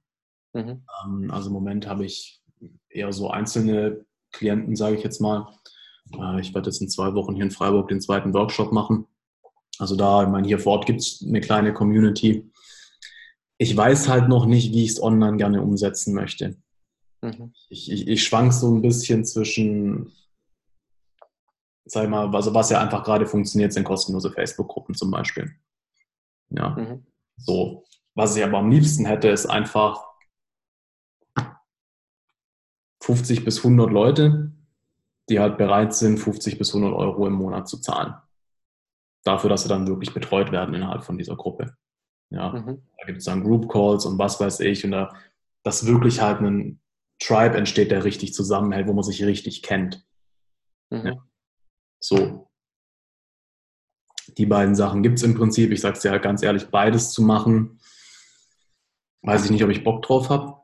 Mhm. 0.52 0.86
Ähm, 1.04 1.30
also 1.30 1.48
im 1.48 1.54
Moment 1.54 1.86
habe 1.88 2.04
ich 2.04 2.42
eher 2.88 3.12
so 3.12 3.30
einzelne 3.30 4.04
Klienten, 4.32 4.76
sage 4.76 4.96
ich 4.96 5.04
jetzt 5.04 5.20
mal. 5.20 5.52
Äh, 6.18 6.40
ich 6.40 6.54
werde 6.54 6.70
jetzt 6.70 6.80
in 6.80 6.88
zwei 6.88 7.14
Wochen 7.14 7.34
hier 7.34 7.44
in 7.44 7.50
Freiburg 7.50 7.88
den 7.88 8.00
zweiten 8.00 8.34
Workshop 8.34 8.72
machen. 8.72 9.06
Also 9.78 9.96
da, 9.96 10.22
ich 10.22 10.28
meine, 10.28 10.46
hier 10.46 10.58
vor 10.58 10.72
Ort 10.72 10.86
gibt 10.86 11.00
es 11.00 11.24
eine 11.26 11.40
kleine 11.40 11.72
Community. 11.72 12.50
Ich 13.58 13.76
weiß 13.76 14.08
halt 14.08 14.28
noch 14.28 14.46
nicht, 14.46 14.72
wie 14.72 14.84
ich 14.84 14.90
es 14.90 15.02
online 15.02 15.36
gerne 15.36 15.62
umsetzen 15.62 16.14
möchte. 16.14 16.56
Mhm. 17.22 17.52
Ich, 17.68 17.90
ich, 17.90 18.08
ich 18.08 18.24
schwank 18.24 18.52
so 18.52 18.74
ein 18.74 18.82
bisschen 18.82 19.24
zwischen, 19.24 20.12
sag 21.84 22.08
mal, 22.08 22.34
also 22.34 22.52
was 22.54 22.70
ja 22.70 22.80
einfach 22.80 23.04
gerade 23.04 23.26
funktioniert, 23.26 23.72
sind 23.72 23.84
kostenlose 23.84 24.30
Facebook-Gruppen 24.30 24.94
zum 24.94 25.10
Beispiel. 25.10 25.52
Ja. 26.50 26.70
Mhm. 26.70 27.06
So. 27.36 27.84
Was 28.14 28.36
ich 28.36 28.44
aber 28.44 28.58
am 28.58 28.70
liebsten 28.70 29.06
hätte, 29.06 29.28
ist 29.28 29.46
einfach 29.46 30.04
50 33.02 33.44
bis 33.44 33.58
100 33.58 33.90
Leute, 33.90 34.52
die 35.28 35.40
halt 35.40 35.58
bereit 35.58 35.92
sind, 35.92 36.18
50 36.18 36.56
bis 36.56 36.74
100 36.74 36.96
Euro 36.96 37.26
im 37.26 37.34
Monat 37.34 37.68
zu 37.68 37.78
zahlen. 37.78 38.14
Dafür, 39.24 39.50
dass 39.50 39.64
sie 39.64 39.68
dann 39.68 39.88
wirklich 39.88 40.14
betreut 40.14 40.52
werden 40.52 40.74
innerhalb 40.74 41.04
von 41.04 41.18
dieser 41.18 41.36
Gruppe. 41.36 41.76
Ja, 42.30 42.50
mhm. 42.50 42.82
da 42.98 43.06
gibt 43.06 43.18
es 43.18 43.24
dann 43.24 43.42
Group 43.42 43.70
Calls 43.70 44.06
und 44.06 44.18
was 44.18 44.40
weiß 44.40 44.60
ich 44.60 44.84
und 44.84 44.92
da, 44.92 45.14
dass 45.64 45.86
wirklich 45.86 46.20
halt 46.20 46.40
ein 46.40 46.80
Tribe 47.20 47.56
entsteht, 47.56 47.90
der 47.90 48.04
richtig 48.04 48.34
zusammenhält, 48.34 48.86
wo 48.86 48.92
man 48.92 49.04
sich 49.04 49.22
richtig 49.24 49.62
kennt. 49.62 50.06
Mhm. 50.90 51.06
Ja. 51.06 51.26
So. 52.00 52.48
Die 54.38 54.46
beiden 54.46 54.74
Sachen 54.74 55.02
gibt 55.02 55.18
es 55.18 55.24
im 55.24 55.34
Prinzip. 55.34 55.72
Ich 55.72 55.80
sage 55.80 55.96
es 55.96 56.02
dir 56.02 56.12
halt 56.12 56.22
ganz 56.22 56.42
ehrlich, 56.42 56.68
beides 56.68 57.10
zu 57.12 57.22
machen, 57.22 57.80
weiß 59.22 59.44
ich 59.44 59.50
nicht, 59.50 59.64
ob 59.64 59.70
ich 59.70 59.84
Bock 59.84 60.02
drauf 60.02 60.30
habe 60.30 60.61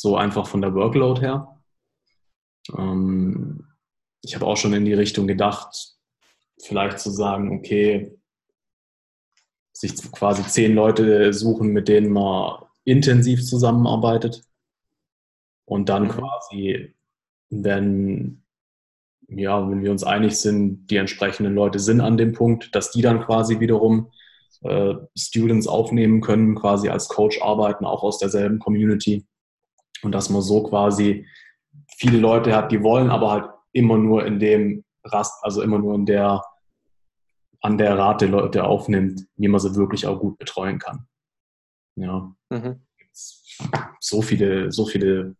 so 0.00 0.16
einfach 0.16 0.46
von 0.46 0.62
der 0.62 0.74
Workload 0.74 1.20
her. 1.20 1.60
Ähm, 2.76 3.66
ich 4.22 4.34
habe 4.34 4.46
auch 4.46 4.56
schon 4.56 4.72
in 4.72 4.86
die 4.86 4.94
Richtung 4.94 5.26
gedacht, 5.26 5.94
vielleicht 6.62 6.98
zu 7.00 7.10
sagen, 7.10 7.58
okay, 7.58 8.18
sich 9.74 9.94
quasi 10.12 10.42
zehn 10.42 10.74
Leute 10.74 11.34
suchen, 11.34 11.68
mit 11.68 11.88
denen 11.88 12.12
man 12.12 12.62
intensiv 12.84 13.44
zusammenarbeitet 13.44 14.42
und 15.66 15.90
dann 15.90 16.04
mhm. 16.04 16.08
quasi, 16.08 16.94
wenn, 17.50 18.42
ja, 19.28 19.68
wenn 19.70 19.82
wir 19.82 19.90
uns 19.90 20.04
einig 20.04 20.36
sind, 20.36 20.86
die 20.86 20.96
entsprechenden 20.96 21.54
Leute 21.54 21.78
sind 21.78 22.00
an 22.00 22.16
dem 22.16 22.32
Punkt, 22.32 22.74
dass 22.74 22.90
die 22.90 23.02
dann 23.02 23.20
quasi 23.20 23.60
wiederum 23.60 24.10
äh, 24.62 24.94
Students 25.16 25.66
aufnehmen 25.66 26.22
können, 26.22 26.54
quasi 26.54 26.88
als 26.88 27.08
Coach 27.08 27.40
arbeiten, 27.42 27.84
auch 27.84 28.02
aus 28.02 28.18
derselben 28.18 28.58
Community 28.60 29.26
und 30.02 30.12
dass 30.12 30.30
man 30.30 30.42
so 30.42 30.62
quasi 30.62 31.26
viele 31.96 32.18
Leute 32.18 32.54
hat, 32.54 32.72
die 32.72 32.82
wollen, 32.82 33.10
aber 33.10 33.30
halt 33.30 33.50
immer 33.72 33.98
nur 33.98 34.24
in 34.24 34.38
dem 34.38 34.84
Rast, 35.04 35.42
also 35.42 35.62
immer 35.62 35.78
nur 35.78 35.94
in 35.94 36.06
der, 36.06 36.42
an 37.60 37.78
der 37.78 37.98
Rate 37.98 38.26
Leute 38.26 38.64
aufnimmt, 38.64 39.26
wie 39.36 39.48
man 39.48 39.60
sie 39.60 39.74
wirklich 39.76 40.06
auch 40.06 40.18
gut 40.18 40.38
betreuen 40.38 40.78
kann. 40.78 41.06
Ja. 41.96 42.34
Mhm. 42.50 42.86
So 44.00 44.22
viele, 44.22 44.72
so 44.72 44.86
viele 44.86 45.36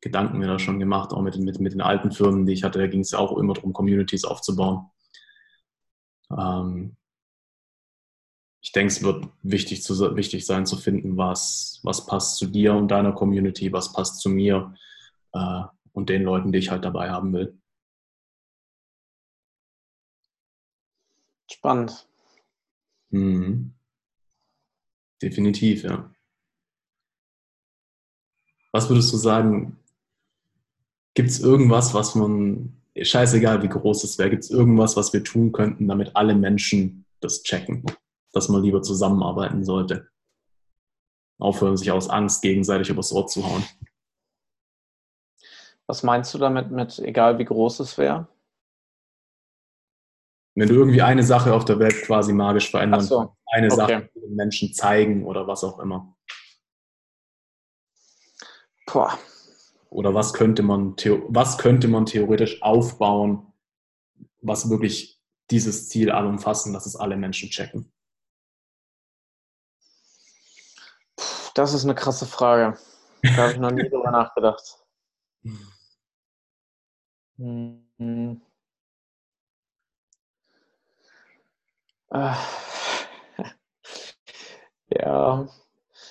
Gedanken 0.00 0.38
mir 0.38 0.46
da 0.46 0.58
schon 0.58 0.78
gemacht, 0.78 1.12
auch 1.12 1.22
mit, 1.22 1.38
mit, 1.38 1.60
mit 1.60 1.72
den 1.72 1.80
alten 1.80 2.12
Firmen, 2.12 2.44
die 2.44 2.52
ich 2.52 2.64
hatte, 2.64 2.78
da 2.78 2.86
ging 2.86 3.00
es 3.00 3.12
ja 3.12 3.18
auch 3.18 3.38
immer 3.38 3.54
darum, 3.54 3.72
Communities 3.72 4.24
aufzubauen. 4.24 4.90
Ähm, 6.30 6.96
ich 8.64 8.72
denke, 8.72 8.90
es 8.94 9.02
wird 9.02 9.28
wichtig, 9.42 9.82
zu, 9.82 10.16
wichtig 10.16 10.46
sein 10.46 10.64
zu 10.64 10.78
finden, 10.78 11.18
was, 11.18 11.80
was 11.82 12.06
passt 12.06 12.38
zu 12.38 12.46
dir 12.46 12.72
und 12.72 12.88
deiner 12.88 13.12
Community, 13.12 13.70
was 13.70 13.92
passt 13.92 14.20
zu 14.20 14.30
mir 14.30 14.74
äh, 15.34 15.62
und 15.92 16.08
den 16.08 16.22
Leuten, 16.22 16.50
die 16.50 16.60
ich 16.60 16.70
halt 16.70 16.82
dabei 16.82 17.10
haben 17.10 17.34
will. 17.34 17.58
Spannend. 21.52 22.08
Mhm. 23.10 23.74
Definitiv, 25.20 25.82
ja. 25.82 26.10
Was 28.72 28.88
würdest 28.88 29.12
du 29.12 29.18
sagen, 29.18 29.78
gibt 31.12 31.28
es 31.28 31.38
irgendwas, 31.38 31.92
was 31.92 32.14
man, 32.14 32.80
scheißegal 32.98 33.62
wie 33.62 33.68
groß 33.68 34.04
es 34.04 34.16
wäre, 34.16 34.30
gibt 34.30 34.44
es 34.44 34.50
irgendwas, 34.50 34.96
was 34.96 35.12
wir 35.12 35.22
tun 35.22 35.52
könnten, 35.52 35.86
damit 35.86 36.16
alle 36.16 36.34
Menschen 36.34 37.04
das 37.20 37.42
checken? 37.42 37.84
Dass 38.34 38.48
man 38.48 38.62
lieber 38.62 38.82
zusammenarbeiten 38.82 39.64
sollte. 39.64 40.08
Aufhören, 41.38 41.76
sich 41.76 41.90
aus 41.90 42.10
Angst 42.10 42.42
gegenseitig 42.42 42.88
übers 42.90 43.12
Ohr 43.12 43.26
zu 43.26 43.44
hauen. 43.46 43.64
Was 45.86 46.02
meinst 46.02 46.32
du 46.34 46.38
damit 46.38 46.70
mit, 46.70 46.98
egal 46.98 47.38
wie 47.38 47.44
groß 47.44 47.80
es 47.80 47.98
wäre? 47.98 48.28
Wenn 50.56 50.68
du 50.68 50.74
irgendwie 50.74 51.02
eine 51.02 51.22
Sache 51.22 51.52
auf 51.52 51.64
der 51.64 51.78
Welt 51.78 52.02
quasi 52.04 52.32
magisch 52.32 52.70
verändern 52.70 53.00
so. 53.00 53.18
kannst, 53.18 53.34
eine 53.46 53.66
okay. 53.66 53.76
Sache 53.76 54.10
den 54.14 54.34
Menschen 54.34 54.72
zeigen 54.72 55.26
oder 55.26 55.46
was 55.46 55.64
auch 55.64 55.78
immer. 55.80 56.16
Boah. 58.86 59.18
Oder 59.90 60.14
was 60.14 60.32
könnte 60.32 60.62
man, 60.62 60.96
was 61.28 61.58
könnte 61.58 61.88
man 61.88 62.06
theoretisch 62.06 62.62
aufbauen, 62.62 63.52
was 64.40 64.70
wirklich 64.70 65.20
dieses 65.50 65.88
Ziel 65.88 66.10
allumfassen, 66.10 66.72
dass 66.72 66.86
es 66.86 66.96
alle 66.96 67.16
Menschen 67.16 67.50
checken? 67.50 67.93
Das 71.54 71.72
ist 71.72 71.84
eine 71.84 71.94
krasse 71.94 72.26
Frage. 72.26 72.76
Da 73.22 73.36
habe 73.36 73.52
ich 73.52 73.58
noch 73.58 73.70
nie 73.70 73.88
drüber 73.88 74.10
nachgedacht. 74.10 74.84
Hm. 77.38 78.40
Ja, 84.88 85.48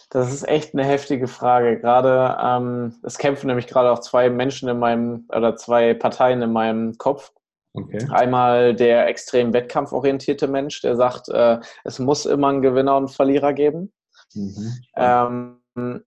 das 0.09 0.33
ist 0.33 0.47
echt 0.47 0.73
eine 0.73 0.83
heftige 0.85 1.27
Frage. 1.27 1.79
Gerade 1.79 2.37
ähm, 2.41 2.95
es 3.03 3.17
kämpfen 3.17 3.47
nämlich 3.47 3.67
gerade 3.67 3.91
auch 3.91 3.99
zwei 3.99 4.29
Menschen 4.29 4.69
in 4.69 4.79
meinem 4.79 5.27
oder 5.29 5.55
zwei 5.55 5.93
Parteien 5.93 6.41
in 6.41 6.51
meinem 6.51 6.97
Kopf. 6.97 7.31
Okay. 7.73 8.05
Einmal 8.11 8.75
der 8.75 9.07
extrem 9.07 9.53
wettkampforientierte 9.53 10.47
Mensch, 10.47 10.81
der 10.81 10.95
sagt, 10.95 11.29
äh, 11.29 11.59
es 11.83 11.99
muss 11.99 12.25
immer 12.25 12.49
einen 12.49 12.61
Gewinner 12.61 12.95
und 12.97 13.05
einen 13.05 13.07
Verlierer 13.13 13.53
geben. 13.53 13.91
Mhm. 14.35 14.73
Ähm, 14.95 16.03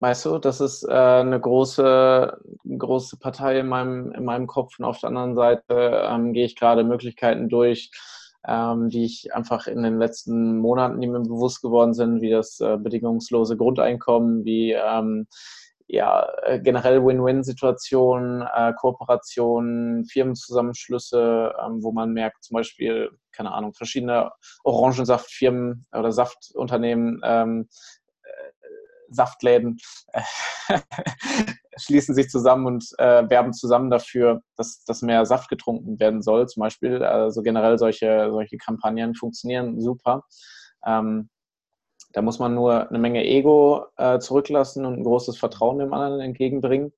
weißt 0.00 0.24
du, 0.26 0.38
das 0.38 0.60
ist 0.60 0.82
äh, 0.84 0.92
eine 0.92 1.40
große, 1.40 2.38
große 2.78 3.18
Partei 3.18 3.60
in 3.60 3.68
meinem, 3.68 4.12
in 4.12 4.24
meinem 4.24 4.46
Kopf 4.46 4.78
und 4.78 4.84
auf 4.84 4.98
der 4.98 5.08
anderen 5.08 5.34
Seite 5.34 5.64
ähm, 6.08 6.32
gehe 6.32 6.46
ich 6.46 6.56
gerade 6.56 6.84
Möglichkeiten 6.84 7.48
durch, 7.48 7.90
ähm, 8.46 8.88
die 8.88 9.04
ich 9.04 9.34
einfach 9.34 9.66
in 9.66 9.82
den 9.82 9.98
letzten 9.98 10.58
Monaten, 10.58 11.00
die 11.00 11.06
mir 11.06 11.20
bewusst 11.20 11.60
geworden 11.60 11.92
sind, 11.92 12.22
wie 12.22 12.30
das 12.30 12.60
äh, 12.60 12.78
bedingungslose 12.78 13.56
Grundeinkommen, 13.56 14.44
wie 14.44 14.72
ähm, 14.72 15.26
ja, 15.92 16.28
äh, 16.44 16.60
generell 16.60 17.04
Win-Win-Situationen, 17.04 18.42
äh, 18.42 18.72
Kooperationen, 18.74 20.04
Firmenzusammenschlüsse, 20.04 21.52
ähm, 21.60 21.82
wo 21.82 21.90
man 21.90 22.12
merkt, 22.12 22.44
zum 22.44 22.54
Beispiel, 22.54 23.10
keine 23.32 23.52
Ahnung, 23.52 23.74
verschiedene 23.74 24.30
Orangensaftfirmen 24.62 25.86
oder 25.92 26.12
Saftunternehmen 26.12 27.20
ähm, 27.24 27.68
äh, 28.22 28.28
Saftläden 29.08 29.78
äh, 30.12 30.22
schließen 31.76 32.14
sich 32.14 32.28
zusammen 32.28 32.66
und 32.66 32.84
äh, 32.98 33.28
werben 33.28 33.52
zusammen 33.52 33.90
dafür, 33.90 34.42
dass, 34.56 34.84
dass 34.84 35.02
mehr 35.02 35.26
Saft 35.26 35.48
getrunken 35.48 35.98
werden 35.98 36.22
soll, 36.22 36.46
zum 36.46 36.60
Beispiel. 36.60 37.02
Also 37.02 37.42
generell 37.42 37.78
solche, 37.78 38.28
solche 38.30 38.58
Kampagnen 38.58 39.16
funktionieren 39.16 39.80
super. 39.80 40.22
Ähm, 40.86 41.30
da 42.12 42.22
muss 42.22 42.38
man 42.38 42.54
nur 42.54 42.88
eine 42.88 42.98
Menge 42.98 43.24
Ego 43.24 43.86
äh, 43.96 44.18
zurücklassen 44.18 44.84
und 44.84 44.94
ein 44.94 45.04
großes 45.04 45.38
Vertrauen 45.38 45.78
dem 45.78 45.92
anderen 45.92 46.20
entgegenbringen. 46.20 46.92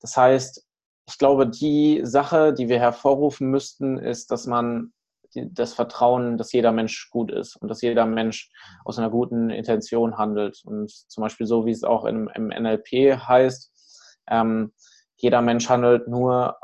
Das 0.00 0.16
heißt, 0.16 0.64
ich 1.08 1.18
glaube, 1.18 1.46
die 1.48 2.00
Sache, 2.04 2.52
die 2.52 2.68
wir 2.68 2.78
hervorrufen 2.78 3.50
müssten, 3.50 3.98
ist, 3.98 4.30
dass 4.30 4.46
man 4.46 4.92
das 5.34 5.74
Vertrauen, 5.74 6.38
dass 6.38 6.52
jeder 6.52 6.72
Mensch 6.72 7.10
gut 7.10 7.30
ist 7.30 7.56
und 7.56 7.68
dass 7.68 7.82
jeder 7.82 8.06
Mensch 8.06 8.50
aus 8.84 8.98
einer 8.98 9.10
guten 9.10 9.50
Intention 9.50 10.18
handelt. 10.18 10.62
Und 10.64 10.90
zum 10.90 11.22
Beispiel 11.22 11.46
so, 11.46 11.66
wie 11.66 11.70
es 11.70 11.84
auch 11.84 12.04
im, 12.04 12.28
im 12.34 12.48
NLP 12.48 13.18
heißt, 13.18 14.22
ähm, 14.28 14.72
jeder 15.16 15.42
Mensch 15.42 15.68
handelt 15.68 16.08
nur 16.08 16.56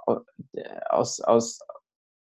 aus, 0.88 1.20
aus, 1.20 1.59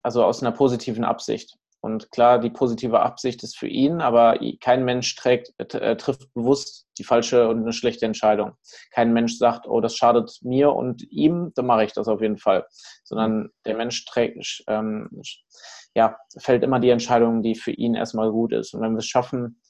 also 0.03 0.25
aus 0.25 0.43
einer 0.43 0.53
positiven 0.53 1.05
Absicht. 1.05 1.57
Und 1.89 2.11
klar, 2.11 2.39
die 2.39 2.51
positive 2.51 3.01
Absicht 3.01 3.43
ist 3.43 3.57
für 3.57 3.67
ihn, 3.67 4.03
aber 4.03 4.39
kein 4.61 4.85
Mensch 4.85 5.15
trägt, 5.17 5.55
äh, 5.57 5.97
trifft 5.97 6.35
bewusst 6.35 6.87
die 6.99 7.05
falsche 7.05 7.49
und 7.49 7.63
eine 7.63 7.73
schlechte 7.73 8.05
Entscheidung. 8.05 8.53
Kein 8.91 9.15
Mensch 9.15 9.39
sagt, 9.39 9.67
oh, 9.67 9.81
das 9.81 9.97
schadet 9.97 10.39
mir 10.43 10.75
und 10.75 11.03
ihm, 11.11 11.51
dann 11.55 11.65
mache 11.65 11.85
ich 11.85 11.95
das 11.95 12.07
auf 12.07 12.21
jeden 12.21 12.37
Fall. 12.37 12.67
Sondern 13.05 13.49
der 13.65 13.77
Mensch 13.77 14.05
trägt, 14.05 14.65
ähm, 14.67 15.23
ja, 15.95 16.19
fällt 16.37 16.63
immer 16.63 16.79
die 16.79 16.91
Entscheidung, 16.91 17.43
die 17.43 17.55
für 17.55 17.73
ihn 17.73 17.95
erstmal 17.95 18.31
gut 18.31 18.53
ist. 18.53 18.75
Und 18.75 18.83
wenn 18.83 18.93
wir 18.93 18.99
es 18.99 19.07
schaffen, 19.07 19.63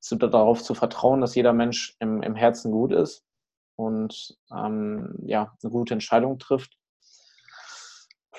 zu, 0.00 0.16
darauf 0.16 0.64
zu 0.64 0.74
vertrauen, 0.74 1.20
dass 1.20 1.36
jeder 1.36 1.52
Mensch 1.52 1.94
im, 2.00 2.20
im 2.22 2.34
Herzen 2.34 2.72
gut 2.72 2.92
ist 2.92 3.22
und 3.76 4.36
ähm, 4.52 5.14
ja, 5.24 5.56
eine 5.62 5.70
gute 5.70 5.94
Entscheidung 5.94 6.40
trifft, 6.40 6.79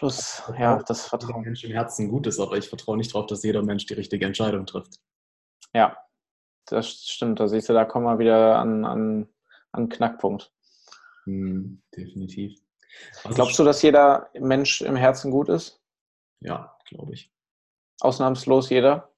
Plus, 0.02 0.42
ja, 0.58 0.82
das 0.82 1.06
Vertrauen. 1.06 1.44
Mensch 1.44 1.64
im 1.64 1.74
Herzen 1.74 2.10
gut 2.10 2.26
ist, 2.26 2.40
aber 2.40 2.58
ich 2.58 2.68
vertraue 2.68 2.98
nicht 2.98 3.14
darauf, 3.14 3.28
dass 3.28 3.44
jeder 3.44 3.62
Mensch 3.62 3.86
die 3.86 3.94
richtige 3.94 4.26
Entscheidung 4.26 4.66
trifft. 4.66 5.00
Ja, 5.76 5.96
das 6.66 6.90
stimmt. 7.08 7.40
Da 7.40 7.48
siehst 7.48 7.70
du, 7.70 7.74
da 7.74 7.86
kommen 7.86 8.08
wir 8.08 8.18
wieder 8.18 8.58
an, 8.58 8.84
an, 8.84 9.30
an 9.72 9.90
Knackpunkt. 9.90 10.52
Hm, 11.26 11.84
definitiv. 11.96 12.60
Was 13.22 13.36
Glaubst 13.36 13.60
du, 13.60 13.64
dass 13.64 13.84
jeder 13.84 14.32
Mensch 14.40 14.82
im 14.82 14.96
Herzen 14.96 15.30
gut 15.30 15.50
ist? 15.50 15.80
Ja, 16.40 16.76
glaube 16.88 17.14
ich. 17.14 17.32
Ausnahmslos 18.00 18.72
jeder? 18.72 19.14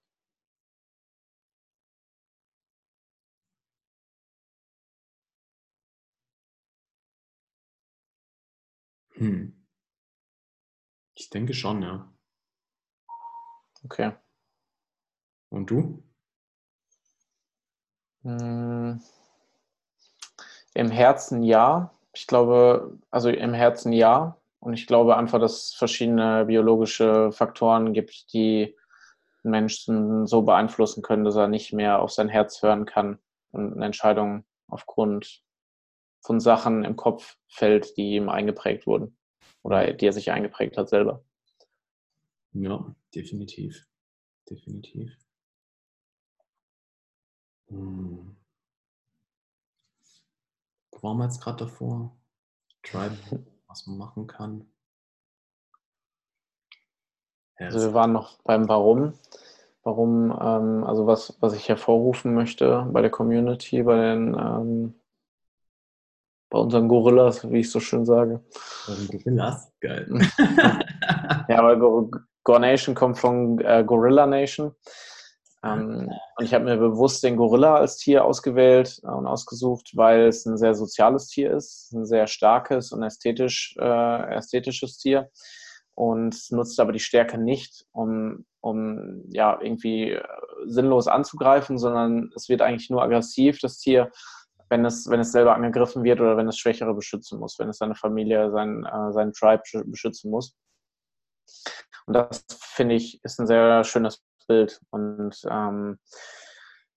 Hm. 9.13 9.62
Ich 11.15 11.29
denke 11.29 11.53
schon, 11.53 11.81
ja. 11.83 12.11
Okay. 13.85 14.13
Und 15.49 15.69
du? 15.69 16.03
Hm. 18.23 19.01
Im 20.73 20.91
Herzen 20.91 21.43
ja. 21.43 21.93
Ich 22.13 22.25
glaube, 22.25 22.97
also 23.11 23.29
im 23.29 23.53
Herzen 23.53 23.93
ja. 23.93 24.37
Und 24.59 24.73
ich 24.73 24.87
glaube 24.87 25.17
einfach, 25.17 25.39
dass 25.39 25.65
es 25.65 25.73
verschiedene 25.75 26.45
biologische 26.45 27.31
Faktoren 27.31 27.93
gibt, 27.93 28.33
die 28.33 28.75
Menschen 29.43 30.25
so 30.25 30.41
beeinflussen 30.41 31.03
können, 31.03 31.25
dass 31.25 31.35
er 31.35 31.49
nicht 31.49 31.73
mehr 31.73 32.01
auf 32.01 32.11
sein 32.11 32.29
Herz 32.29 32.63
hören 32.63 32.85
kann 32.85 33.19
und 33.51 33.73
eine 33.73 33.85
Entscheidung 33.85 34.45
aufgrund 34.67 35.43
von 36.21 36.39
Sachen 36.39 36.85
im 36.85 36.95
Kopf 36.95 37.35
fällt, 37.49 37.97
die 37.97 38.15
ihm 38.15 38.29
eingeprägt 38.29 38.87
wurden 38.87 39.17
oder 39.63 39.93
die 39.93 40.05
er 40.05 40.13
sich 40.13 40.31
eingeprägt 40.31 40.77
hat 40.77 40.89
selber. 40.89 41.23
Ja, 42.53 42.95
definitiv. 43.15 43.87
Definitiv. 44.49 45.17
Hm. 47.69 48.35
Wo 50.91 51.03
waren 51.03 51.17
wir 51.17 51.25
jetzt 51.25 51.41
gerade 51.41 51.65
davor? 51.65 52.15
Tribe, 52.83 53.17
was 53.67 53.87
man 53.87 53.97
machen 53.97 54.27
kann. 54.27 54.67
Ja, 57.59 57.67
also 57.67 57.79
wir 57.79 57.93
waren 57.93 58.11
noch 58.11 58.37
beim 58.43 58.67
Warum. 58.67 59.13
Warum, 59.83 60.31
ähm, 60.31 60.83
also 60.85 61.07
was, 61.07 61.37
was 61.41 61.53
ich 61.53 61.67
hervorrufen 61.67 62.33
möchte 62.33 62.87
bei 62.91 63.01
der 63.01 63.09
Community, 63.09 63.83
bei 63.83 63.95
den 63.95 64.33
ähm, 64.33 64.93
bei 66.53 66.59
unseren 66.59 66.87
Gorillas, 66.87 67.49
wie 67.51 67.61
ich 67.61 67.71
so 67.71 67.79
schön 67.79 68.05
sage. 68.05 68.39
Gorillas? 69.11 69.71
Geil. 69.81 70.07
ja, 71.49 71.63
weil 71.63 71.79
Gore 71.79 72.59
Nation 72.59 72.93
kommt 72.93 73.17
von 73.17 73.59
äh, 73.59 73.83
Gorilla 73.83 74.27
Nation. 74.27 74.75
Ähm, 75.63 76.11
und 76.37 76.45
ich 76.45 76.53
habe 76.53 76.65
mir 76.65 76.77
bewusst 76.77 77.23
den 77.23 77.37
Gorilla 77.37 77.77
als 77.77 77.97
Tier 77.97 78.23
ausgewählt 78.23 78.99
äh, 79.03 79.07
und 79.07 79.25
ausgesucht, 79.25 79.93
weil 79.95 80.27
es 80.27 80.45
ein 80.45 80.57
sehr 80.57 80.75
soziales 80.75 81.27
Tier 81.27 81.51
ist, 81.51 81.91
ein 81.91 82.05
sehr 82.05 82.27
starkes 82.27 82.91
und 82.91 83.01
ästhetisch, 83.01 83.75
äh, 83.79 84.35
ästhetisches 84.35 84.99
Tier 84.99 85.31
und 85.95 86.37
nutzt 86.51 86.79
aber 86.79 86.91
die 86.91 86.99
Stärke 86.99 87.39
nicht, 87.39 87.87
um, 87.93 88.45
um 88.61 89.23
ja 89.31 89.59
irgendwie 89.59 90.11
äh, 90.11 90.23
sinnlos 90.65 91.07
anzugreifen, 91.07 91.79
sondern 91.79 92.29
es 92.35 92.47
wird 92.47 92.61
eigentlich 92.61 92.91
nur 92.91 93.01
aggressiv, 93.01 93.57
das 93.59 93.79
Tier, 93.79 94.11
wenn 94.73 94.85
es, 94.85 95.07
wenn 95.07 95.19
es 95.19 95.31
selber 95.31 95.53
angegriffen 95.53 96.03
wird 96.03 96.19
oder 96.19 96.35
wenn 96.35 96.47
es 96.47 96.57
Schwächere 96.57 96.95
beschützen 96.95 97.39
muss, 97.39 97.59
wenn 97.59 97.69
es 97.69 97.77
seine 97.77 97.93
Familie, 97.93 98.49
sein, 98.49 98.83
äh, 98.85 99.11
seinen 99.11 99.31
Tribe 99.31 99.61
beschützen 99.85 100.31
muss. 100.31 100.55
Und 102.07 102.15
das 102.15 102.43
finde 102.49 102.95
ich 102.95 103.23
ist 103.23 103.39
ein 103.39 103.45
sehr 103.45 103.83
schönes 103.83 104.23
Bild. 104.47 104.81
Und 104.89 105.35
ähm, 105.47 105.99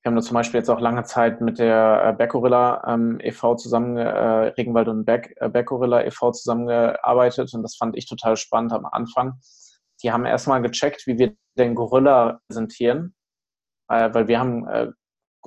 wir 0.00 0.10
haben 0.10 0.16
da 0.16 0.22
zum 0.22 0.34
Beispiel 0.34 0.58
jetzt 0.58 0.70
auch 0.70 0.80
lange 0.80 1.04
Zeit 1.04 1.42
mit 1.42 1.58
der 1.58 2.02
äh, 2.02 2.12
Berggorilla 2.14 2.82
ähm, 2.86 3.18
e.V. 3.20 3.56
zusammen, 3.56 3.98
äh, 3.98 4.08
Regenwald 4.56 4.88
und 4.88 5.04
Berg, 5.04 5.34
äh, 5.36 6.06
e.V. 6.06 6.30
zusammengearbeitet 6.32 7.52
und 7.52 7.62
das 7.62 7.76
fand 7.76 7.94
ich 7.94 8.06
total 8.06 8.38
spannend 8.38 8.72
am 8.72 8.86
Anfang. 8.86 9.34
Die 10.02 10.12
haben 10.12 10.24
erstmal 10.24 10.62
gecheckt, 10.62 11.06
wie 11.06 11.18
wir 11.18 11.36
den 11.58 11.74
Gorilla 11.74 12.40
präsentieren, 12.48 13.14
äh, 13.88 14.14
weil 14.14 14.28
wir 14.28 14.40
haben 14.40 14.66
äh, 14.66 14.92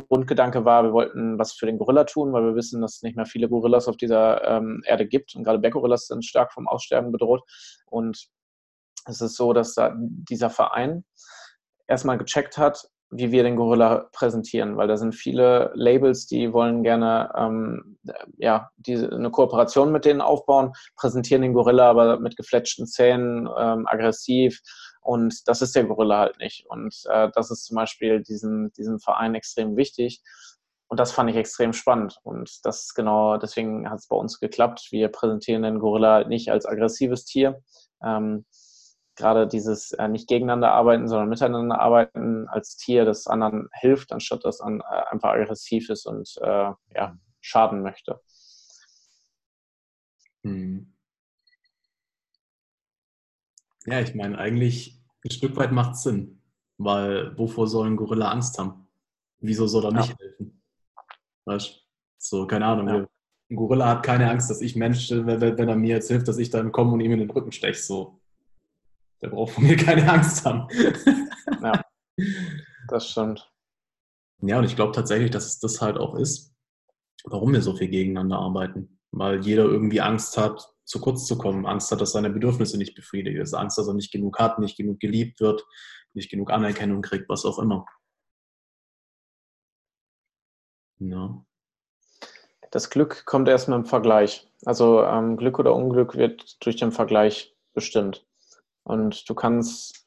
Grundgedanke 0.08 0.66
war, 0.66 0.84
wir 0.84 0.94
wollten 0.94 1.38
was 1.38 1.54
für 1.54 1.66
den 1.66 1.78
Gorilla 1.78 2.04
tun, 2.04 2.34
weil 2.34 2.44
wir 2.44 2.56
wissen, 2.56 2.82
dass 2.82 2.98
es 2.98 3.02
nicht 3.02 3.16
mehr 3.16 3.26
viele 3.26 3.50
Gorillas 3.50 3.88
auf 3.88 3.98
dieser 3.98 4.44
ähm, 4.46 4.82
Erde 4.86 5.08
gibt 5.08 5.36
und 5.36 5.44
gerade 5.44 5.60
Berggorillas 5.60 6.08
sind 6.08 6.26
stark 6.26 6.54
vom 6.54 6.68
Aussterben 6.68 7.12
bedroht. 7.12 7.42
Und 7.86 8.28
es 9.06 9.22
ist 9.22 9.36
so, 9.36 9.54
dass 9.54 9.74
da 9.74 9.96
dieser 9.98 10.50
Verein 10.50 11.04
erstmal 11.88 12.18
gecheckt 12.18 12.58
hat, 12.58 12.90
wie 13.12 13.32
wir 13.32 13.44
den 13.44 13.56
Gorilla 13.56 14.08
präsentieren, 14.12 14.78
weil 14.78 14.88
da 14.88 14.96
sind 14.96 15.16
viele 15.16 15.72
Labels, 15.74 16.28
die 16.28 16.54
wollen 16.54 16.84
gerne 16.84 17.32
ähm, 17.36 17.98
ja, 18.38 18.70
diese, 18.78 19.12
eine 19.12 19.32
Kooperation 19.32 19.92
mit 19.92 20.06
denen 20.06 20.22
aufbauen, 20.22 20.74
präsentieren 20.96 21.42
den 21.42 21.54
Gorilla 21.54 21.90
aber 21.90 22.20
mit 22.20 22.38
gefletschten 22.38 22.86
Zähnen, 22.86 23.50
ähm, 23.58 23.88
aggressiv 23.88 24.62
und 25.02 25.48
das 25.48 25.62
ist 25.62 25.76
der 25.76 25.86
Gorilla 25.86 26.20
halt 26.20 26.40
nicht. 26.40 26.66
Und 26.68 26.96
äh, 27.10 27.30
das 27.34 27.52
ist 27.52 27.66
zum 27.66 27.76
Beispiel 27.76 28.22
diesem, 28.22 28.72
diesem 28.74 29.00
Verein 29.00 29.36
extrem 29.36 29.76
wichtig. 29.78 30.22
Und 30.88 31.00
das 31.00 31.12
fand 31.12 31.30
ich 31.30 31.36
extrem 31.36 31.74
spannend. 31.74 32.18
Und 32.24 32.66
das 32.66 32.84
ist 32.84 32.96
genau, 32.96 33.38
deswegen 33.38 33.90
hat 33.90 34.00
es 34.00 34.08
bei 34.08 34.16
uns 34.16 34.40
geklappt. 34.40 34.88
Wir 34.92 35.10
präsentieren 35.10 35.62
den 35.62 35.80
Gorilla 35.80 36.14
halt 36.16 36.30
nicht 36.30 36.52
als 36.52 36.66
aggressives 36.66 37.26
Tier. 37.26 37.62
Ähm, 38.04 38.46
gerade 39.16 39.48
dieses 39.48 39.92
äh, 39.92 40.08
nicht 40.08 40.28
gegeneinander 40.28 40.72
arbeiten, 40.72 41.08
sondern 41.08 41.30
miteinander 41.30 41.80
arbeiten 41.80 42.48
als 42.48 42.78
Tier, 42.78 43.06
das 43.06 43.28
anderen 43.28 43.70
hilft, 43.74 44.12
anstatt 44.12 44.46
dass 44.46 44.62
an, 44.62 44.80
äh, 44.80 45.04
einfach 45.12 45.32
aggressiv 45.32 45.90
ist 45.90 46.06
und 46.08 46.38
äh, 46.42 46.72
ja, 46.96 47.18
schaden 47.42 47.84
möchte. 47.84 48.22
Hm. 50.44 50.96
Ja, 53.92 54.00
ich 54.02 54.14
meine, 54.14 54.38
eigentlich 54.38 55.02
ein 55.26 55.32
Stück 55.32 55.56
weit 55.56 55.72
macht 55.72 55.94
es 55.94 56.04
Sinn, 56.04 56.42
weil 56.78 57.38
wovor 57.38 57.68
soll 57.68 57.88
ein 57.88 57.96
Gorilla 57.96 58.32
Angst 58.32 58.58
haben? 58.60 58.88
Wieso 59.40 59.68
soll 59.68 59.86
er 59.86 59.92
nicht 59.94 60.10
ja. 60.10 60.16
helfen? 60.20 60.62
Weißt 61.46 61.88
So, 62.18 62.46
keine 62.46 62.66
Ahnung. 62.66 62.88
Ja. 62.88 63.08
Ein 63.50 63.56
Gorilla 63.56 63.88
hat 63.88 64.04
keine 64.04 64.30
Angst, 64.30 64.50
dass 64.50 64.62
ich 64.62 64.76
Mensch, 64.76 65.10
wenn, 65.10 65.42
wenn 65.42 65.70
er 65.70 65.76
mir 65.76 65.96
jetzt 65.96 66.10
hilft, 66.10 66.28
dass 66.28 66.38
ich 66.38 66.52
dann 66.52 66.72
komme 66.72 66.94
und 66.94 67.00
ihm 67.00 67.14
in 67.14 67.20
den 67.20 67.32
Rücken 67.32 67.52
steche. 67.52 67.82
So, 67.82 68.22
der 69.22 69.30
braucht 69.30 69.54
von 69.54 69.64
mir 69.64 69.76
keine 69.76 70.08
Angst 70.12 70.46
haben. 70.46 70.68
ja, 71.62 71.82
das 72.90 73.10
stimmt. 73.10 73.52
Ja, 74.42 74.60
und 74.60 74.66
ich 74.66 74.76
glaube 74.76 74.94
tatsächlich, 74.94 75.32
dass 75.32 75.48
es 75.48 75.60
das 75.60 75.82
halt 75.82 75.98
auch 75.98 76.16
ist, 76.16 76.54
warum 77.26 77.54
wir 77.54 77.62
so 77.62 77.76
viel 77.76 77.90
gegeneinander 77.90 78.38
arbeiten. 78.38 79.00
Weil 79.12 79.42
jeder 79.42 79.64
irgendwie 79.64 80.02
Angst 80.02 80.38
hat, 80.38 80.72
zu 80.90 81.00
kurz 81.00 81.26
zu 81.28 81.38
kommen, 81.38 81.68
Angst 81.68 81.92
hat, 81.92 82.02
dass 82.02 82.14
seine 82.14 82.32
Bedürfnisse 82.32 82.78
nicht 82.78 82.96
befriedigt 82.96 83.38
ist, 83.38 83.54
Angst, 83.54 83.78
dass 83.78 83.88
er 83.88 83.94
nicht 83.94 84.12
genug 84.12 84.40
hat, 84.40 84.58
nicht 84.58 84.76
genug 84.76 85.00
geliebt 85.00 85.40
wird, 85.40 85.64
nicht 86.14 86.32
genug 86.32 86.52
Anerkennung 86.52 87.04
kriegt, 87.04 87.30
was 87.30 87.46
auch 87.46 87.60
immer. 87.60 87.86
Ja. 90.98 91.46
Das 92.72 92.90
Glück 92.90 93.26
kommt 93.26 93.48
erst 93.48 93.68
mit 93.68 93.76
dem 93.76 93.86
Vergleich. 93.86 94.52
Also 94.66 95.04
ähm, 95.04 95.38
Glück 95.38 95.60
oder 95.60 95.76
Unglück 95.76 96.16
wird 96.16 96.64
durch 96.66 96.76
den 96.76 96.92
Vergleich 96.92 97.56
bestimmt. 97.74 98.26
Und 98.84 99.30
du 99.30 99.36
kannst 99.36 99.99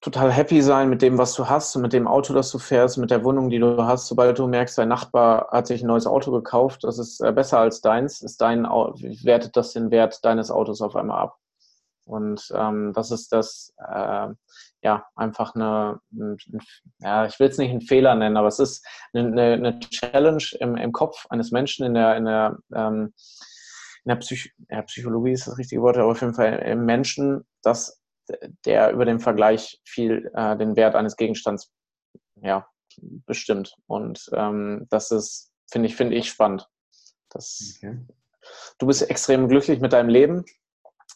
total 0.00 0.32
happy 0.32 0.62
sein 0.62 0.88
mit 0.88 1.02
dem, 1.02 1.18
was 1.18 1.34
du 1.34 1.48
hast 1.48 1.76
und 1.76 1.82
mit 1.82 1.92
dem 1.92 2.08
Auto, 2.08 2.32
das 2.32 2.50
du 2.50 2.58
fährst, 2.58 2.96
mit 2.96 3.10
der 3.10 3.22
Wohnung, 3.22 3.50
die 3.50 3.58
du 3.58 3.84
hast. 3.84 4.06
Sobald 4.06 4.38
du 4.38 4.46
merkst, 4.46 4.78
dein 4.78 4.88
Nachbar 4.88 5.48
hat 5.50 5.66
sich 5.66 5.82
ein 5.82 5.88
neues 5.88 6.06
Auto 6.06 6.30
gekauft, 6.32 6.84
das 6.84 6.98
ist 6.98 7.20
äh, 7.20 7.32
besser 7.32 7.58
als 7.58 7.80
deins, 7.80 8.22
ist 8.22 8.40
dein, 8.40 8.64
wertet 8.64 9.56
das 9.56 9.72
den 9.72 9.90
Wert 9.90 10.24
deines 10.24 10.50
Autos 10.50 10.80
auf 10.80 10.96
einmal 10.96 11.20
ab. 11.20 11.36
Und 12.06 12.50
ähm, 12.54 12.92
das 12.94 13.10
ist 13.10 13.32
das, 13.32 13.74
äh, 13.78 14.28
ja, 14.82 15.04
einfach 15.14 15.54
eine, 15.54 16.00
ein, 16.12 16.38
ja, 16.98 17.26
ich 17.26 17.38
will 17.38 17.48
es 17.48 17.58
nicht 17.58 17.70
einen 17.70 17.82
Fehler 17.82 18.14
nennen, 18.14 18.36
aber 18.36 18.48
es 18.48 18.58
ist 18.58 18.84
eine, 19.12 19.52
eine 19.52 19.78
Challenge 19.78 20.42
im, 20.58 20.76
im, 20.76 20.92
Kopf 20.92 21.26
eines 21.28 21.52
Menschen 21.52 21.84
in 21.86 21.94
der, 21.94 22.16
in 22.16 22.24
der, 22.24 22.58
ähm, 22.74 23.12
in 24.04 24.08
der 24.08 24.16
Psych 24.16 24.52
ja, 24.70 24.82
Psychologie 24.82 25.32
ist 25.32 25.46
das 25.46 25.58
richtige 25.58 25.82
Wort, 25.82 25.98
aber 25.98 26.10
auf 26.10 26.20
jeden 26.20 26.34
Fall 26.34 26.58
im 26.60 26.86
Menschen, 26.86 27.46
dass 27.62 27.99
der 28.64 28.92
über 28.92 29.04
den 29.04 29.20
Vergleich 29.20 29.80
viel 29.84 30.30
äh, 30.34 30.56
den 30.56 30.76
Wert 30.76 30.94
eines 30.94 31.16
Gegenstands 31.16 31.70
ja, 32.42 32.66
bestimmt. 33.26 33.74
Und 33.86 34.30
ähm, 34.32 34.86
das 34.90 35.10
ist, 35.10 35.52
finde 35.70 35.88
ich, 35.88 35.96
finde 35.96 36.16
ich 36.16 36.28
spannend. 36.28 36.68
Das, 37.30 37.74
okay. 37.76 37.98
Du 38.78 38.86
bist 38.86 39.08
extrem 39.08 39.48
glücklich 39.48 39.80
mit 39.80 39.92
deinem 39.92 40.08
Leben. 40.08 40.44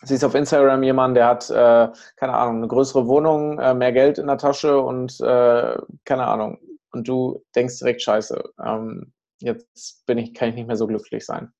Siehst 0.03 0.25
auf 0.25 0.35
Instagram 0.35 0.83
jemanden, 0.83 1.15
der 1.15 1.27
hat, 1.27 1.51
äh, 1.51 1.89
keine 2.17 2.35
Ahnung, 2.35 2.59
eine 2.59 2.69
größere 2.69 3.07
Wohnung, 3.07 3.59
äh, 3.59 3.75
mehr 3.75 3.93
Geld 3.93 4.19
in 4.19 4.27
der 4.27 4.39
Tasche 4.39 4.79
und 4.79 5.19
äh, 5.21 5.77
keine 6.05 6.27
Ahnung. 6.27 6.59
Und 6.93 7.09
du 7.09 7.43
denkst 7.55 7.79
direkt, 7.79 8.03
scheiße, 8.03 8.43
ähm, 8.63 9.13
jetzt 9.41 10.05
bin 10.07 10.19
ich, 10.19 10.35
kann 10.35 10.51
ich 10.51 10.55
nicht 10.57 10.67
mehr 10.67 10.77
so 10.77 10.87
glücklich 10.87 11.25
sein. 11.25 11.53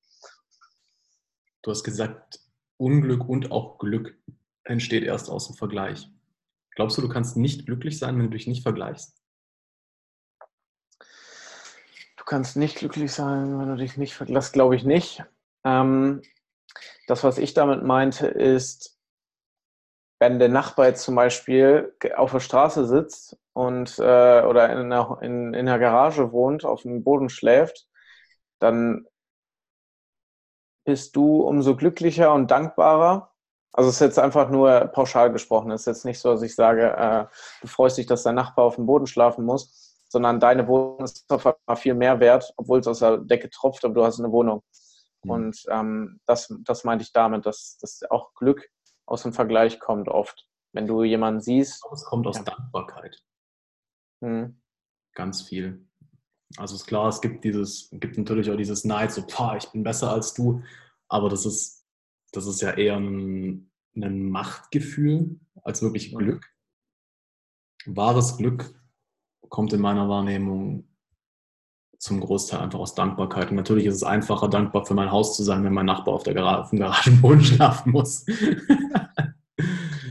Du 1.63 1.71
hast 1.71 1.83
gesagt, 1.83 2.39
Unglück 2.77 3.27
und 3.27 3.51
auch 3.51 3.79
Glück 3.79 4.15
entsteht 4.65 5.03
erst 5.03 5.29
aus 5.29 5.47
dem 5.47 5.55
Vergleich. 5.55 6.09
Glaubst 6.75 6.97
du, 6.97 7.01
du 7.01 7.09
kannst 7.09 7.37
nicht 7.37 7.65
glücklich 7.65 7.97
sein, 7.97 8.17
wenn 8.17 8.25
du 8.25 8.31
dich 8.31 8.47
nicht 8.47 8.63
vergleichst? 8.63 9.15
Du 12.17 12.23
kannst 12.25 12.57
nicht 12.57 12.77
glücklich 12.77 13.13
sein, 13.13 13.59
wenn 13.59 13.69
du 13.69 13.75
dich 13.75 13.97
nicht 13.97 14.15
vergleichst. 14.15 14.47
Das 14.47 14.51
glaube 14.51 14.75
ich 14.75 14.83
nicht. 14.83 15.23
Ähm, 15.63 16.21
das, 17.07 17.23
was 17.23 17.37
ich 17.37 17.53
damit 17.53 17.83
meinte, 17.83 18.27
ist, 18.27 18.99
wenn 20.19 20.39
der 20.39 20.49
Nachbar 20.49 20.87
jetzt 20.87 21.03
zum 21.03 21.15
Beispiel 21.15 21.95
auf 22.15 22.31
der 22.31 22.39
Straße 22.39 22.85
sitzt 22.87 23.37
und 23.53 23.99
äh, 23.99 24.41
oder 24.41 24.71
in 24.71 24.91
einer, 24.91 25.19
in, 25.21 25.53
in 25.53 25.67
einer 25.67 25.79
Garage 25.79 26.31
wohnt, 26.31 26.65
auf 26.65 26.81
dem 26.81 27.03
Boden 27.03 27.29
schläft, 27.29 27.87
dann 28.59 29.05
bist 30.85 31.15
du 31.15 31.41
umso 31.41 31.75
glücklicher 31.75 32.33
und 32.33 32.49
dankbarer, 32.49 33.34
also 33.77 33.89
es 33.89 33.95
ist 33.95 34.01
jetzt 34.01 34.19
einfach 34.19 34.49
nur 34.49 34.87
pauschal 34.87 35.33
gesprochen. 35.33 35.69
Es 35.71 35.81
ist 35.81 35.87
jetzt 35.87 36.05
nicht 36.05 36.19
so, 36.19 36.31
dass 36.31 36.41
ich 36.41 36.55
sage, 36.55 36.95
äh, 36.95 37.25
du 37.59 37.67
freust 37.67 37.97
dich, 37.97 38.05
dass 38.05 38.23
dein 38.23 38.35
Nachbar 38.35 38.63
auf 38.63 38.75
dem 38.75 38.85
Boden 38.85 39.05
schlafen 39.05 39.43
muss, 39.43 39.97
sondern 40.07 40.39
deine 40.39 40.65
Wohnung 40.69 41.03
ist 41.03 41.29
auf 41.29 41.45
einmal 41.45 41.75
viel 41.75 41.93
mehr 41.93 42.21
wert, 42.21 42.53
obwohl 42.55 42.79
es 42.79 42.87
aus 42.87 42.99
der 42.99 43.17
Decke 43.17 43.49
tropft, 43.49 43.83
aber 43.83 43.93
du 43.93 44.05
hast 44.05 44.17
eine 44.19 44.31
Wohnung. 44.31 44.63
Mhm. 45.23 45.29
Und 45.29 45.63
ähm, 45.69 46.21
das, 46.25 46.55
das 46.63 46.85
meinte 46.85 47.03
ich 47.03 47.11
damit, 47.11 47.45
dass, 47.45 47.77
dass 47.81 48.01
auch 48.09 48.33
Glück 48.35 48.65
aus 49.05 49.23
dem 49.23 49.33
Vergleich 49.33 49.77
kommt 49.81 50.07
oft. 50.07 50.47
Wenn 50.71 50.87
du 50.87 51.03
jemanden 51.03 51.41
siehst. 51.41 51.85
Es 51.93 52.05
kommt 52.05 52.27
aus 52.27 52.37
ja. 52.37 52.43
Dankbarkeit. 52.43 53.21
Mhm. 54.21 54.61
Ganz 55.15 55.41
viel. 55.41 55.85
Also 56.57 56.75
ist 56.75 56.87
klar, 56.87 57.09
es 57.09 57.19
gibt 57.19 57.43
dieses, 57.43 57.89
gibt 57.91 58.17
natürlich 58.17 58.49
auch 58.49 58.55
dieses 58.55 58.85
Neid, 58.85 59.11
so, 59.11 59.25
boah, 59.25 59.57
ich 59.57 59.69
bin 59.71 59.83
besser 59.83 60.11
als 60.11 60.33
du, 60.33 60.61
aber 61.09 61.27
das 61.27 61.45
ist 61.45 61.84
das 62.35 62.45
ist 62.47 62.61
ja 62.61 62.71
eher 62.71 62.97
ein, 62.97 63.71
ein 63.95 64.29
Machtgefühl 64.29 65.39
als 65.63 65.81
wirklich 65.81 66.13
Glück. 66.13 66.45
Wahres 67.85 68.37
Glück 68.37 68.73
kommt 69.49 69.73
in 69.73 69.81
meiner 69.81 70.09
Wahrnehmung 70.09 70.87
zum 71.97 72.19
Großteil 72.19 72.59
einfach 72.59 72.79
aus 72.79 72.95
Dankbarkeit. 72.95 73.49
Und 73.49 73.55
natürlich 73.55 73.85
ist 73.85 73.95
es 73.95 74.03
einfacher, 74.03 74.47
dankbar 74.47 74.85
für 74.85 74.93
mein 74.93 75.11
Haus 75.11 75.35
zu 75.35 75.43
sein, 75.43 75.63
wenn 75.63 75.73
mein 75.73 75.85
Nachbar 75.85 76.13
auf, 76.13 76.23
der 76.23 76.33
Garage, 76.33 76.61
auf 76.61 76.69
dem 76.69 76.79
Garagenboden 76.79 77.41
schlafen 77.43 77.91
muss. 77.91 78.25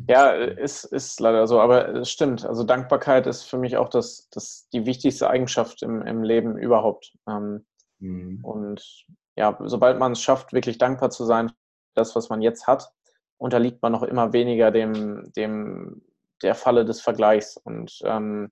ja, 0.08 0.30
ist, 0.30 0.84
ist 0.84 1.20
leider 1.20 1.46
so, 1.46 1.60
aber 1.60 1.94
es 1.94 2.10
stimmt. 2.10 2.44
Also 2.44 2.64
Dankbarkeit 2.64 3.26
ist 3.26 3.42
für 3.42 3.58
mich 3.58 3.76
auch 3.76 3.88
das, 3.88 4.28
das 4.30 4.68
die 4.72 4.86
wichtigste 4.86 5.28
Eigenschaft 5.28 5.82
im, 5.82 6.02
im 6.02 6.22
Leben 6.22 6.56
überhaupt. 6.56 7.16
Ähm, 7.28 7.64
mhm. 7.98 8.40
Und 8.42 9.06
ja, 9.36 9.58
sobald 9.64 9.98
man 9.98 10.12
es 10.12 10.22
schafft, 10.22 10.52
wirklich 10.52 10.78
dankbar 10.78 11.10
zu 11.10 11.24
sein 11.24 11.52
das, 11.94 12.14
was 12.16 12.28
man 12.28 12.42
jetzt 12.42 12.66
hat, 12.66 12.92
unterliegt 13.38 13.82
man 13.82 13.92
noch 13.92 14.02
immer 14.02 14.32
weniger 14.32 14.70
dem, 14.70 15.32
dem 15.36 16.02
der 16.42 16.54
Falle 16.54 16.84
des 16.84 17.00
Vergleichs 17.00 17.56
und 17.56 18.00
ähm, 18.04 18.50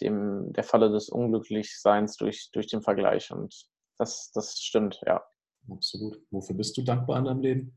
dem, 0.00 0.52
der 0.52 0.64
Falle 0.64 0.90
des 0.90 1.08
Unglücklichseins 1.08 2.16
durch, 2.16 2.50
durch 2.52 2.66
den 2.66 2.82
Vergleich. 2.82 3.30
Und 3.30 3.66
das, 3.98 4.32
das 4.32 4.58
stimmt, 4.58 5.00
ja. 5.06 5.22
Absolut. 5.70 6.20
Wofür 6.30 6.56
bist 6.56 6.76
du 6.76 6.82
dankbar 6.82 7.18
in 7.18 7.24
deinem 7.24 7.40
Leben? 7.40 7.76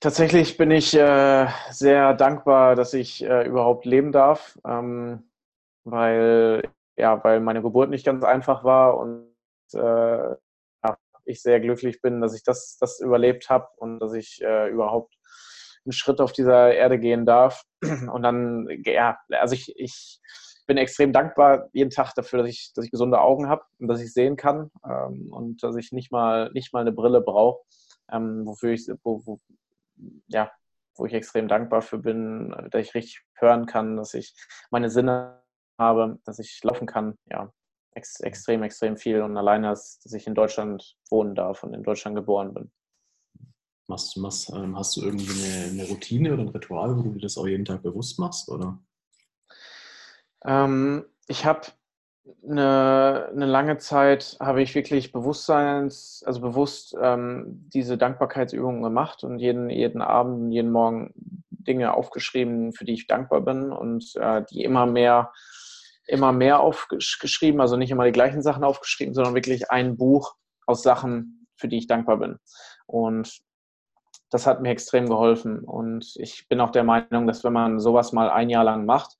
Tatsächlich 0.00 0.56
bin 0.56 0.70
ich 0.70 0.94
äh, 0.94 1.48
sehr 1.70 2.14
dankbar, 2.14 2.74
dass 2.74 2.92
ich 2.92 3.24
äh, 3.24 3.46
überhaupt 3.46 3.86
leben 3.86 4.12
darf, 4.12 4.58
ähm, 4.66 5.30
weil, 5.84 6.68
ja, 6.96 7.22
weil 7.24 7.40
meine 7.40 7.62
Geburt 7.62 7.88
nicht 7.88 8.04
ganz 8.04 8.22
einfach 8.22 8.62
war 8.62 8.98
und 8.98 9.26
äh, 9.72 10.36
ich 11.26 11.42
sehr 11.42 11.60
glücklich 11.60 12.00
bin, 12.00 12.20
dass 12.20 12.34
ich 12.34 12.42
das, 12.42 12.78
das 12.78 13.00
überlebt 13.00 13.50
habe 13.50 13.68
und 13.76 13.98
dass 14.00 14.14
ich 14.14 14.40
äh, 14.42 14.68
überhaupt 14.68 15.14
einen 15.84 15.92
Schritt 15.92 16.20
auf 16.20 16.32
dieser 16.32 16.74
Erde 16.74 16.98
gehen 16.98 17.26
darf. 17.26 17.62
Und 18.12 18.22
dann, 18.22 18.68
ja, 18.84 19.18
also 19.30 19.54
ich, 19.54 19.72
ich 19.76 20.20
bin 20.66 20.76
extrem 20.76 21.12
dankbar 21.12 21.68
jeden 21.72 21.90
Tag 21.90 22.12
dafür, 22.14 22.40
dass 22.40 22.48
ich, 22.48 22.72
dass 22.74 22.84
ich 22.84 22.90
gesunde 22.90 23.20
Augen 23.20 23.48
habe 23.48 23.62
und 23.78 23.86
dass 23.86 24.00
ich 24.00 24.12
sehen 24.12 24.36
kann 24.36 24.70
ähm, 24.84 25.32
und 25.32 25.62
dass 25.62 25.76
ich 25.76 25.92
nicht 25.92 26.10
mal, 26.10 26.50
nicht 26.52 26.72
mal 26.72 26.80
eine 26.80 26.92
Brille 26.92 27.20
brauche, 27.20 27.62
ähm, 28.10 28.44
wofür 28.44 28.70
ich, 28.70 28.88
wo, 29.04 29.24
wo, 29.24 29.40
ja, 30.26 30.50
wo 30.96 31.06
ich 31.06 31.14
extrem 31.14 31.46
dankbar 31.46 31.82
für 31.82 31.98
bin, 31.98 32.54
dass 32.70 32.82
ich 32.82 32.94
richtig 32.94 33.22
hören 33.34 33.66
kann, 33.66 33.96
dass 33.96 34.14
ich 34.14 34.34
meine 34.70 34.90
Sinne 34.90 35.40
habe, 35.78 36.18
dass 36.24 36.38
ich 36.38 36.60
laufen 36.64 36.86
kann. 36.86 37.16
Ja, 37.30 37.52
ex 37.96 38.20
extrem, 38.20 38.62
extrem 38.62 38.96
viel 38.96 39.22
und 39.22 39.36
alleine, 39.36 39.68
dass, 39.68 40.00
ich 40.12 40.26
in 40.26 40.34
Deutschland 40.34 40.96
wohnen 41.10 41.34
darf 41.34 41.62
und 41.62 41.74
in 41.74 41.82
Deutschland 41.82 42.14
geboren 42.14 42.54
bin. 42.54 42.70
Machst, 43.88 44.16
machst, 44.16 44.52
ähm, 44.52 44.76
hast 44.76 44.96
du 44.96 45.02
irgendwie 45.02 45.30
eine, 45.30 45.70
eine, 45.70 45.88
Routine 45.88 46.32
oder 46.32 46.42
ein 46.42 46.48
Ritual, 46.48 46.96
wo 46.96 47.02
du 47.02 47.12
dir 47.12 47.20
das 47.20 47.38
auch 47.38 47.46
jeden 47.46 47.64
Tag 47.64 47.82
bewusst 47.82 48.18
machst? 48.18 48.48
Oder? 48.48 48.78
Ähm, 50.44 51.06
ich 51.28 51.44
habe 51.44 51.62
eine, 52.44 53.28
eine, 53.32 53.46
lange 53.46 53.78
Zeit 53.78 54.36
habe 54.40 54.60
ich 54.60 54.74
wirklich 54.74 55.12
Bewusstseins, 55.12 56.24
also 56.26 56.40
bewusst 56.40 56.96
ähm, 57.00 57.68
diese 57.72 57.96
Dankbarkeitsübungen 57.96 58.82
gemacht 58.82 59.22
und 59.22 59.38
jeden, 59.38 59.70
jeden 59.70 60.02
Abend, 60.02 60.52
jeden 60.52 60.72
Morgen 60.72 61.14
Dinge 61.50 61.94
aufgeschrieben, 61.94 62.72
für 62.72 62.84
die 62.84 62.94
ich 62.94 63.06
dankbar 63.06 63.40
bin 63.40 63.70
und 63.70 64.14
äh, 64.16 64.42
die 64.50 64.64
immer 64.64 64.86
mehr 64.86 65.32
immer 66.06 66.32
mehr 66.32 66.60
aufgeschrieben, 66.60 67.60
also 67.60 67.76
nicht 67.76 67.90
immer 67.90 68.04
die 68.04 68.12
gleichen 68.12 68.42
Sachen 68.42 68.64
aufgeschrieben, 68.64 69.14
sondern 69.14 69.34
wirklich 69.34 69.70
ein 69.70 69.96
Buch 69.96 70.34
aus 70.66 70.82
Sachen, 70.82 71.46
für 71.56 71.68
die 71.68 71.78
ich 71.78 71.86
dankbar 71.86 72.18
bin. 72.18 72.38
Und 72.86 73.40
das 74.30 74.46
hat 74.46 74.60
mir 74.60 74.70
extrem 74.70 75.08
geholfen. 75.08 75.60
Und 75.60 76.14
ich 76.16 76.48
bin 76.48 76.60
auch 76.60 76.70
der 76.70 76.84
Meinung, 76.84 77.26
dass 77.26 77.44
wenn 77.44 77.52
man 77.52 77.78
sowas 77.78 78.12
mal 78.12 78.30
ein 78.30 78.50
Jahr 78.50 78.64
lang 78.64 78.84
macht, 78.84 79.16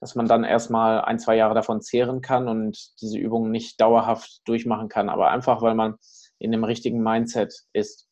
dass 0.00 0.14
man 0.14 0.26
dann 0.26 0.44
erstmal 0.44 1.00
ein, 1.00 1.18
zwei 1.18 1.36
Jahre 1.36 1.54
davon 1.54 1.80
zehren 1.80 2.20
kann 2.20 2.48
und 2.48 2.78
diese 3.00 3.18
Übungen 3.18 3.50
nicht 3.50 3.80
dauerhaft 3.80 4.40
durchmachen 4.44 4.88
kann, 4.88 5.08
aber 5.08 5.30
einfach, 5.30 5.62
weil 5.62 5.74
man 5.74 5.96
in 6.38 6.52
dem 6.52 6.64
richtigen 6.64 7.02
Mindset 7.02 7.54
ist. 7.72 8.09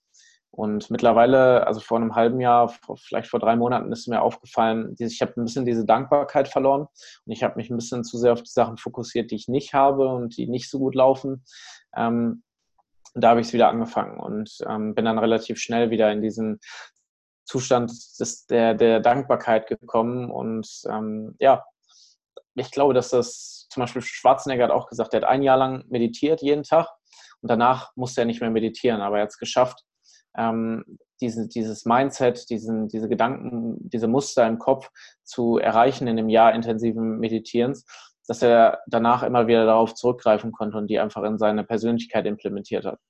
Und 0.59 0.90
mittlerweile, 0.90 1.68
also 1.68 1.79
vor 1.79 1.99
einem 1.99 2.16
halben 2.16 2.40
Jahr, 2.40 2.75
vielleicht 2.97 3.31
vor 3.31 3.38
drei 3.38 3.54
Monaten, 3.54 3.92
ist 3.92 4.09
mir 4.09 4.21
aufgefallen, 4.21 4.96
ich 4.98 5.23
habe 5.23 5.35
ein 5.37 5.44
bisschen 5.44 5.65
diese 5.65 5.85
Dankbarkeit 5.85 6.48
verloren 6.48 6.81
und 6.81 7.33
ich 7.33 7.44
habe 7.44 7.54
mich 7.54 7.71
ein 7.71 7.77
bisschen 7.77 8.02
zu 8.02 8.19
sehr 8.19 8.33
auf 8.33 8.42
die 8.42 8.50
Sachen 8.50 8.77
fokussiert, 8.77 9.31
die 9.31 9.37
ich 9.37 9.46
nicht 9.46 9.73
habe 9.73 10.09
und 10.09 10.37
die 10.37 10.48
nicht 10.48 10.69
so 10.69 10.81
gut 10.81 10.96
laufen. 10.96 11.44
Ähm, 11.96 12.42
da 13.15 13.31
habe 13.31 13.40
ich 13.40 13.46
es 13.46 13.52
wieder 13.52 13.69
angefangen 13.69 14.19
und 14.19 14.50
ähm, 14.69 14.96
bin 14.96 15.04
dann 15.04 15.21
relativ 15.21 15.61
schnell 15.61 15.90
wieder 15.90 16.11
in 16.11 16.23
diesen 16.23 16.59
Zustand 17.44 17.92
des, 18.19 18.46
der, 18.46 18.75
der 18.75 18.98
Dankbarkeit 18.98 19.69
gekommen. 19.69 20.29
Und 20.29 20.69
ähm, 20.90 21.37
ja, 21.38 21.63
ich 22.56 22.73
glaube, 22.73 22.94
dass 22.94 23.11
das 23.11 23.69
zum 23.71 23.83
Beispiel 23.85 24.02
Schwarzenegger 24.02 24.65
hat 24.65 24.73
auch 24.73 24.88
gesagt, 24.88 25.15
er 25.15 25.21
hat 25.21 25.29
ein 25.29 25.44
Jahr 25.44 25.56
lang 25.56 25.85
meditiert 25.88 26.42
jeden 26.42 26.65
Tag 26.65 26.88
und 27.42 27.48
danach 27.48 27.92
musste 27.94 28.23
er 28.23 28.25
nicht 28.25 28.40
mehr 28.40 28.50
meditieren, 28.50 29.00
aber 29.00 29.19
er 29.19 29.23
hat 29.23 29.31
es 29.31 29.38
geschafft, 29.38 29.85
ähm, 30.39 30.85
diese, 31.21 31.49
dieses 31.49 31.85
Mindset, 31.85 32.49
diesen, 32.49 32.89
diese 32.89 33.09
Gedanken, 33.09 33.77
diese 33.89 34.09
Muster 34.09 34.47
im 34.47 34.59
Kopf 34.59 34.89
zu 35.25 35.59
erreichen 35.59 36.07
in 36.07 36.19
einem 36.19 36.29
Jahr 36.29 36.55
intensiven 36.55 37.19
Meditierens, 37.19 37.85
dass 38.29 38.43
er 38.43 38.81
danach 38.87 39.23
immer 39.23 39.47
wieder 39.47 39.65
darauf 39.65 39.95
zurückgreifen 39.95 40.53
konnte 40.53 40.77
und 40.79 40.87
die 40.89 41.01
einfach 41.01 41.25
in 41.25 41.39
seine 41.39 41.65
Persönlichkeit 41.65 42.27
implementiert 42.27 42.85
hat. 42.85 43.01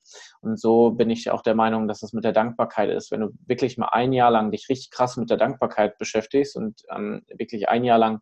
Und 0.41 0.59
so 0.59 0.93
bin 0.93 1.11
ich 1.11 1.31
auch 1.31 1.43
der 1.43 1.55
Meinung, 1.55 1.89
dass 1.89 2.03
es 2.03 2.13
mit 2.13 2.25
der 2.25 2.33
Dankbarkeit 2.33 2.89
ist. 2.91 3.11
Wenn 3.11 3.21
du 3.21 3.31
wirklich 3.47 3.77
mal 3.77 3.89
ein 3.89 4.13
Jahr 4.13 4.31
lang 4.31 4.51
dich 4.51 4.69
richtig 4.69 4.91
krass 4.91 5.17
mit 5.17 5.29
der 5.29 5.37
Dankbarkeit 5.37 5.99
beschäftigst 5.99 6.57
und 6.57 6.83
ähm, 6.91 7.23
wirklich 7.37 7.69
ein 7.69 7.85
Jahr 7.85 7.99
lang 7.99 8.21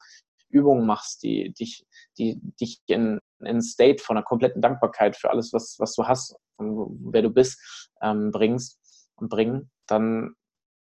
Übungen 0.48 0.86
machst, 0.86 1.22
die 1.22 1.52
dich, 1.52 1.84
die 2.18 2.40
dich 2.60 2.80
in, 2.86 3.20
in 3.40 3.60
State 3.60 4.02
von 4.02 4.16
einer 4.16 4.24
kompletten 4.24 4.62
Dankbarkeit 4.62 5.16
für 5.16 5.30
alles, 5.30 5.52
was, 5.52 5.76
was 5.78 5.94
du 5.94 6.06
hast 6.06 6.34
und 6.56 6.98
wer 7.12 7.22
du 7.22 7.30
bist, 7.30 7.90
ähm, 8.00 8.30
bringst 8.30 8.78
bringen, 9.18 9.70
dann 9.86 10.34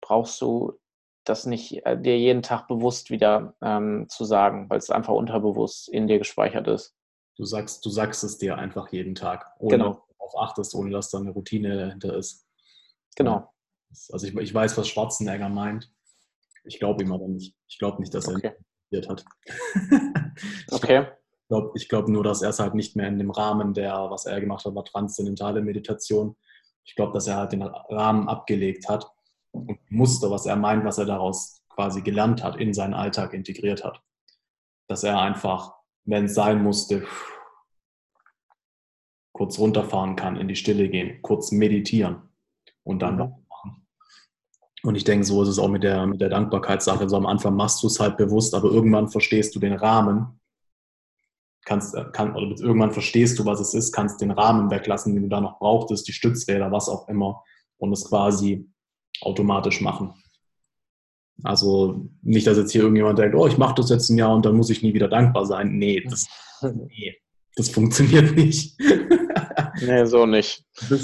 brauchst 0.01 0.41
du 0.41 0.79
das 1.25 1.47
nicht 1.47 1.87
äh, 1.87 2.01
dir 2.01 2.19
jeden 2.19 2.43
Tag 2.43 2.67
bewusst 2.67 3.11
wieder 3.11 3.55
ähm, 3.63 4.07
zu 4.09 4.25
sagen, 4.25 4.69
weil 4.69 4.79
es 4.79 4.91
einfach 4.91 5.15
unterbewusst 5.15 5.89
in 5.89 6.07
dir 6.07 6.19
gespeichert 6.19 6.67
ist. 6.67 6.95
Du 7.37 7.45
sagst, 7.45 7.85
du 7.85 7.91
sagst 7.91 8.25
es 8.25 8.39
dir 8.39 8.59
einfach 8.59 8.93
jeden 8.93 9.15
Tag, 9.15 9.47
ohne 9.59 9.71
genau. 9.71 10.07
darauf 10.19 10.37
achtest, 10.39 10.75
ohne 10.75 10.91
dass 10.91 11.11
da 11.11 11.19
eine 11.19 11.31
Routine 11.31 11.77
dahinter 11.77 12.15
ist. 12.17 12.47
Genau. 13.17 13.53
Also 14.11 14.27
ich, 14.27 14.35
ich 14.35 14.55
weiß, 14.55 14.77
was 14.77 14.89
Schwarzenegger 14.89 15.49
meint. 15.49 15.93
Ich 16.65 16.79
glaube 16.79 17.03
ihm 17.03 17.13
aber 17.13 17.29
nicht. 17.29 17.57
Ich 17.69 17.79
glaube 17.79 18.01
nicht, 18.01 18.15
dass 18.15 18.29
okay. 18.29 18.53
er 18.91 19.09
hat. 19.09 19.25
okay. 20.71 21.07
Ich 21.43 21.49
glaube 21.49 21.73
glaub 21.89 22.09
nur, 22.09 22.25
dass 22.25 22.43
er 22.43 22.51
es 22.51 22.61
halt 22.61 22.75
nicht 22.75 22.97
mehr 22.97 23.09
in 23.09 23.19
dem 23.19 23.31
Rahmen 23.31 23.75
der, 23.75 24.11
was 24.11 24.25
er 24.25 24.41
gemacht 24.41 24.65
hat, 24.65 24.75
war 24.75 24.85
transzendentale 24.85 25.61
Meditation. 25.61 26.37
Ich 26.85 26.95
glaube, 26.95 27.13
dass 27.13 27.27
er 27.27 27.37
halt 27.37 27.53
den 27.53 27.63
Rahmen 27.63 28.29
abgelegt 28.29 28.89
hat 28.89 29.11
und 29.53 29.79
Muster, 29.91 30.31
was 30.31 30.47
er 30.47 30.57
meint, 30.57 30.85
was 30.85 30.99
er 30.99 31.07
daraus 31.07 31.63
quasi 31.69 32.03
gelernt 32.03 32.43
hat, 32.43 32.57
in 32.57 32.75
seinen 32.75 32.95
Alltag 32.95 33.33
integriert 33.33 33.85
hat. 33.85 34.03
Dass 34.89 35.05
er 35.05 35.21
einfach, 35.21 35.75
wenn 36.05 36.27
es 36.27 36.35
sein 36.35 36.63
musste, 36.63 37.07
kurz 39.33 39.59
runterfahren 39.59 40.17
kann, 40.17 40.37
in 40.37 40.49
die 40.49 40.57
Stille 40.57 40.89
gehen, 40.89 41.23
kurz 41.23 41.53
meditieren 41.53 42.23
und 42.85 43.01
dann 43.01 43.17
noch 43.17 43.29
mhm. 43.29 43.47
machen. 43.49 43.87
Und 44.83 44.97
ich 44.97 45.05
denke, 45.05 45.25
so 45.25 45.43
ist 45.43 45.49
es 45.49 45.59
auch 45.59 45.69
mit 45.69 45.83
der, 45.83 46.07
mit 46.07 46.21
der 46.21 46.29
Dankbarkeitssache. 46.29 47.09
So 47.09 47.17
am 47.17 47.27
Anfang 47.27 47.55
machst 47.55 47.83
du 47.83 47.87
es 47.87 48.01
halt 48.01 48.17
bewusst, 48.17 48.55
aber 48.55 48.71
irgendwann 48.71 49.09
verstehst 49.09 49.55
du 49.55 49.61
den 49.61 49.75
Rahmen, 49.75 50.41
kannst, 51.65 51.97
kann, 52.13 52.35
oder 52.35 52.59
irgendwann 52.61 52.93
verstehst 52.93 53.39
du, 53.39 53.47
was 53.47 53.61
es 53.61 53.75
ist, 53.75 53.93
kannst 53.93 54.21
den 54.21 54.31
Rahmen 54.31 54.71
weglassen, 54.71 55.15
den 55.15 55.25
du 55.25 55.29
da 55.29 55.41
noch 55.41 55.59
brauchtest, 55.59 56.09
die 56.09 56.13
Stützräder, 56.13 56.73
was 56.73 56.89
auch 56.89 57.09
immer, 57.09 57.43
und 57.79 57.93
es 57.93 58.09
quasi 58.09 58.69
automatisch 59.21 59.81
machen. 59.81 60.15
Also 61.45 62.09
nicht, 62.23 62.47
dass 62.47 62.59
jetzt 62.59 62.73
hier 62.73 62.83
irgendjemand 62.83 63.19
denkt, 63.19 63.35
oh, 63.35 63.47
ich 63.47 63.59
mache 63.59 63.75
das 63.75 63.91
jetzt 63.91 64.11
ein 64.11 64.19
Jahr 64.19 64.35
und 64.35 64.45
dann 64.45 64.57
muss 64.57 64.71
ich 64.71 64.83
nie 64.83 64.95
wieder 64.95 65.09
dankbar 65.09 65.47
sein. 65.47 65.77
Nee, 65.79 66.01
das, 66.09 66.27
nee, 66.63 67.17
das 67.57 67.69
funktioniert 67.69 68.37
nicht. 68.37 68.79
nee, 69.81 70.05
so 70.05 70.27
nicht. 70.27 70.65
Du 70.89 70.99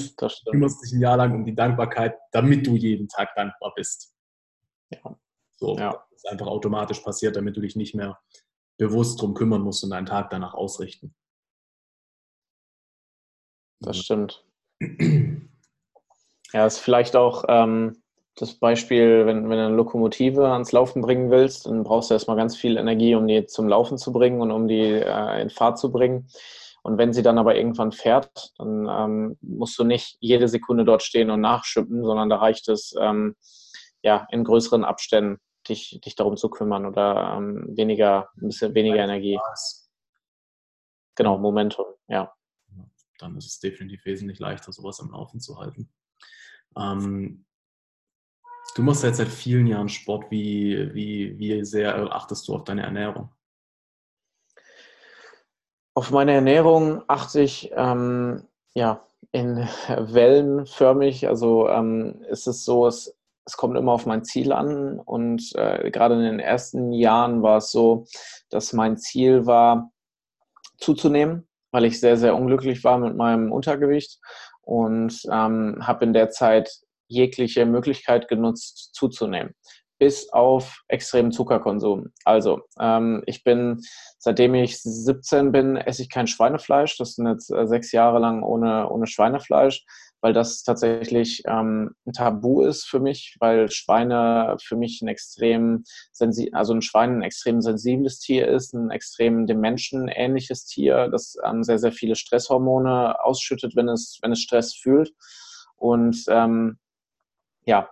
kümmerst 0.51 0.85
dich 0.85 0.93
ein 0.93 1.01
Jahr 1.01 1.17
lang 1.17 1.35
um 1.35 1.45
die 1.45 1.55
Dankbarkeit, 1.55 2.17
damit 2.33 2.67
du 2.67 2.77
jeden 2.77 3.09
Tag 3.09 3.35
dankbar 3.35 3.73
bist. 3.75 4.15
Ja. 4.91 5.19
So, 5.57 5.77
ja. 5.77 5.91
das 5.91 6.25
ist 6.25 6.29
einfach 6.29 6.47
automatisch 6.47 7.01
passiert, 7.01 7.35
damit 7.35 7.57
du 7.57 7.61
dich 7.61 7.75
nicht 7.75 7.95
mehr 7.95 8.19
bewusst 8.79 9.21
drum 9.21 9.35
kümmern 9.35 9.63
musst 9.63 9.85
und 9.85 9.91
deinen 9.91 10.07
Tag 10.07 10.31
danach 10.31 10.55
ausrichten. 10.55 11.15
Das 13.81 13.99
stimmt. 13.99 14.45
Ja, 16.53 16.67
ist 16.67 16.79
vielleicht 16.79 17.15
auch 17.15 17.45
ähm, 17.49 18.03
das 18.37 18.55
Beispiel, 18.55 19.27
wenn, 19.27 19.49
wenn 19.51 19.59
du 19.59 19.67
eine 19.67 19.75
Lokomotive 19.75 20.49
ans 20.49 20.73
Laufen 20.73 21.03
bringen 21.03 21.31
willst, 21.31 21.67
dann 21.67 21.85
brauchst 21.85 22.11
du 22.11 22.15
erstmal 22.15 22.37
ganz 22.37 22.57
viel 22.57 22.77
Energie, 22.77 23.15
um 23.15 23.27
die 23.27 23.47
zum 23.47 23.69
Laufen 23.69 23.99
zu 23.99 24.13
bringen 24.13 24.41
und 24.41 24.51
um 24.51 24.69
die 24.69 24.81
äh, 24.81 25.43
in 25.43 25.51
Fahrt 25.51 25.79
zu 25.79 25.93
bringen. 25.93 26.29
Und 26.83 26.97
wenn 26.97 27.13
sie 27.13 27.23
dann 27.23 27.39
aber 27.39 27.57
irgendwann 27.57 27.93
fährt, 27.93 28.53
dann 28.57 28.89
ähm, 28.89 29.39
musst 29.43 29.79
du 29.79 29.85
nicht 29.85 30.17
jede 30.21 30.49
Sekunde 30.49 30.85
dort 30.85 31.03
stehen 31.03 31.31
und 31.31 31.41
nachschippen, 31.41 32.05
sondern 32.05 32.31
da 32.31 32.37
reicht 32.37 32.69
es, 32.69 32.95
ähm, 32.99 33.35
ja, 34.03 34.27
in 34.31 34.45
größeren 34.45 34.85
Abständen 34.85 35.39
dich, 35.69 36.01
dich 36.05 36.15
darum 36.17 36.37
zu 36.37 36.49
kümmern 36.49 36.87
oder 36.87 37.35
ähm, 37.37 37.77
weniger, 37.77 38.31
ein 38.37 38.49
bisschen 38.49 38.75
weniger 38.75 39.03
Energie. 39.05 39.39
Genau, 41.15 41.39
Momentum, 41.39 41.87
ja. 42.09 42.33
Dann 43.19 43.37
ist 43.37 43.47
es 43.47 43.59
definitiv 43.59 44.05
wesentlich 44.05 44.39
leichter, 44.39 44.73
sowas 44.73 45.01
am 45.01 45.11
Laufen 45.11 45.41
zu 45.41 45.59
halten. 45.59 45.93
Ähm, 46.77 47.45
Du 48.79 48.85
machst 48.85 49.03
jetzt 49.03 49.17
seit 49.17 49.27
vielen 49.27 49.67
Jahren 49.67 49.89
Sport. 49.89 50.31
Wie, 50.31 50.95
wie, 50.95 51.37
wie 51.37 51.65
sehr 51.65 51.97
achtest 52.15 52.47
du 52.47 52.55
auf 52.55 52.63
deine 52.63 52.85
Ernährung? 52.85 53.31
Auf 55.95 56.13
meine 56.13 56.33
Ernährung 56.33 57.03
achte 57.09 57.41
ich 57.41 57.73
ähm, 57.75 58.47
ja, 58.75 59.05
in 59.33 59.57
wellenförmig. 59.89 61.27
Also 61.27 61.69
ähm, 61.69 62.23
ist 62.29 62.47
es 62.47 62.65
so, 62.65 62.87
es, 62.87 63.18
es 63.49 63.57
kommt 63.57 63.79
immer 63.79 63.93
auf 63.93 64.05
mein 64.05 64.25
Ziel 64.25 64.53
an. 64.53 65.01
Und 65.01 65.53
äh, 65.57 65.91
gerade 65.91 66.15
in 66.15 66.23
den 66.23 66.39
ersten 66.39 66.93
Jahren 66.93 67.43
war 67.43 67.57
es 67.57 67.73
so, 67.73 68.05
dass 68.51 68.75
mein 68.75 68.99
Ziel 68.99 69.47
war, 69.47 69.91
zuzunehmen, 70.77 71.49
weil 71.73 71.87
ich 71.87 71.99
sehr, 71.99 72.17
sehr 72.17 72.37
unglücklich 72.37 72.85
war 72.85 72.99
mit 72.99 73.17
meinem 73.17 73.51
Untergewicht 73.51 74.21
und 74.61 75.23
ähm, 75.33 75.79
habe 75.81 76.05
in 76.05 76.13
der 76.13 76.31
Zeit 76.31 76.71
jegliche 77.09 77.65
Möglichkeit 77.65 78.29
genutzt, 78.29 78.91
zuzunehmen, 78.93 79.55
bis 79.99 80.31
auf 80.31 80.83
extremen 80.87 81.33
Zuckerkonsum. 81.33 82.13
Also, 82.25 82.61
ähm, 82.79 83.23
ich 83.27 83.43
bin, 83.43 83.81
seitdem 84.19 84.55
ich 84.55 84.81
17 84.81 85.51
bin, 85.51 85.77
esse 85.77 86.03
ich 86.03 86.11
kein 86.11 86.27
Schweinefleisch. 86.29 86.97
Das 86.99 87.15
sind 87.15 87.27
jetzt 87.27 87.51
äh, 87.51 87.67
sechs 87.67 87.93
Jahre 87.93 88.19
lang 88.19 88.43
ohne, 88.43 88.89
ohne 88.91 89.07
Schweinefleisch, 89.07 89.85
weil 90.21 90.33
das 90.33 90.63
tatsächlich 90.63 91.43
ähm, 91.47 91.95
ein 92.07 92.13
Tabu 92.13 92.63
ist 92.63 92.85
für 92.85 93.01
mich, 93.01 93.37
weil 93.41 93.71
Schweine 93.71 94.57
für 94.63 94.77
mich 94.77 95.01
ein 95.03 95.09
extrem 95.09 95.85
also 96.53 96.75
ein 96.75 96.83
Schwein 96.83 97.19
ein 97.19 97.23
extrem 97.23 97.61
sensibles 97.61 98.19
Tier 98.19 98.49
ist, 98.49 98.75
ein 98.75 98.91
extrem 98.91 99.47
dem 99.47 99.61
Menschen 99.61 100.09
ähnliches 100.09 100.65
Tier, 100.65 101.09
das 101.09 101.37
ähm, 101.45 101.63
sehr, 101.63 101.79
sehr 101.79 101.93
viele 101.93 102.17
Stresshormone 102.17 103.23
ausschüttet, 103.23 103.77
wenn 103.77 103.89
es, 103.89 104.19
wenn 104.23 104.33
es 104.33 104.41
Stress 104.41 104.75
fühlt. 104.75 105.13
Und 105.77 106.25
ähm, 106.29 106.79
ja, 107.65 107.89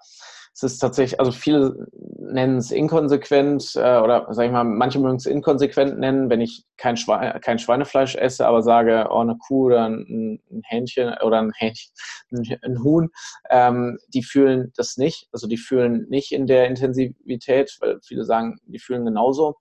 es 0.56 0.62
ist 0.62 0.78
tatsächlich, 0.78 1.20
also 1.20 1.32
viele 1.32 1.86
nennen 1.92 2.56
es 2.56 2.70
inkonsequent 2.70 3.74
äh, 3.76 3.98
oder 3.98 4.26
sag 4.30 4.46
ich 4.46 4.52
mal, 4.52 4.64
manche 4.64 4.98
mögen 4.98 5.16
es 5.16 5.26
inkonsequent 5.26 5.98
nennen, 5.98 6.30
wenn 6.30 6.40
ich 6.40 6.64
kein, 6.78 6.96
Schweine, 6.96 7.38
kein 7.40 7.58
Schweinefleisch 7.58 8.16
esse, 8.16 8.46
aber 8.46 8.62
sage, 8.62 9.08
oh, 9.10 9.18
eine 9.18 9.36
Kuh 9.36 9.66
oder 9.66 9.84
ein, 9.84 10.40
ein 10.50 10.62
Hähnchen 10.64 11.14
oder 11.22 11.42
ein, 11.42 11.52
Hähnchen, 11.58 11.92
ein 12.62 12.82
Huhn, 12.82 13.10
ähm, 13.50 13.98
die 14.14 14.22
fühlen 14.22 14.72
das 14.76 14.96
nicht. 14.96 15.28
Also 15.30 15.46
die 15.46 15.58
fühlen 15.58 16.06
nicht 16.08 16.32
in 16.32 16.46
der 16.46 16.68
Intensivität, 16.68 17.76
weil 17.80 17.98
viele 18.02 18.24
sagen, 18.24 18.56
die 18.64 18.78
fühlen 18.78 19.04
genauso. 19.04 19.56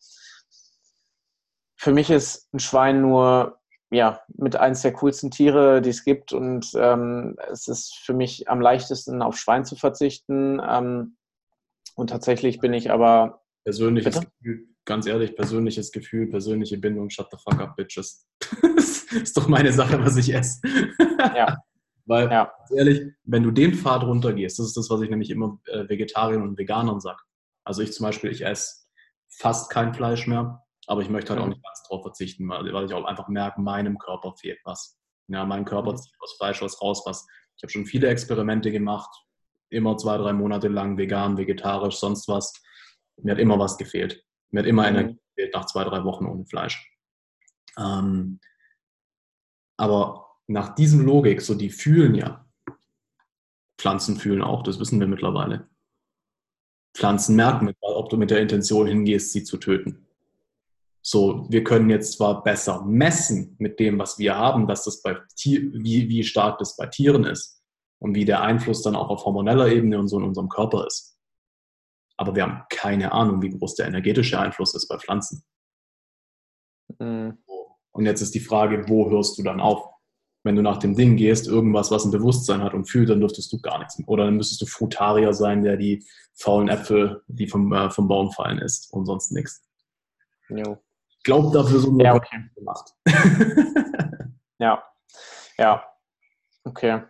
Für 1.76 1.92
mich 1.92 2.10
ist 2.10 2.48
ein 2.54 2.60
Schwein 2.60 3.02
nur 3.02 3.60
ja, 3.92 4.22
mit 4.36 4.56
eins 4.56 4.82
der 4.82 4.94
coolsten 4.94 5.32
Tiere, 5.32 5.82
die 5.82 5.90
es 5.90 6.04
gibt. 6.04 6.34
Und 6.34 6.72
ähm, 6.76 7.36
es 7.52 7.68
ist 7.68 7.96
für 8.04 8.14
mich 8.14 8.50
am 8.50 8.62
leichtesten, 8.62 9.22
auf 9.22 9.38
Schwein 9.38 9.66
zu 9.66 9.76
verzichten. 9.76 10.62
Ähm, 10.68 11.18
und 11.96 12.10
tatsächlich 12.10 12.60
bin 12.60 12.74
ich 12.74 12.92
aber. 12.92 13.42
Persönliches 13.64 14.20
bitte? 14.20 14.32
Gefühl, 14.42 14.68
ganz 14.86 15.08
ehrlich, 15.08 15.36
persönliches 15.36 15.92
Gefühl, 15.92 16.28
persönliche 16.28 16.78
Bindung, 16.78 17.10
shut 17.10 17.28
the 17.32 17.38
fuck 17.38 17.60
up, 17.62 17.76
bitches. 17.76 18.28
das 18.76 19.04
ist 19.12 19.38
doch 19.38 19.48
meine 19.48 19.72
Sache, 19.72 20.04
was 20.04 20.18
ich 20.18 20.34
esse. 20.34 20.62
ja. 21.20 21.58
Weil, 22.08 22.30
ja. 22.30 22.54
ganz 22.60 22.72
ehrlich, 22.72 23.02
wenn 23.24 23.42
du 23.42 23.50
den 23.50 23.74
Pfad 23.74 24.04
runtergehst, 24.04 24.60
das 24.60 24.68
ist 24.68 24.78
das, 24.78 24.92
was 24.92 25.02
ich 25.02 25.10
nämlich 25.10 25.32
immer 25.32 25.60
äh, 25.66 25.90
Vegetariern 25.90 26.44
und 26.44 26.56
Veganern 26.56 27.00
sage. 27.00 27.18
Also 27.64 27.82
ich 27.82 27.94
zum 27.94 28.06
Beispiel, 28.06 28.30
ich 28.30 28.46
esse 28.46 28.86
fast 29.28 29.72
kein 29.72 29.92
Fleisch 29.96 30.28
mehr 30.28 30.65
aber 30.88 31.02
ich 31.02 31.10
möchte 31.10 31.34
halt 31.34 31.42
auch 31.42 31.48
nicht 31.48 31.64
ganz 31.64 31.84
drauf 31.84 32.04
verzichten, 32.04 32.48
weil, 32.48 32.72
weil 32.74 32.86
ich 32.86 32.94
auch 32.94 33.06
einfach 33.06 33.28
merke, 33.28 33.62
meinem 33.62 33.98
Körper 33.98 34.34
fehlt 34.34 34.60
was. 34.64 34.98
Ja, 35.28 35.46
mein 35.46 35.66
Körper 35.66 35.94
mhm. 35.94 35.98
zieht 35.98 36.14
aus 36.20 36.36
Fleisch 36.38 36.62
was 36.62 36.82
raus, 36.82 37.04
was. 37.06 37.26
Ich 37.58 37.64
habe 37.64 37.72
schon 37.72 37.86
viele 37.86 38.08
Experimente 38.08 38.72
gemacht, 38.72 39.10
immer 39.70 39.98
zwei, 39.98 40.18
drei 40.18 40.34
Monate 40.34 40.68
lang 40.68 40.98
vegan, 40.98 41.38
vegetarisch, 41.38 41.96
sonst 41.96 42.28
was. 42.28 42.54
Mir 43.18 43.32
hat 43.32 43.40
immer 43.40 43.58
was 43.58 43.78
gefehlt. 43.78 44.24
Mir 44.52 44.60
hat 44.60 44.68
immer 44.68 44.84
mhm. 44.84 44.98
Energie 44.98 45.20
gefehlt 45.36 45.54
nach 45.54 45.66
zwei, 45.66 45.84
drei 45.84 46.04
Wochen 46.04 46.26
ohne 46.26 46.46
Fleisch. 46.46 46.92
Ähm, 47.78 48.40
aber 49.78 50.28
nach 50.48 50.76
diesem 50.76 51.06
Logik, 51.06 51.42
so 51.42 51.56
die 51.56 51.70
fühlen 51.70 52.16
ja, 52.16 52.46
Pflanzen 53.78 54.18
fühlen 54.18 54.42
auch, 54.42 54.64
das 54.64 54.80
wissen 54.80 55.00
wir 55.00 55.08
mittlerweile. 55.08 55.70
Pflanzen 56.96 57.36
merken, 57.36 57.74
ob 57.82 58.10
du 58.10 58.18
mit 58.18 58.32
der 58.32 58.40
Intention 58.40 58.88
hingehst, 58.88 59.34
sie 59.34 59.44
zu 59.44 59.58
töten. 59.58 60.05
So, 61.08 61.46
wir 61.52 61.64
können 61.64 61.92
jetzt 61.92 62.14
zwar 62.14 62.42
besser 62.42 62.84
messen 62.84 63.56
mit 63.60 63.80
dem, 63.80 64.00
was 64.00 64.18
wir 64.18 64.36
haben, 64.36 64.66
dass 64.66 64.86
das 64.86 65.04
bei 65.04 65.16
Tier, 65.36 65.62
wie, 65.72 66.10
wie 66.10 66.24
stark 66.24 66.58
das 66.58 66.76
bei 66.78 66.88
Tieren 66.88 67.26
ist 67.26 67.62
und 68.00 68.16
wie 68.16 68.26
der 68.26 68.42
Einfluss 68.42 68.82
dann 68.82 68.96
auch 68.96 69.10
auf 69.10 69.24
hormoneller 69.24 69.68
Ebene 69.68 70.00
und 70.00 70.08
so 70.08 70.18
in 70.18 70.26
unserem 70.26 70.50
Körper 70.50 70.88
ist. 70.88 71.16
Aber 72.18 72.36
wir 72.36 72.42
haben 72.42 72.64
keine 72.72 73.12
Ahnung, 73.12 73.44
wie 73.44 73.52
groß 73.52 73.76
der 73.76 73.86
energetische 73.86 74.40
Einfluss 74.40 74.74
ist 74.74 74.88
bei 74.88 74.98
Pflanzen. 74.98 75.44
Mhm. 76.98 77.38
Und 77.92 78.06
jetzt 78.08 78.22
ist 78.22 78.34
die 78.34 78.40
Frage, 78.40 78.90
wo 78.90 79.08
hörst 79.12 79.38
du 79.38 79.44
dann 79.44 79.62
auf? 79.62 79.88
Wenn 80.44 80.56
du 80.56 80.64
nach 80.64 80.78
dem 80.78 80.96
Ding 80.96 81.18
gehst, 81.18 81.46
irgendwas, 81.46 81.92
was 81.92 82.06
ein 82.06 82.12
Bewusstsein 82.12 82.64
hat 82.64 82.74
und 82.74 82.90
fühlt, 82.90 83.10
dann 83.10 83.20
dürftest 83.20 83.54
du 83.54 83.62
gar 83.62 83.78
nichts. 83.78 84.02
Oder 84.08 84.26
dann 84.26 84.38
müsstest 84.38 84.62
du 84.64 84.66
Frutarier 84.66 85.36
sein, 85.36 85.64
der 85.64 85.78
die 85.78 86.04
faulen 86.34 86.68
Äpfel, 86.68 87.22
die 87.28 87.48
vom, 87.48 87.72
äh, 87.74 87.92
vom 87.92 88.08
Baum 88.08 88.32
fallen, 88.32 88.58
isst 88.58 88.92
und 88.92 89.06
sonst 89.06 89.32
nichts. 89.32 89.64
Jo. 90.50 90.80
Glaube, 91.26 91.58
dafür 91.58 91.80
so 91.80 91.98
ja, 92.00 92.14
okay. 92.14 92.50
gemacht. 92.56 92.94
ja, 94.60 94.84
ja, 95.58 95.84
okay. 96.64 97.02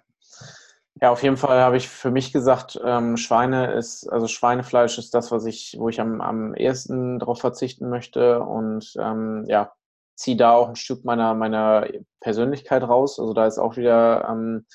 Ja, 1.02 1.12
auf 1.12 1.22
jeden 1.22 1.36
Fall 1.36 1.60
habe 1.60 1.76
ich 1.76 1.90
für 1.90 2.12
mich 2.12 2.32
gesagt, 2.32 2.80
ähm, 2.82 3.18
Schweine 3.18 3.74
ist, 3.74 4.08
also 4.08 4.30
Schweinefleisch 4.30 4.98
ist 4.98 5.14
das, 5.14 5.34
was 5.34 5.46
ich, 5.46 5.76
wo 5.78 5.90
ich 5.90 6.00
am, 6.00 6.22
am 6.22 6.56
ehesten 6.56 7.20
darauf 7.20 7.42
verzichten 7.42 7.90
möchte 7.90 8.40
und 8.40 8.94
ähm, 8.98 9.44
ja, 9.48 9.74
ziehe 10.16 10.38
da 10.38 10.54
auch 10.54 10.70
ein 10.70 10.78
Stück 10.78 11.04
meiner, 11.04 11.34
meiner 11.34 11.86
Persönlichkeit 12.22 12.84
raus. 12.84 13.20
Also 13.20 13.34
da 13.34 13.46
ist 13.46 13.58
auch 13.58 13.76
wieder 13.76 14.30
ähm, 14.30 14.66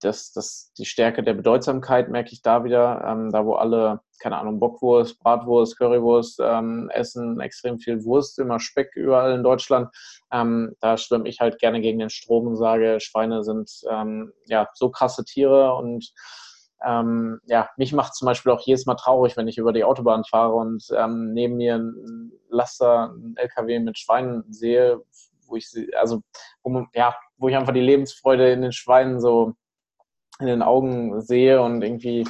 das, 0.00 0.30
das, 0.30 0.72
die 0.78 0.84
Stärke 0.84 1.24
der 1.24 1.34
Bedeutsamkeit 1.34 2.08
merke 2.08 2.30
ich 2.30 2.42
da 2.42 2.62
wieder, 2.62 3.02
ähm, 3.04 3.32
da 3.32 3.44
wo 3.44 3.54
alle, 3.54 4.02
keine 4.20 4.38
Ahnung, 4.38 4.60
Bockwurst, 4.60 5.18
Bratwurst, 5.20 5.78
Currywurst 5.78 6.40
ähm, 6.42 6.90
essen, 6.92 7.40
extrem 7.40 7.78
viel 7.78 8.04
Wurst, 8.04 8.38
immer 8.38 8.60
Speck 8.60 8.94
überall 8.94 9.34
in 9.34 9.42
Deutschland. 9.42 9.88
Ähm, 10.32 10.74
da 10.80 10.96
schwimme 10.96 11.28
ich 11.28 11.40
halt 11.40 11.58
gerne 11.58 11.80
gegen 11.80 11.98
den 11.98 12.10
Strom 12.10 12.46
und 12.46 12.56
sage, 12.56 12.98
Schweine 13.00 13.42
sind 13.42 13.70
ähm, 13.90 14.32
ja 14.46 14.68
so 14.74 14.90
krasse 14.90 15.24
Tiere 15.24 15.74
und 15.74 16.12
ähm, 16.84 17.40
ja, 17.46 17.70
mich 17.76 17.92
macht 17.92 18.14
zum 18.14 18.26
Beispiel 18.26 18.52
auch 18.52 18.60
jedes 18.60 18.84
Mal 18.86 18.96
traurig, 18.96 19.36
wenn 19.36 19.48
ich 19.48 19.58
über 19.58 19.72
die 19.72 19.84
Autobahn 19.84 20.24
fahre 20.24 20.54
und 20.54 20.84
ähm, 20.96 21.32
neben 21.32 21.56
mir 21.56 21.76
ein 21.76 22.32
Laster, 22.48 23.14
ein 23.14 23.34
LKW 23.36 23.78
mit 23.80 23.98
Schweinen 23.98 24.44
sehe, 24.52 25.00
wo 25.46 25.56
ich 25.56 25.70
sie, 25.70 25.94
also 25.94 26.20
wo, 26.62 26.86
ja, 26.94 27.16
wo 27.38 27.48
ich 27.48 27.56
einfach 27.56 27.72
die 27.72 27.80
Lebensfreude 27.80 28.52
in 28.52 28.62
den 28.62 28.72
Schweinen 28.72 29.20
so 29.20 29.54
in 30.40 30.46
den 30.46 30.62
Augen 30.62 31.20
sehe 31.20 31.62
und 31.62 31.82
irgendwie, 31.82 32.26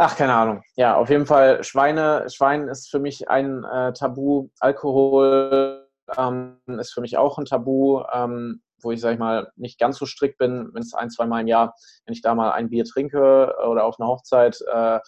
ach, 0.00 0.16
keine 0.16 0.34
Ahnung. 0.34 0.62
Ja, 0.76 0.96
auf 0.96 1.10
jeden 1.10 1.26
Fall, 1.26 1.62
Schweine, 1.62 2.24
Schwein 2.30 2.68
ist 2.68 2.90
für 2.90 2.98
mich 2.98 3.28
ein 3.28 3.64
äh, 3.64 3.92
Tabu. 3.92 4.48
Alkohol 4.58 5.86
ähm, 6.16 6.56
ist 6.66 6.92
für 6.92 7.02
mich 7.02 7.18
auch 7.18 7.38
ein 7.38 7.44
Tabu, 7.44 8.02
ähm, 8.12 8.62
wo 8.82 8.90
ich, 8.92 9.00
sag 9.00 9.12
ich 9.12 9.18
mal, 9.18 9.52
nicht 9.56 9.78
ganz 9.78 9.98
so 9.98 10.06
strikt 10.06 10.38
bin, 10.38 10.70
wenn 10.72 10.82
es 10.82 10.94
ein, 10.94 11.10
zwei 11.10 11.26
Mal 11.26 11.42
im 11.42 11.48
Jahr, 11.48 11.74
wenn 12.06 12.14
ich 12.14 12.22
da 12.22 12.34
mal 12.34 12.52
ein 12.52 12.70
Bier 12.70 12.84
trinke 12.84 13.54
oder 13.68 13.84
auf 13.84 14.00
einer 14.00 14.08
Hochzeit, 14.08 14.58
äh, 14.72 14.98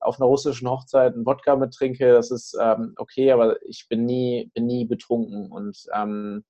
auf 0.00 0.18
einer 0.20 0.26
russischen 0.26 0.68
Hochzeit 0.68 1.14
einen 1.14 1.26
Wodka 1.26 1.54
mit 1.54 1.72
trinke, 1.72 2.12
das 2.12 2.30
ist 2.32 2.56
ähm, 2.60 2.94
okay, 2.96 3.30
aber 3.30 3.62
ich 3.62 3.86
bin 3.88 4.04
nie, 4.04 4.50
bin 4.54 4.66
nie 4.66 4.84
betrunken 4.84 5.52
und 5.52 5.86
ähm, 5.94 6.44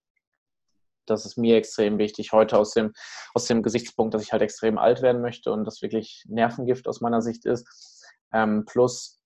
das 1.07 1.27
ist 1.27 1.37
mir 1.37 1.57
extrem 1.57 1.99
wichtig 1.99 2.33
heute 2.33 2.59
aus 2.59 2.73
dem, 2.73 2.93
aus 3.35 3.47
dem 3.47 3.63
Gesichtspunkt, 3.63 4.15
dass 4.15 4.23
ich 4.23 4.33
halt 4.33 4.43
extrem 4.43 4.79
alt 4.79 5.03
werden 5.03 5.23
möchte 5.23 5.53
und 5.53 5.65
das 5.65 5.83
wirklich 5.83 6.25
Nervengift 6.29 6.89
aus 6.89 7.01
meiner 7.01 7.23
Sicht 7.23 7.47
ist. 7.47 7.67
Ähm, 8.33 8.65
plus 8.65 9.21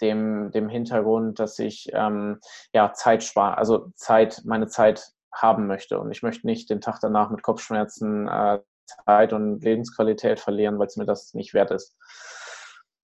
dem, 0.00 0.50
dem 0.52 0.68
Hintergrund, 0.68 1.38
dass 1.38 1.58
ich 1.58 1.88
ähm, 1.92 2.40
ja 2.72 2.92
Zeit 2.92 3.24
spare, 3.24 3.58
also 3.58 3.90
Zeit, 3.96 4.42
meine 4.44 4.68
Zeit 4.68 5.12
haben 5.32 5.66
möchte. 5.66 5.98
Und 5.98 6.10
ich 6.10 6.22
möchte 6.22 6.46
nicht 6.46 6.70
den 6.70 6.80
Tag 6.80 7.00
danach 7.00 7.30
mit 7.30 7.42
Kopfschmerzen 7.42 8.28
äh, 8.28 8.60
Zeit 9.04 9.32
und 9.32 9.62
Lebensqualität 9.62 10.40
verlieren, 10.40 10.78
weil 10.78 10.86
es 10.86 10.96
mir 10.96 11.04
das 11.04 11.34
nicht 11.34 11.54
wert 11.54 11.70
ist. 11.70 11.96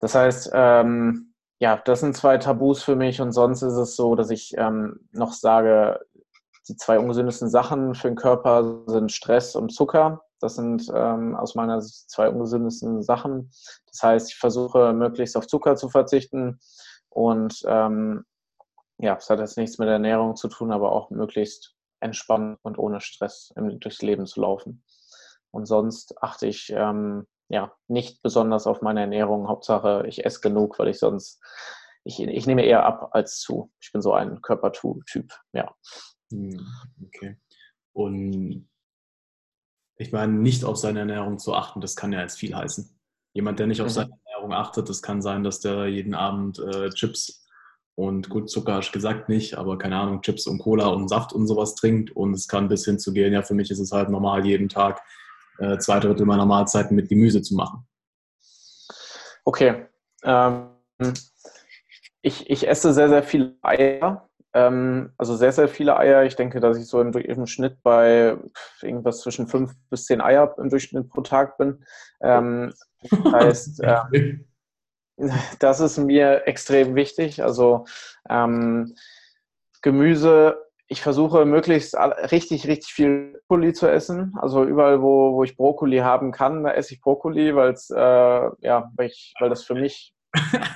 Das 0.00 0.14
heißt, 0.14 0.50
ähm, 0.52 1.34
ja, 1.60 1.80
das 1.84 2.00
sind 2.00 2.16
zwei 2.16 2.38
Tabus 2.38 2.82
für 2.82 2.96
mich 2.96 3.20
und 3.20 3.32
sonst 3.32 3.62
ist 3.62 3.74
es 3.74 3.96
so, 3.96 4.14
dass 4.14 4.30
ich 4.30 4.54
ähm, 4.56 5.08
noch 5.12 5.32
sage, 5.32 6.00
die 6.68 6.76
zwei 6.76 6.98
ungesündesten 6.98 7.48
Sachen 7.48 7.94
für 7.94 8.08
den 8.08 8.16
Körper 8.16 8.82
sind 8.86 9.12
Stress 9.12 9.54
und 9.54 9.70
Zucker. 9.70 10.22
Das 10.40 10.56
sind 10.56 10.90
ähm, 10.94 11.36
aus 11.36 11.54
meiner 11.54 11.80
Sicht 11.80 12.10
zwei 12.10 12.28
ungesündesten 12.28 13.02
Sachen. 13.02 13.50
Das 13.90 14.02
heißt, 14.02 14.30
ich 14.30 14.36
versuche 14.36 14.92
möglichst 14.92 15.36
auf 15.36 15.46
Zucker 15.46 15.76
zu 15.76 15.88
verzichten 15.88 16.58
und 17.08 17.62
ähm, 17.66 18.24
ja, 18.98 19.16
es 19.16 19.28
hat 19.28 19.40
jetzt 19.40 19.56
nichts 19.56 19.78
mit 19.78 19.88
Ernährung 19.88 20.36
zu 20.36 20.48
tun, 20.48 20.72
aber 20.72 20.92
auch 20.92 21.10
möglichst 21.10 21.74
entspannt 22.00 22.58
und 22.62 22.78
ohne 22.78 23.00
Stress 23.00 23.52
im, 23.56 23.80
durchs 23.80 24.02
Leben 24.02 24.26
zu 24.26 24.40
laufen. 24.40 24.84
Und 25.50 25.66
sonst 25.66 26.20
achte 26.22 26.46
ich 26.46 26.72
ähm, 26.74 27.26
ja 27.48 27.72
nicht 27.88 28.22
besonders 28.22 28.66
auf 28.66 28.82
meine 28.82 29.00
Ernährung. 29.00 29.48
Hauptsache, 29.48 30.04
ich 30.06 30.24
esse 30.24 30.40
genug, 30.40 30.78
weil 30.78 30.88
ich 30.88 30.98
sonst 30.98 31.40
ich, 32.04 32.20
ich 32.20 32.46
nehme 32.46 32.64
eher 32.64 32.84
ab 32.84 33.10
als 33.12 33.40
zu. 33.40 33.72
Ich 33.80 33.90
bin 33.92 34.02
so 34.02 34.12
ein 34.12 34.42
Körpertyp, 34.42 35.32
ja. 35.52 35.74
Hm, 36.30 36.66
okay. 37.04 37.36
Und 37.92 38.68
ich 39.96 40.12
meine, 40.12 40.32
nicht 40.32 40.64
auf 40.64 40.76
seine 40.76 41.00
Ernährung 41.00 41.38
zu 41.38 41.54
achten, 41.54 41.80
das 41.80 41.96
kann 41.96 42.12
ja 42.12 42.20
jetzt 42.20 42.38
viel 42.38 42.54
heißen. 42.54 42.98
Jemand, 43.32 43.58
der 43.58 43.66
nicht 43.66 43.80
auf 43.80 43.88
mhm. 43.88 43.92
seine 43.92 44.18
Ernährung 44.24 44.52
achtet, 44.52 44.88
das 44.88 45.02
kann 45.02 45.22
sein, 45.22 45.44
dass 45.44 45.60
der 45.60 45.86
jeden 45.88 46.14
Abend 46.14 46.58
äh, 46.58 46.90
Chips 46.90 47.44
und 47.96 48.28
gut, 48.28 48.50
Zucker 48.50 48.74
hast 48.74 48.92
gesagt 48.92 49.28
nicht, 49.28 49.54
aber 49.56 49.78
keine 49.78 49.96
Ahnung, 49.96 50.20
Chips 50.20 50.46
und 50.46 50.58
Cola 50.58 50.88
und 50.88 51.08
Saft 51.08 51.32
und 51.32 51.46
sowas 51.46 51.76
trinkt. 51.76 52.10
Und 52.10 52.34
es 52.34 52.48
kann 52.48 52.68
bis 52.68 52.84
hin 52.84 52.98
zu 52.98 53.12
gehen, 53.12 53.32
ja, 53.32 53.42
für 53.42 53.54
mich 53.54 53.70
ist 53.70 53.78
es 53.78 53.92
halt 53.92 54.08
normal, 54.08 54.44
jeden 54.44 54.68
Tag 54.68 55.00
äh, 55.58 55.78
zwei 55.78 56.00
Drittel 56.00 56.26
meiner 56.26 56.46
Mahlzeiten 56.46 56.96
mit 56.96 57.08
Gemüse 57.08 57.40
zu 57.42 57.54
machen. 57.54 57.86
Okay. 59.44 59.86
Ähm, 60.24 60.70
ich, 62.22 62.50
ich 62.50 62.66
esse 62.66 62.92
sehr, 62.92 63.08
sehr 63.08 63.22
viele 63.22 63.56
Eier. 63.62 64.28
Ähm, 64.54 65.10
also 65.18 65.36
sehr, 65.36 65.52
sehr 65.52 65.68
viele 65.68 65.96
Eier. 65.96 66.24
Ich 66.24 66.36
denke, 66.36 66.60
dass 66.60 66.78
ich 66.78 66.86
so 66.86 67.00
im, 67.00 67.12
im, 67.12 67.46
Schnitt 67.46 67.82
bei 67.82 68.36
irgendwas 68.80 69.20
zwischen 69.20 69.48
fünf 69.48 69.72
bis 69.90 70.06
zehn 70.06 70.20
Eier 70.20 70.54
im 70.58 70.70
Durchschnitt 70.70 71.08
pro 71.08 71.22
Tag 71.22 71.58
bin. 71.58 71.84
Ähm, 72.20 72.72
das 73.02 73.10
heißt, 73.32 73.82
ähm, 73.82 74.46
das 75.58 75.80
ist 75.80 75.98
mir 75.98 76.46
extrem 76.46 76.94
wichtig. 76.94 77.42
Also 77.42 77.84
ähm, 78.28 78.94
Gemüse, 79.82 80.64
ich 80.86 81.02
versuche 81.02 81.44
möglichst 81.44 81.96
richtig, 81.96 82.68
richtig 82.68 82.92
viel 82.92 83.40
Brokkoli 83.48 83.72
zu 83.72 83.88
essen. 83.88 84.34
Also 84.40 84.64
überall, 84.64 85.02
wo, 85.02 85.34
wo 85.34 85.44
ich 85.44 85.56
Brokkoli 85.56 85.98
haben 85.98 86.30
kann, 86.32 86.64
da 86.64 86.70
esse 86.70 86.94
ich 86.94 87.00
Brokkoli, 87.00 87.48
äh, 87.48 87.52
ja, 87.52 88.92
weil, 88.96 89.06
ich, 89.06 89.34
weil 89.40 89.50
das 89.50 89.64
für 89.64 89.74
mich 89.74 90.13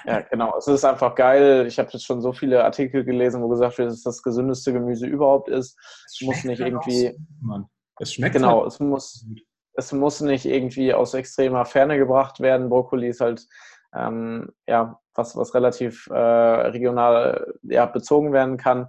ja, 0.06 0.20
genau. 0.20 0.56
Es 0.56 0.66
ist 0.68 0.84
einfach 0.84 1.14
geil. 1.14 1.66
Ich 1.66 1.78
habe 1.78 1.90
jetzt 1.92 2.04
schon 2.04 2.20
so 2.20 2.32
viele 2.32 2.64
Artikel 2.64 3.04
gelesen, 3.04 3.42
wo 3.42 3.48
gesagt 3.48 3.78
wird, 3.78 3.88
dass 3.88 3.98
es 3.98 4.02
das 4.02 4.22
gesündeste 4.22 4.72
Gemüse 4.72 5.06
überhaupt 5.06 5.48
ist. 5.48 5.78
Es 6.06 6.20
muss 6.22 6.44
nicht 6.44 6.60
halt 6.60 6.72
irgendwie. 6.72 7.18
Mann. 7.40 7.66
Es 7.98 8.14
schmeckt 8.14 8.34
genau. 8.34 8.62
Halt 8.62 8.72
es 8.72 8.80
muss. 8.80 9.26
Es 9.74 9.92
muss 9.92 10.20
nicht 10.20 10.44
irgendwie 10.44 10.92
aus 10.92 11.14
extremer 11.14 11.64
Ferne 11.64 11.98
gebracht 11.98 12.40
werden. 12.40 12.68
Brokkoli 12.68 13.08
ist 13.08 13.20
halt 13.20 13.46
ähm, 13.94 14.50
ja 14.66 14.98
was, 15.14 15.36
was 15.36 15.54
relativ 15.54 16.06
äh, 16.08 16.14
regional 16.14 17.54
ja, 17.62 17.86
bezogen 17.86 18.32
werden 18.32 18.56
kann. 18.56 18.88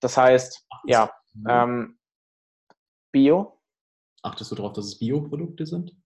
Das 0.00 0.16
heißt, 0.16 0.66
Ach, 0.70 0.80
ja, 0.86 1.10
ähm, 1.48 1.98
Bio. 3.12 3.60
Achtest 4.22 4.50
du 4.50 4.56
darauf, 4.56 4.72
dass 4.72 4.86
es 4.86 4.98
Bioprodukte 4.98 5.66
sind? 5.66 5.96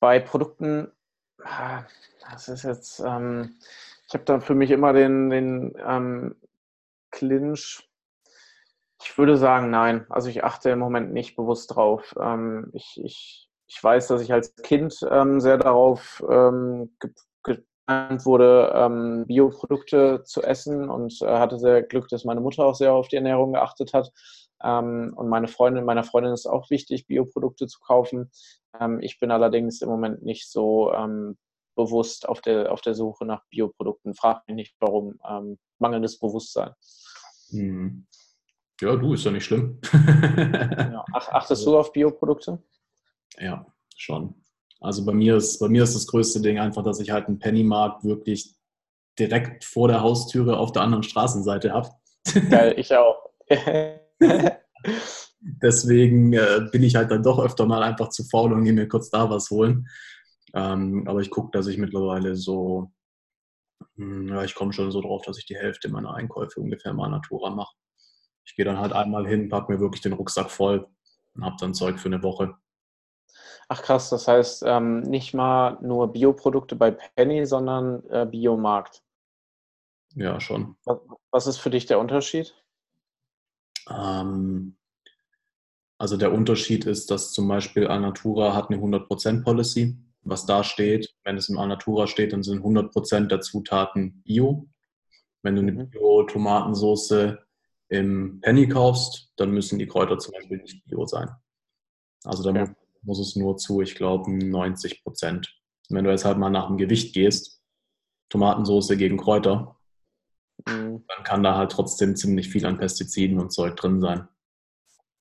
Bei 0.00 0.18
Produkten 0.18 0.92
das 2.30 2.48
ist 2.48 2.64
jetzt, 2.64 3.00
ähm, 3.00 3.56
ich 4.08 4.14
habe 4.14 4.24
da 4.24 4.40
für 4.40 4.54
mich 4.54 4.70
immer 4.70 4.92
den, 4.92 5.30
den 5.30 5.74
ähm, 5.86 6.36
Clinch. 7.10 7.88
Ich 9.02 9.18
würde 9.18 9.36
sagen, 9.36 9.70
nein. 9.70 10.06
Also 10.08 10.28
ich 10.28 10.44
achte 10.44 10.70
im 10.70 10.78
Moment 10.78 11.12
nicht 11.12 11.36
bewusst 11.36 11.74
drauf. 11.74 12.14
Ähm, 12.20 12.70
ich, 12.72 13.00
ich, 13.02 13.48
ich 13.66 13.82
weiß, 13.82 14.08
dass 14.08 14.22
ich 14.22 14.32
als 14.32 14.54
Kind 14.56 14.94
ähm, 15.10 15.40
sehr 15.40 15.58
darauf 15.58 16.22
ähm, 16.28 16.96
gelernt 17.42 18.24
wurde, 18.24 18.72
ähm, 18.74 19.24
Bioprodukte 19.26 20.22
zu 20.24 20.42
essen 20.42 20.88
und 20.88 21.20
äh, 21.22 21.26
hatte 21.26 21.58
sehr 21.58 21.82
Glück, 21.82 22.08
dass 22.08 22.24
meine 22.24 22.40
Mutter 22.40 22.64
auch 22.64 22.74
sehr 22.74 22.92
auf 22.92 23.08
die 23.08 23.16
Ernährung 23.16 23.52
geachtet 23.54 23.92
hat. 23.92 24.12
Ähm, 24.62 25.12
und 25.16 25.28
meine 25.28 25.48
Freundin, 25.48 25.84
meiner 25.84 26.04
Freundin 26.04 26.32
ist 26.32 26.46
auch 26.46 26.70
wichtig, 26.70 27.06
Bioprodukte 27.06 27.66
zu 27.66 27.80
kaufen. 27.80 28.30
Ähm, 28.78 29.00
ich 29.00 29.18
bin 29.18 29.30
allerdings 29.30 29.80
im 29.82 29.88
Moment 29.88 30.22
nicht 30.22 30.50
so 30.50 30.92
ähm, 30.92 31.36
bewusst 31.74 32.28
auf 32.28 32.40
der, 32.40 32.72
auf 32.72 32.80
der 32.80 32.94
Suche 32.94 33.24
nach 33.24 33.42
Bioprodukten. 33.50 34.14
Frag 34.14 34.46
mich 34.46 34.56
nicht, 34.56 34.76
warum. 34.80 35.18
Ähm, 35.28 35.58
mangelndes 35.78 36.18
Bewusstsein. 36.18 36.72
Hm. 37.50 38.06
Ja, 38.80 38.96
du, 38.96 39.14
ist 39.14 39.24
ja 39.24 39.30
nicht 39.30 39.44
schlimm. 39.44 39.80
ja. 39.92 41.04
Ach, 41.12 41.28
achtest 41.28 41.66
du 41.66 41.78
auf 41.78 41.92
Bioprodukte? 41.92 42.62
Ja, 43.38 43.66
schon. 43.96 44.34
Also 44.80 45.04
bei 45.04 45.12
mir 45.12 45.36
ist, 45.36 45.60
bei 45.60 45.68
mir 45.68 45.84
ist 45.84 45.94
das 45.94 46.06
größte 46.06 46.40
Ding 46.40 46.58
einfach, 46.58 46.82
dass 46.82 46.98
ich 46.98 47.10
halt 47.10 47.28
einen 47.28 47.38
Pennymarkt 47.38 48.04
wirklich 48.04 48.54
direkt 49.18 49.64
vor 49.64 49.88
der 49.88 50.00
Haustüre 50.00 50.58
auf 50.58 50.72
der 50.72 50.82
anderen 50.82 51.04
Straßenseite 51.04 51.72
habe. 51.72 51.90
Geil, 52.50 52.74
ich 52.76 52.94
auch. 52.94 53.30
Deswegen 55.40 56.32
äh, 56.32 56.68
bin 56.70 56.82
ich 56.82 56.94
halt 56.94 57.10
dann 57.10 57.22
doch 57.22 57.38
öfter 57.38 57.66
mal 57.66 57.82
einfach 57.82 58.10
zu 58.10 58.24
faul 58.24 58.52
und 58.52 58.64
gehe 58.64 58.72
mir 58.72 58.88
kurz 58.88 59.10
da 59.10 59.28
was 59.28 59.50
holen. 59.50 59.88
Ähm, 60.54 61.04
aber 61.06 61.20
ich 61.20 61.30
gucke, 61.30 61.50
dass 61.52 61.66
ich 61.66 61.78
mittlerweile 61.78 62.36
so, 62.36 62.92
mh, 63.96 64.06
hm, 64.06 64.28
ja, 64.28 64.44
ich 64.44 64.54
komme 64.54 64.72
schon 64.72 64.90
so 64.92 65.00
drauf, 65.00 65.22
dass 65.22 65.38
ich 65.38 65.46
die 65.46 65.56
Hälfte 65.56 65.88
meiner 65.88 66.14
Einkäufe 66.14 66.60
ungefähr 66.60 66.92
mal 66.92 67.10
Natura 67.10 67.50
mache. 67.50 67.74
Ich 68.44 68.54
gehe 68.54 68.64
dann 68.64 68.78
halt 68.78 68.92
einmal 68.92 69.26
hin, 69.26 69.48
packe 69.48 69.72
mir 69.72 69.80
wirklich 69.80 70.02
den 70.02 70.12
Rucksack 70.12 70.50
voll 70.50 70.86
und 71.34 71.44
habe 71.44 71.56
dann 71.58 71.74
Zeug 71.74 71.98
für 71.98 72.08
eine 72.08 72.22
Woche. 72.22 72.54
Ach 73.68 73.82
krass, 73.82 74.10
das 74.10 74.28
heißt 74.28 74.64
ähm, 74.66 75.00
nicht 75.00 75.32
mal 75.34 75.78
nur 75.80 76.12
Bioprodukte 76.12 76.76
bei 76.76 76.90
Penny, 76.90 77.46
sondern 77.46 78.04
äh, 78.10 78.26
Biomarkt. 78.26 79.02
Ja, 80.14 80.40
schon. 80.40 80.76
Was, 80.84 80.98
was 81.30 81.46
ist 81.46 81.58
für 81.58 81.70
dich 81.70 81.86
der 81.86 81.98
Unterschied? 81.98 82.54
Ähm, 83.90 84.76
also 85.98 86.16
der 86.16 86.32
Unterschied 86.32 86.84
ist, 86.84 87.10
dass 87.10 87.32
zum 87.32 87.46
Beispiel 87.46 87.86
Alnatura 87.86 88.54
hat 88.54 88.70
eine 88.70 88.80
100% 88.80 89.44
Policy. 89.44 89.96
Was 90.22 90.46
da 90.46 90.64
steht, 90.64 91.14
wenn 91.24 91.36
es 91.36 91.48
im 91.48 91.58
Alnatura 91.58 92.06
steht, 92.06 92.32
dann 92.32 92.42
sind 92.42 92.64
100% 92.64 93.26
der 93.26 93.40
Zutaten 93.40 94.22
Bio. 94.24 94.68
Wenn 95.42 95.56
du 95.56 95.62
eine 95.62 95.72
mhm. 95.72 95.90
Bio-Tomatensauce 95.90 97.36
im 97.88 98.40
Penny 98.40 98.68
kaufst, 98.68 99.32
dann 99.36 99.50
müssen 99.50 99.78
die 99.78 99.86
Kräuter 99.86 100.18
zum 100.18 100.32
Beispiel 100.32 100.58
nicht 100.58 100.84
Bio 100.86 101.06
sein. 101.06 101.28
Also 102.24 102.42
da 102.42 102.50
okay. 102.50 102.60
muss, 103.02 103.18
muss, 103.18 103.28
es 103.28 103.36
nur 103.36 103.56
zu, 103.56 103.80
ich 103.80 103.94
glaube, 103.94 104.30
90% 104.30 105.48
Wenn 105.88 106.04
du 106.04 106.10
jetzt 106.10 106.24
halt 106.24 106.38
mal 106.38 106.50
nach 106.50 106.68
dem 106.68 106.78
Gewicht 106.78 107.14
gehst, 107.14 107.62
Tomatensauce 108.28 108.96
gegen 108.96 109.18
Kräuter, 109.18 109.76
mhm. 110.66 111.04
dann 111.08 111.24
kann 111.24 111.42
da 111.42 111.56
halt 111.56 111.72
trotzdem 111.72 112.16
ziemlich 112.16 112.48
viel 112.48 112.66
an 112.66 112.78
Pestiziden 112.78 113.38
und 113.38 113.52
Zeug 113.52 113.76
drin 113.76 114.00
sein. 114.00 114.28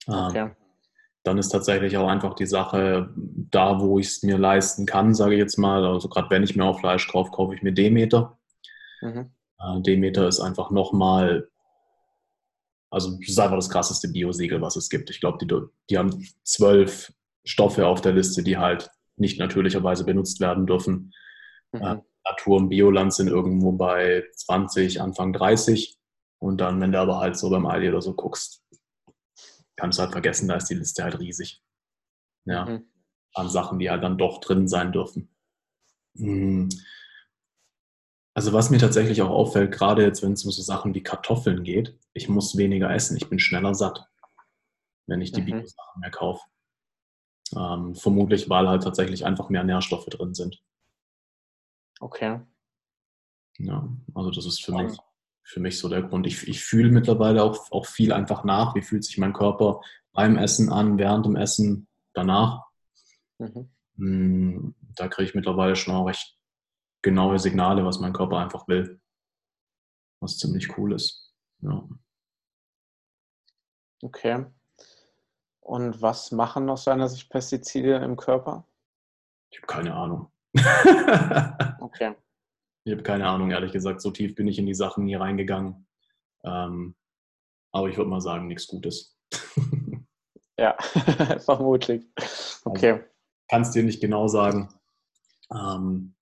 Ähm, 0.07 0.13
okay. 0.13 0.51
Dann 1.23 1.37
ist 1.37 1.49
tatsächlich 1.49 1.97
auch 1.97 2.07
einfach 2.07 2.33
die 2.33 2.47
Sache, 2.47 3.13
da 3.15 3.79
wo 3.79 3.99
ich 3.99 4.07
es 4.07 4.23
mir 4.23 4.37
leisten 4.37 4.85
kann, 4.85 5.13
sage 5.13 5.35
ich 5.35 5.39
jetzt 5.39 5.57
mal, 5.57 5.85
also 5.85 6.09
gerade 6.09 6.29
wenn 6.31 6.43
ich 6.43 6.55
mir 6.55 6.65
auch 6.65 6.79
Fleisch 6.79 7.07
kaufe, 7.07 7.31
kaufe 7.31 7.53
ich 7.53 7.61
mir 7.61 7.73
Demeter. 7.73 8.39
Mhm. 9.01 9.31
Äh, 9.59 9.81
Demeter 9.81 10.27
ist 10.27 10.39
einfach 10.39 10.71
nochmal, 10.71 11.49
also 12.89 13.17
das 13.19 13.29
ist 13.29 13.39
einfach 13.39 13.57
das 13.57 13.69
krasseste 13.69 14.09
Biosiegel, 14.09 14.61
was 14.61 14.75
es 14.75 14.89
gibt. 14.89 15.09
Ich 15.11 15.19
glaube, 15.19 15.37
die, 15.45 15.53
die 15.89 15.97
haben 15.97 16.27
zwölf 16.43 17.13
Stoffe 17.43 17.85
auf 17.85 18.01
der 18.01 18.13
Liste, 18.13 18.43
die 18.43 18.57
halt 18.57 18.89
nicht 19.15 19.39
natürlicherweise 19.39 20.03
benutzt 20.03 20.39
werden 20.39 20.65
dürfen. 20.65 21.13
Mhm. 21.71 22.01
Natur- 22.23 22.57
und 22.57 22.69
Bioland 22.69 23.13
sind 23.13 23.27
irgendwo 23.27 23.71
bei 23.71 24.25
20, 24.35 25.01
Anfang 25.01 25.33
30. 25.33 25.97
Und 26.39 26.59
dann, 26.59 26.81
wenn 26.81 26.91
du 26.91 26.99
aber 26.99 27.19
halt 27.19 27.37
so 27.37 27.49
beim 27.49 27.65
Aldi 27.65 27.89
oder 27.89 28.01
so 28.01 28.13
guckst, 28.13 28.63
kannst 29.75 29.97
du 29.97 30.03
halt 30.03 30.11
vergessen, 30.11 30.47
da 30.47 30.55
ist 30.55 30.67
die 30.67 30.75
Liste 30.75 31.03
halt 31.03 31.19
riesig. 31.19 31.63
Ja. 32.45 32.65
Mhm. 32.65 32.85
An 33.33 33.49
Sachen, 33.49 33.79
die 33.79 33.89
halt 33.89 34.03
dann 34.03 34.17
doch 34.17 34.39
drin 34.39 34.67
sein 34.67 34.91
dürfen. 34.91 35.33
Mhm. 36.13 36.69
Also 38.33 38.53
was 38.53 38.69
mir 38.69 38.77
tatsächlich 38.77 39.21
auch 39.21 39.29
auffällt, 39.29 39.71
gerade 39.71 40.03
jetzt, 40.03 40.23
wenn 40.23 40.33
es 40.33 40.45
um 40.45 40.51
so 40.51 40.61
Sachen 40.61 40.93
wie 40.95 41.03
Kartoffeln 41.03 41.63
geht, 41.63 41.97
ich 42.13 42.29
muss 42.29 42.57
weniger 42.57 42.89
essen, 42.93 43.17
ich 43.17 43.29
bin 43.29 43.39
schneller 43.39 43.75
satt, 43.75 44.05
wenn 45.07 45.21
ich 45.21 45.31
die 45.31 45.41
mhm. 45.41 45.45
Bio-Sachen 45.45 45.99
mehr 45.99 46.11
kaufe. 46.11 46.41
Ähm, 47.55 47.95
vermutlich, 47.95 48.49
weil 48.49 48.69
halt 48.69 48.83
tatsächlich 48.83 49.25
einfach 49.25 49.49
mehr 49.49 49.63
Nährstoffe 49.63 50.05
drin 50.05 50.33
sind. 50.33 50.63
Okay. 52.01 52.41
Ja, 53.59 53.87
also 54.15 54.31
das 54.31 54.45
ist 54.45 54.63
für 54.65 54.71
mich, 54.71 54.97
für 55.43 55.59
mich 55.59 55.77
so 55.77 55.87
der 55.87 56.01
Grund. 56.01 56.25
Ich, 56.25 56.47
ich 56.47 56.63
fühle 56.63 56.89
mittlerweile 56.89 57.43
auch, 57.43 57.71
auch 57.71 57.85
viel 57.85 58.11
einfach 58.11 58.43
nach, 58.43 58.73
wie 58.73 58.81
fühlt 58.81 59.03
sich 59.03 59.19
mein 59.19 59.33
Körper 59.33 59.81
beim 60.11 60.37
Essen 60.37 60.71
an, 60.71 60.97
während 60.97 61.27
dem 61.27 61.35
Essen, 61.35 61.87
danach. 62.13 62.65
Mhm. 63.37 63.69
Hm, 63.97 64.75
da 64.95 65.07
kriege 65.07 65.29
ich 65.29 65.35
mittlerweile 65.35 65.75
schon 65.75 65.93
auch 65.93 66.07
recht 66.07 66.37
genaue 67.03 67.37
Signale, 67.37 67.85
was 67.85 67.99
mein 67.99 68.13
Körper 68.13 68.39
einfach 68.39 68.67
will. 68.67 68.99
Was 70.21 70.37
ziemlich 70.37 70.75
cool 70.77 70.93
ist. 70.93 71.33
Ja. 71.59 71.87
Okay. 74.01 74.45
Und 75.59 76.01
was 76.01 76.31
machen 76.31 76.67
aus 76.69 76.85
deiner 76.85 77.07
Sicht 77.07 77.29
Pestizide 77.29 77.97
im 77.97 78.17
Körper? 78.17 78.65
Ich 79.51 79.59
habe 79.59 79.67
keine 79.67 79.93
Ahnung. 79.93 80.31
okay. 81.79 82.15
Ich 82.83 82.93
habe 82.93 83.03
keine 83.03 83.27
Ahnung, 83.27 83.51
ehrlich 83.51 83.71
gesagt. 83.71 84.01
So 84.01 84.11
tief 84.11 84.35
bin 84.35 84.47
ich 84.47 84.57
in 84.57 84.65
die 84.65 84.73
Sachen 84.73 85.05
nie 85.05 85.15
reingegangen. 85.15 85.87
Ähm, 86.43 86.95
aber 87.71 87.89
ich 87.89 87.97
würde 87.97 88.09
mal 88.09 88.21
sagen, 88.21 88.47
nichts 88.47 88.67
Gutes. 88.67 89.17
ja, 90.57 90.75
vermutlich. 91.39 92.05
Okay. 92.65 92.91
Also, 92.91 93.03
Kannst 93.49 93.75
dir 93.75 93.83
nicht 93.83 94.01
genau 94.01 94.27
sagen. 94.27 94.69
Ähm, 95.53 96.15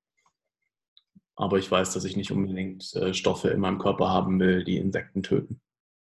aber 1.35 1.57
ich 1.57 1.71
weiß, 1.71 1.93
dass 1.93 2.03
ich 2.03 2.17
nicht 2.17 2.31
unbedingt 2.31 2.93
äh, 2.95 3.13
Stoffe 3.13 3.49
in 3.49 3.61
meinem 3.61 3.79
Körper 3.79 4.09
haben 4.09 4.39
will, 4.39 4.63
die 4.63 4.77
Insekten 4.77 5.23
töten. 5.23 5.61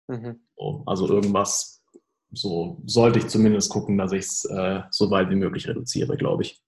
Mhm. 0.07 0.41
So, 0.55 0.83
also 0.85 1.07
irgendwas, 1.07 1.83
so 2.31 2.81
sollte 2.85 3.19
ich 3.19 3.27
zumindest 3.27 3.71
gucken, 3.71 3.97
dass 3.97 4.11
ich 4.11 4.25
es 4.25 4.45
äh, 4.45 4.83
so 4.91 5.09
weit 5.09 5.29
wie 5.31 5.35
möglich 5.35 5.67
reduziere, 5.67 6.15
glaube 6.15 6.43
ich. 6.43 6.61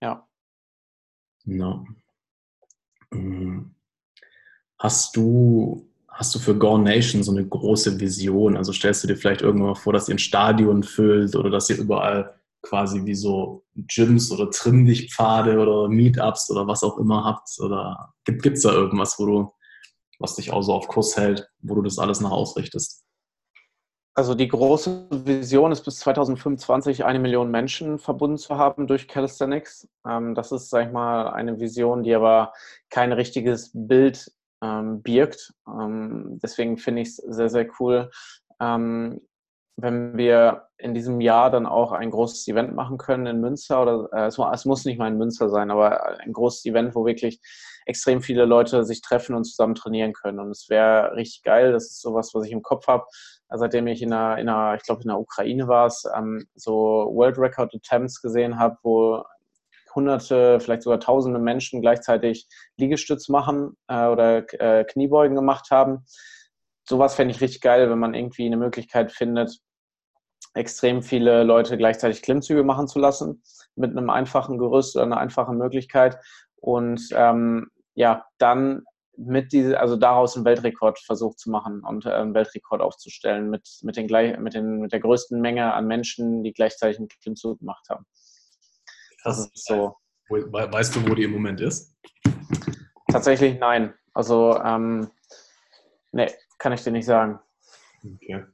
Ja. 0.00 0.28
No. 1.44 1.86
Mhm. 3.10 3.74
Hast 4.78 5.16
du, 5.16 5.86
hast 6.08 6.34
du 6.34 6.38
für 6.38 6.56
Gone 6.56 6.84
Nation 6.84 7.22
so 7.22 7.32
eine 7.32 7.46
große 7.46 8.00
Vision? 8.00 8.56
Also 8.56 8.72
stellst 8.72 9.04
du 9.04 9.08
dir 9.08 9.16
vielleicht 9.16 9.42
irgendwann 9.42 9.68
mal 9.70 9.74
vor, 9.74 9.92
dass 9.92 10.08
ihr 10.08 10.14
ein 10.14 10.18
Stadion 10.18 10.82
füllt 10.82 11.36
oder 11.36 11.50
dass 11.50 11.68
ihr 11.70 11.78
überall 11.78 12.34
quasi 12.62 13.04
wie 13.04 13.14
so 13.14 13.64
Gyms 13.74 14.30
oder 14.30 14.50
Trimm-Dich-Pfade 14.50 15.58
oder 15.58 15.88
Meetups 15.88 16.50
oder 16.50 16.66
was 16.66 16.82
auch 16.82 16.98
immer 16.98 17.24
habt? 17.24 17.48
Oder 17.60 18.12
gibt 18.24 18.46
es 18.46 18.62
da 18.62 18.72
irgendwas, 18.72 19.18
wo 19.18 19.26
du, 19.26 19.52
was 20.18 20.36
dich 20.36 20.50
auch 20.52 20.62
so 20.62 20.74
auf 20.74 20.88
Kurs 20.88 21.16
hält, 21.16 21.48
wo 21.60 21.74
du 21.74 21.82
das 21.82 21.98
alles 21.98 22.20
nach 22.20 22.30
ausrichtest? 22.30 23.04
Also 24.14 24.34
die 24.34 24.48
große 24.48 25.06
Vision 25.10 25.72
ist 25.72 25.84
bis 25.84 26.00
2025 26.00 27.04
eine 27.04 27.20
Million 27.20 27.50
Menschen 27.50 27.98
verbunden 27.98 28.38
zu 28.38 28.58
haben 28.58 28.86
durch 28.86 29.08
Calisthenics. 29.08 29.88
Ähm, 30.06 30.34
das 30.34 30.52
ist, 30.52 30.68
sag 30.68 30.86
ich 30.86 30.92
mal, 30.92 31.28
eine 31.28 31.60
Vision, 31.60 32.02
die 32.02 32.14
aber 32.14 32.52
kein 32.90 33.12
richtiges 33.12 33.70
Bild 33.72 34.30
ähm, 34.62 35.02
birgt. 35.02 35.54
Ähm, 35.66 36.38
deswegen 36.42 36.76
finde 36.76 37.02
ich 37.02 37.08
es 37.08 37.16
sehr, 37.16 37.48
sehr 37.48 37.68
cool, 37.78 38.10
wenn 39.82 40.16
wir 40.16 40.68
in 40.78 40.94
diesem 40.94 41.20
Jahr 41.20 41.50
dann 41.50 41.66
auch 41.66 41.92
ein 41.92 42.10
großes 42.10 42.46
Event 42.48 42.74
machen 42.74 42.98
können 42.98 43.26
in 43.26 43.40
Münster 43.40 43.82
oder 43.82 44.08
äh, 44.12 44.26
es, 44.26 44.64
muss 44.64 44.84
nicht 44.84 44.98
mal 44.98 45.08
in 45.08 45.18
Münster 45.18 45.48
sein, 45.48 45.70
aber 45.70 46.18
ein 46.20 46.32
großes 46.32 46.64
Event, 46.66 46.94
wo 46.94 47.04
wirklich 47.04 47.40
extrem 47.86 48.22
viele 48.22 48.44
Leute 48.44 48.84
sich 48.84 49.00
treffen 49.00 49.34
und 49.34 49.44
zusammen 49.44 49.74
trainieren 49.74 50.12
können. 50.12 50.38
Und 50.38 50.50
es 50.50 50.68
wäre 50.68 51.14
richtig 51.16 51.42
geil. 51.42 51.72
Das 51.72 51.84
ist 51.84 52.00
sowas, 52.00 52.30
was 52.34 52.44
ich 52.46 52.52
im 52.52 52.62
Kopf 52.62 52.86
habe, 52.86 53.06
seitdem 53.58 53.86
ich 53.86 54.02
in 54.02 54.12
einer, 54.12 54.38
in 54.38 54.48
einer 54.48 54.76
ich 54.76 54.82
glaube 54.82 55.02
in 55.02 55.08
der 55.08 55.18
Ukraine 55.18 55.68
war 55.68 55.86
es, 55.86 56.04
ähm, 56.16 56.46
so 56.54 56.72
World 57.12 57.38
Record 57.38 57.74
Attempts 57.74 58.22
gesehen 58.22 58.58
habe, 58.58 58.76
wo 58.82 59.24
hunderte, 59.94 60.60
vielleicht 60.60 60.82
sogar 60.82 61.00
tausende 61.00 61.40
Menschen 61.40 61.80
gleichzeitig 61.80 62.46
Liegestütz 62.76 63.28
machen 63.28 63.76
äh, 63.88 64.06
oder 64.06 64.44
äh, 64.60 64.84
Kniebeugen 64.84 65.34
gemacht 65.34 65.70
haben. 65.70 66.04
Sowas 66.88 67.14
fände 67.14 67.34
ich 67.34 67.40
richtig 67.40 67.60
geil, 67.60 67.90
wenn 67.90 67.98
man 67.98 68.14
irgendwie 68.14 68.46
eine 68.46 68.56
Möglichkeit 68.56 69.12
findet, 69.12 69.58
extrem 70.54 71.02
viele 71.02 71.44
Leute 71.44 71.76
gleichzeitig 71.76 72.22
Klimmzüge 72.22 72.64
machen 72.64 72.88
zu 72.88 72.98
lassen, 72.98 73.42
mit 73.76 73.90
einem 73.90 74.10
einfachen 74.10 74.58
Gerüst 74.58 74.96
oder 74.96 75.04
einer 75.04 75.18
einfachen 75.18 75.58
Möglichkeit. 75.58 76.18
Und 76.56 77.08
ähm, 77.12 77.68
ja, 77.94 78.24
dann 78.38 78.84
mit 79.26 79.52
diese, 79.52 79.78
also 79.78 79.96
daraus 79.96 80.36
einen 80.36 80.44
Weltrekordversuch 80.44 81.36
zu 81.36 81.50
machen 81.50 81.82
und 81.84 82.06
äh, 82.06 82.10
einen 82.10 82.34
Weltrekord 82.34 82.80
aufzustellen 82.80 83.50
mit, 83.50 83.68
mit, 83.82 83.96
den, 83.96 84.06
mit, 84.42 84.54
den, 84.54 84.80
mit 84.80 84.92
der 84.92 85.00
größten 85.00 85.40
Menge 85.40 85.74
an 85.74 85.86
Menschen, 85.86 86.42
die 86.42 86.52
gleichzeitig 86.52 86.98
einen 86.98 87.08
Klimmzug 87.08 87.58
gemacht 87.58 87.86
haben. 87.90 88.06
Das 89.24 89.38
ist 89.38 89.66
so. 89.66 89.96
Weißt 90.28 90.96
du, 90.96 91.08
wo 91.08 91.14
die 91.14 91.24
im 91.24 91.32
Moment 91.32 91.60
ist? 91.60 91.94
Tatsächlich 93.10 93.58
nein. 93.58 93.92
Also, 94.14 94.58
ähm, 94.62 95.10
nee, 96.12 96.30
kann 96.58 96.72
ich 96.72 96.82
dir 96.82 96.92
nicht 96.92 97.06
sagen. 97.06 97.40
Okay. 98.04 98.44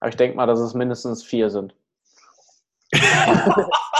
Aber 0.00 0.08
ich 0.08 0.16
denke 0.16 0.36
mal, 0.36 0.46
dass 0.46 0.60
es 0.60 0.74
mindestens 0.74 1.22
vier 1.22 1.50
sind. 1.50 1.74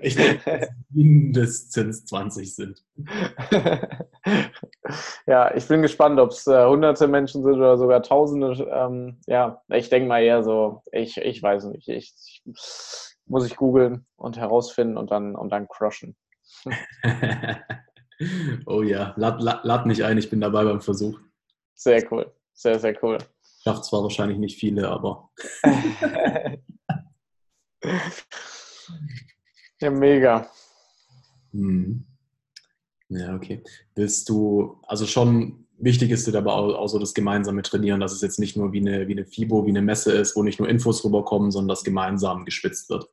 ich 0.00 0.16
denke, 0.16 0.42
dass 0.60 0.68
mindestens 0.90 2.04
20 2.06 2.54
sind. 2.54 2.84
ja, 5.26 5.54
ich 5.54 5.66
bin 5.68 5.82
gespannt, 5.82 6.20
ob 6.20 6.30
es 6.30 6.46
äh, 6.46 6.66
hunderte 6.66 7.08
Menschen 7.08 7.42
sind 7.42 7.54
oder 7.54 7.76
sogar 7.76 8.02
tausende. 8.02 8.52
Ähm, 8.70 9.20
ja, 9.26 9.62
ich 9.68 9.88
denke 9.88 10.08
mal 10.08 10.22
eher 10.22 10.42
so, 10.42 10.82
ich, 10.92 11.16
ich 11.18 11.42
weiß 11.42 11.64
nicht. 11.66 11.88
Ich, 11.88 12.14
ich 12.44 13.14
muss 13.26 13.46
ich 13.46 13.56
googeln 13.56 14.06
und 14.16 14.36
herausfinden 14.36 14.96
und 14.96 15.10
dann, 15.10 15.34
und 15.34 15.50
dann 15.50 15.68
crushen. 15.68 16.16
oh 18.66 18.82
ja, 18.82 19.14
lad, 19.16 19.42
lad, 19.42 19.64
lad 19.64 19.86
mich 19.86 20.04
ein, 20.04 20.18
ich 20.18 20.30
bin 20.30 20.40
dabei 20.40 20.64
beim 20.64 20.80
Versuch. 20.80 21.18
Sehr 21.74 22.10
cool, 22.12 22.32
sehr, 22.52 22.78
sehr 22.78 22.96
cool. 23.02 23.18
Schafft 23.64 23.84
zwar 23.84 24.02
wahrscheinlich 24.02 24.38
nicht 24.38 24.58
viele, 24.58 24.88
aber. 24.88 25.30
Ja, 29.82 29.90
mega. 29.90 30.50
Hm. 31.52 32.04
Ja, 33.08 33.34
okay. 33.34 33.62
Willst 33.94 34.28
du, 34.28 34.80
also 34.86 35.06
schon 35.06 35.66
wichtig 35.78 36.10
ist 36.10 36.26
dir 36.26 36.38
aber 36.38 36.54
auch, 36.54 36.74
auch, 36.74 36.88
so 36.88 36.98
das 36.98 37.14
gemeinsame 37.14 37.62
Trainieren, 37.62 38.00
dass 38.00 38.12
es 38.12 38.22
jetzt 38.22 38.38
nicht 38.38 38.56
nur 38.56 38.72
wie 38.72 38.80
eine, 38.80 39.08
wie 39.08 39.12
eine 39.12 39.26
FIBO, 39.26 39.66
wie 39.66 39.70
eine 39.70 39.82
Messe 39.82 40.12
ist, 40.12 40.36
wo 40.36 40.42
nicht 40.42 40.58
nur 40.58 40.68
Infos 40.68 41.04
rüberkommen, 41.04 41.50
sondern 41.50 41.68
dass 41.68 41.84
gemeinsam 41.84 42.44
geschwitzt 42.44 42.88
wird. 42.88 43.10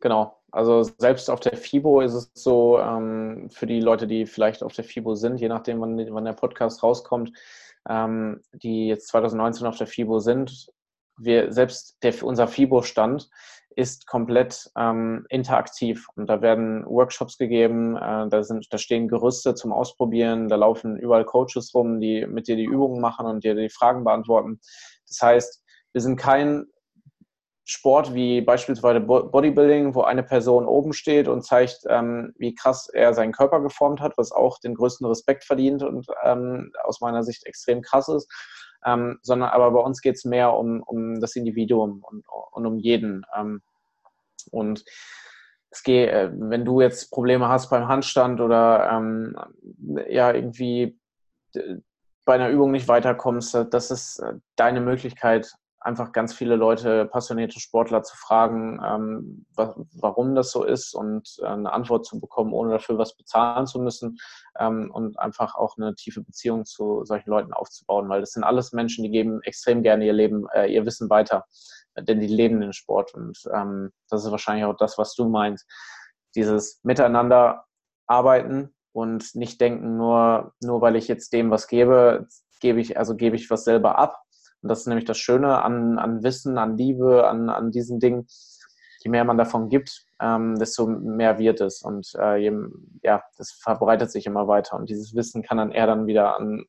Genau. 0.00 0.34
Also 0.50 0.82
selbst 0.82 1.28
auf 1.28 1.40
der 1.40 1.56
FIBO 1.56 2.00
ist 2.00 2.14
es 2.14 2.30
so, 2.34 2.78
ähm, 2.78 3.50
für 3.50 3.66
die 3.66 3.80
Leute, 3.80 4.06
die 4.06 4.24
vielleicht 4.24 4.62
auf 4.62 4.72
der 4.72 4.84
FIBO 4.84 5.14
sind, 5.14 5.40
je 5.40 5.48
nachdem, 5.48 5.80
wann, 5.80 5.98
wann 6.12 6.24
der 6.24 6.32
Podcast 6.32 6.82
rauskommt, 6.82 7.32
ähm, 7.88 8.40
die 8.52 8.88
jetzt 8.88 9.08
2019 9.08 9.66
auf 9.66 9.76
der 9.76 9.86
FIBO 9.86 10.20
sind, 10.20 10.68
wir, 11.18 11.52
selbst 11.52 11.98
der, 12.02 12.14
unser 12.22 12.48
FIBO-Stand 12.48 13.28
ist 13.78 14.08
komplett 14.08 14.68
ähm, 14.76 15.24
interaktiv 15.28 16.08
und 16.16 16.28
da 16.28 16.42
werden 16.42 16.84
Workshops 16.84 17.38
gegeben, 17.38 17.96
äh, 17.96 18.28
da, 18.28 18.42
sind, 18.42 18.66
da 18.70 18.76
stehen 18.76 19.06
Gerüste 19.06 19.54
zum 19.54 19.72
Ausprobieren, 19.72 20.48
da 20.48 20.56
laufen 20.56 20.96
überall 20.96 21.24
Coaches 21.24 21.72
rum, 21.72 22.00
die 22.00 22.26
mit 22.26 22.48
dir 22.48 22.56
die 22.56 22.64
Übungen 22.64 23.00
machen 23.00 23.26
und 23.26 23.44
dir 23.44 23.54
die 23.54 23.68
Fragen 23.68 24.02
beantworten. 24.02 24.58
Das 25.06 25.22
heißt, 25.22 25.62
wir 25.92 26.00
sind 26.00 26.16
kein 26.16 26.66
Sport 27.64 28.14
wie 28.14 28.40
beispielsweise 28.40 28.98
Bodybuilding, 28.98 29.94
wo 29.94 30.00
eine 30.00 30.24
Person 30.24 30.66
oben 30.66 30.92
steht 30.92 31.28
und 31.28 31.42
zeigt, 31.42 31.82
ähm, 31.88 32.34
wie 32.36 32.56
krass 32.56 32.88
er 32.88 33.14
seinen 33.14 33.32
Körper 33.32 33.60
geformt 33.60 34.00
hat, 34.00 34.18
was 34.18 34.32
auch 34.32 34.58
den 34.58 34.74
größten 34.74 35.06
Respekt 35.06 35.44
verdient 35.44 35.84
und 35.84 36.08
ähm, 36.24 36.72
aus 36.82 37.00
meiner 37.00 37.22
Sicht 37.22 37.46
extrem 37.46 37.82
krass 37.82 38.08
ist. 38.08 38.28
Ähm, 38.84 39.18
sondern 39.22 39.50
aber 39.50 39.70
bei 39.70 39.80
uns 39.80 40.00
geht 40.00 40.16
es 40.16 40.24
mehr 40.24 40.54
um, 40.54 40.82
um 40.82 41.20
das 41.20 41.36
Individuum 41.36 42.02
und, 42.02 42.24
und 42.52 42.66
um 42.66 42.78
jeden. 42.78 43.24
Ähm, 43.36 43.60
und 44.50 44.84
es 45.70 45.82
geht, 45.82 46.10
äh, 46.10 46.30
wenn 46.32 46.64
du 46.64 46.80
jetzt 46.80 47.10
Probleme 47.10 47.48
hast 47.48 47.70
beim 47.70 47.88
Handstand 47.88 48.40
oder 48.40 48.90
ähm, 48.90 49.36
ja 50.08 50.32
irgendwie 50.32 50.98
bei 52.24 52.34
einer 52.34 52.50
Übung 52.50 52.70
nicht 52.70 52.88
weiterkommst, 52.88 53.56
das 53.70 53.90
ist 53.90 54.18
äh, 54.18 54.34
deine 54.56 54.80
Möglichkeit, 54.80 55.52
einfach 55.80 56.12
ganz 56.12 56.34
viele 56.34 56.56
Leute, 56.56 57.06
passionierte 57.06 57.60
Sportler 57.60 58.02
zu 58.02 58.16
fragen, 58.16 58.80
ähm, 58.84 59.46
warum 59.54 60.34
das 60.34 60.50
so 60.50 60.64
ist 60.64 60.94
und 60.94 61.36
äh, 61.40 61.46
eine 61.46 61.72
Antwort 61.72 62.04
zu 62.04 62.18
bekommen, 62.20 62.52
ohne 62.52 62.72
dafür 62.72 62.98
was 62.98 63.16
bezahlen 63.16 63.66
zu 63.66 63.78
müssen 63.80 64.18
ähm, 64.58 64.90
und 64.92 65.18
einfach 65.18 65.54
auch 65.54 65.76
eine 65.76 65.94
tiefe 65.94 66.22
Beziehung 66.22 66.64
zu 66.64 67.04
solchen 67.04 67.30
Leuten 67.30 67.52
aufzubauen, 67.52 68.08
weil 68.08 68.20
das 68.20 68.32
sind 68.32 68.44
alles 68.44 68.72
Menschen, 68.72 69.04
die 69.04 69.10
geben 69.10 69.40
extrem 69.42 69.82
gerne 69.82 70.04
ihr 70.04 70.12
Leben, 70.12 70.46
äh, 70.52 70.66
ihr 70.66 70.84
Wissen 70.84 71.08
weiter, 71.10 71.46
denn 72.02 72.20
die 72.20 72.26
leben 72.26 72.60
den 72.60 72.72
Sport 72.72 73.14
und 73.14 73.38
ähm, 73.54 73.90
das 74.08 74.24
ist 74.24 74.30
wahrscheinlich 74.30 74.64
auch 74.64 74.76
das, 74.76 74.98
was 74.98 75.14
du 75.14 75.28
meinst, 75.28 75.66
dieses 76.34 76.80
Miteinander 76.82 77.64
arbeiten 78.06 78.74
und 78.92 79.34
nicht 79.34 79.60
denken, 79.60 79.96
nur, 79.96 80.54
nur 80.62 80.80
weil 80.80 80.96
ich 80.96 81.08
jetzt 81.08 81.32
dem 81.32 81.50
was 81.50 81.68
gebe, 81.68 82.26
gebe 82.60 82.80
ich, 82.80 82.98
also 82.98 83.16
gebe 83.16 83.36
ich 83.36 83.50
was 83.50 83.64
selber 83.64 83.98
ab, 83.98 84.22
und 84.62 84.68
das 84.68 84.80
ist 84.80 84.86
nämlich 84.86 85.04
das 85.04 85.18
Schöne 85.18 85.62
an, 85.62 85.98
an 85.98 86.22
Wissen, 86.22 86.58
an 86.58 86.76
Liebe, 86.76 87.28
an, 87.28 87.48
an 87.48 87.70
diesen 87.70 88.00
Dingen. 88.00 88.26
Je 89.00 89.10
mehr 89.10 89.24
man 89.24 89.38
davon 89.38 89.68
gibt, 89.68 90.06
ähm, 90.20 90.58
desto 90.58 90.86
mehr 90.86 91.38
wird 91.38 91.60
es. 91.60 91.82
Und 91.82 92.12
äh, 92.18 92.36
je, 92.36 92.52
ja, 93.02 93.22
das 93.36 93.52
verbreitet 93.52 94.10
sich 94.10 94.26
immer 94.26 94.48
weiter. 94.48 94.76
Und 94.76 94.90
dieses 94.90 95.14
Wissen 95.14 95.42
kann 95.42 95.58
dann 95.58 95.70
er 95.70 95.86
dann 95.86 96.06
wieder 96.06 96.36
an, 96.36 96.64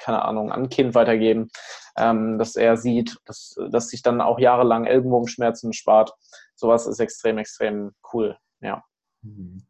keine 0.00 0.22
Ahnung, 0.24 0.50
an 0.50 0.62
ein 0.62 0.68
Kind 0.68 0.94
weitergeben, 0.94 1.50
ähm, 1.96 2.38
dass 2.38 2.56
er 2.56 2.76
sieht, 2.76 3.18
dass, 3.26 3.56
dass 3.70 3.88
sich 3.88 4.02
dann 4.02 4.20
auch 4.20 4.38
jahrelang 4.38 4.86
Ellbogenschmerzen 4.86 5.72
spart. 5.72 6.12
Sowas 6.54 6.86
ist 6.86 6.98
extrem, 7.00 7.38
extrem 7.38 7.92
cool. 8.12 8.36
Ja. 8.60 8.82
Mhm. 9.22 9.66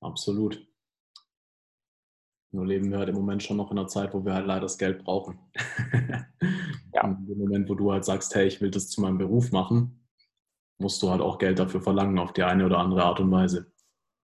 Absolut. 0.00 0.66
Nur 2.52 2.66
leben 2.66 2.90
wir 2.90 2.98
halt 2.98 3.08
im 3.08 3.16
Moment 3.16 3.42
schon 3.42 3.56
noch 3.56 3.70
in 3.70 3.78
einer 3.78 3.88
Zeit, 3.88 4.14
wo 4.14 4.24
wir 4.24 4.34
halt 4.34 4.46
leider 4.46 4.62
das 4.62 4.78
Geld 4.78 5.04
brauchen. 5.04 5.38
ja. 6.94 7.04
Und 7.04 7.28
im 7.28 7.38
Moment, 7.38 7.68
wo 7.68 7.74
du 7.74 7.92
halt 7.92 8.04
sagst, 8.04 8.34
hey, 8.34 8.46
ich 8.46 8.60
will 8.60 8.70
das 8.70 8.88
zu 8.88 9.00
meinem 9.00 9.18
Beruf 9.18 9.52
machen, 9.52 10.06
musst 10.78 11.02
du 11.02 11.10
halt 11.10 11.20
auch 11.20 11.38
Geld 11.38 11.58
dafür 11.58 11.82
verlangen, 11.82 12.18
auf 12.18 12.32
die 12.32 12.44
eine 12.44 12.64
oder 12.64 12.78
andere 12.78 13.04
Art 13.04 13.20
und 13.20 13.30
Weise. 13.30 13.72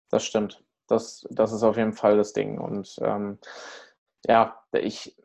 Das 0.09 0.24
stimmt. 0.24 0.64
Das, 0.88 1.26
das 1.32 1.53
ist 1.53 1.64
auf 1.64 1.78
jeden 1.78 1.93
Fall 1.93 2.18
das 2.18 2.34
Ding. 2.34 2.59
Und 2.59 2.99
ähm, 3.01 3.39
ja, 4.28 4.61
ich, 4.74 5.15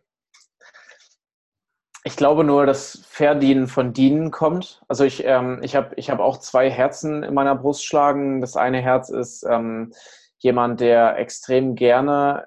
ich 2.04 2.16
glaube 2.16 2.44
nur, 2.44 2.66
dass 2.66 3.04
Verdienen 3.08 3.66
von 3.66 3.92
Dienen 3.92 4.30
kommt. 4.30 4.82
Also 4.88 5.04
ich, 5.04 5.24
ähm, 5.24 5.60
ich 5.62 5.74
habe 5.76 5.94
ich 5.96 6.10
hab 6.10 6.20
auch 6.20 6.38
zwei 6.38 6.70
Herzen 6.70 7.22
in 7.22 7.34
meiner 7.34 7.56
Brust 7.56 7.84
schlagen. 7.84 8.40
Das 8.40 8.56
eine 8.56 8.80
Herz 8.80 9.08
ist 9.08 9.44
ähm, 9.48 9.92
jemand, 10.38 10.80
der 10.80 11.18
extrem 11.18 11.74
gerne 11.74 12.46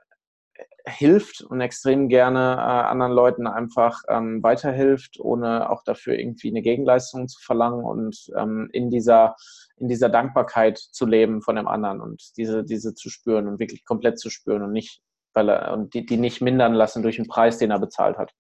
hilft 0.85 1.41
und 1.41 1.61
extrem 1.61 2.09
gerne 2.09 2.55
äh, 2.57 2.87
anderen 2.87 3.11
Leuten 3.11 3.47
einfach 3.47 4.01
ähm, 4.07 4.41
weiterhilft, 4.43 5.19
ohne 5.19 5.69
auch 5.69 5.83
dafür 5.83 6.17
irgendwie 6.17 6.49
eine 6.49 6.61
Gegenleistung 6.61 7.27
zu 7.27 7.39
verlangen 7.41 7.83
und 7.83 8.31
ähm, 8.35 8.69
in 8.73 8.89
dieser 8.89 9.35
in 9.77 9.87
dieser 9.87 10.09
Dankbarkeit 10.09 10.77
zu 10.77 11.05
leben 11.05 11.41
von 11.41 11.55
dem 11.55 11.67
anderen 11.67 12.01
und 12.01 12.37
diese 12.37 12.63
diese 12.63 12.93
zu 12.93 13.09
spüren 13.09 13.47
und 13.47 13.59
wirklich 13.59 13.85
komplett 13.85 14.19
zu 14.19 14.29
spüren 14.29 14.63
und 14.63 14.71
nicht 14.71 15.01
weil 15.33 15.49
er 15.49 15.73
und 15.73 15.93
die, 15.93 16.05
die 16.05 16.17
nicht 16.17 16.41
mindern 16.41 16.73
lassen 16.73 17.03
durch 17.03 17.17
den 17.17 17.27
Preis, 17.27 17.57
den 17.57 17.71
er 17.71 17.79
bezahlt 17.79 18.17
hat. 18.17 18.33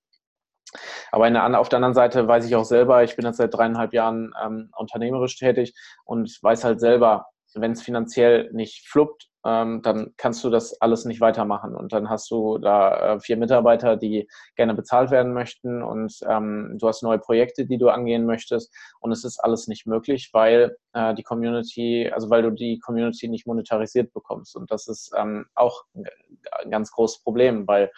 Aber 1.11 1.29
der, 1.29 1.59
auf 1.59 1.69
der 1.69 1.77
anderen 1.77 1.95
Seite 1.95 2.27
weiß 2.27 2.45
ich 2.45 2.55
auch 2.55 2.65
selber, 2.65 3.03
ich 3.03 3.15
bin 3.15 3.25
jetzt 3.25 3.37
seit 3.37 3.53
dreieinhalb 3.53 3.93
Jahren 3.93 4.33
ähm, 4.43 4.69
unternehmerisch 4.77 5.37
tätig 5.37 5.73
und 6.05 6.37
weiß 6.41 6.63
halt 6.63 6.79
selber, 6.79 7.25
wenn 7.55 7.71
es 7.71 7.81
finanziell 7.81 8.51
nicht 8.53 8.87
fluppt, 8.87 9.28
ähm, 9.45 9.81
dann 9.81 10.13
kannst 10.17 10.43
du 10.43 10.49
das 10.49 10.79
alles 10.81 11.05
nicht 11.05 11.21
weitermachen. 11.21 11.75
Und 11.75 11.93
dann 11.93 12.09
hast 12.09 12.29
du 12.31 12.57
da 12.57 13.15
äh, 13.15 13.19
vier 13.19 13.37
Mitarbeiter, 13.37 13.95
die 13.95 14.27
gerne 14.55 14.73
bezahlt 14.73 15.11
werden 15.11 15.33
möchten 15.33 15.81
und 15.81 16.19
ähm, 16.27 16.77
du 16.79 16.87
hast 16.87 17.03
neue 17.03 17.19
Projekte, 17.19 17.65
die 17.65 17.77
du 17.77 17.89
angehen 17.89 18.25
möchtest. 18.25 18.73
Und 18.99 19.11
es 19.11 19.23
ist 19.23 19.39
alles 19.39 19.67
nicht 19.67 19.85
möglich, 19.87 20.29
weil 20.33 20.75
äh, 20.93 21.13
die 21.15 21.23
Community, 21.23 22.09
also 22.13 22.29
weil 22.29 22.41
du 22.43 22.51
die 22.51 22.79
Community 22.79 23.27
nicht 23.27 23.47
monetarisiert 23.47 24.13
bekommst. 24.13 24.55
Und 24.55 24.71
das 24.71 24.87
ist 24.87 25.11
ähm, 25.17 25.45
auch 25.55 25.83
ein 25.93 26.71
ganz 26.71 26.91
großes 26.91 27.23
Problem, 27.23 27.67
weil 27.67 27.91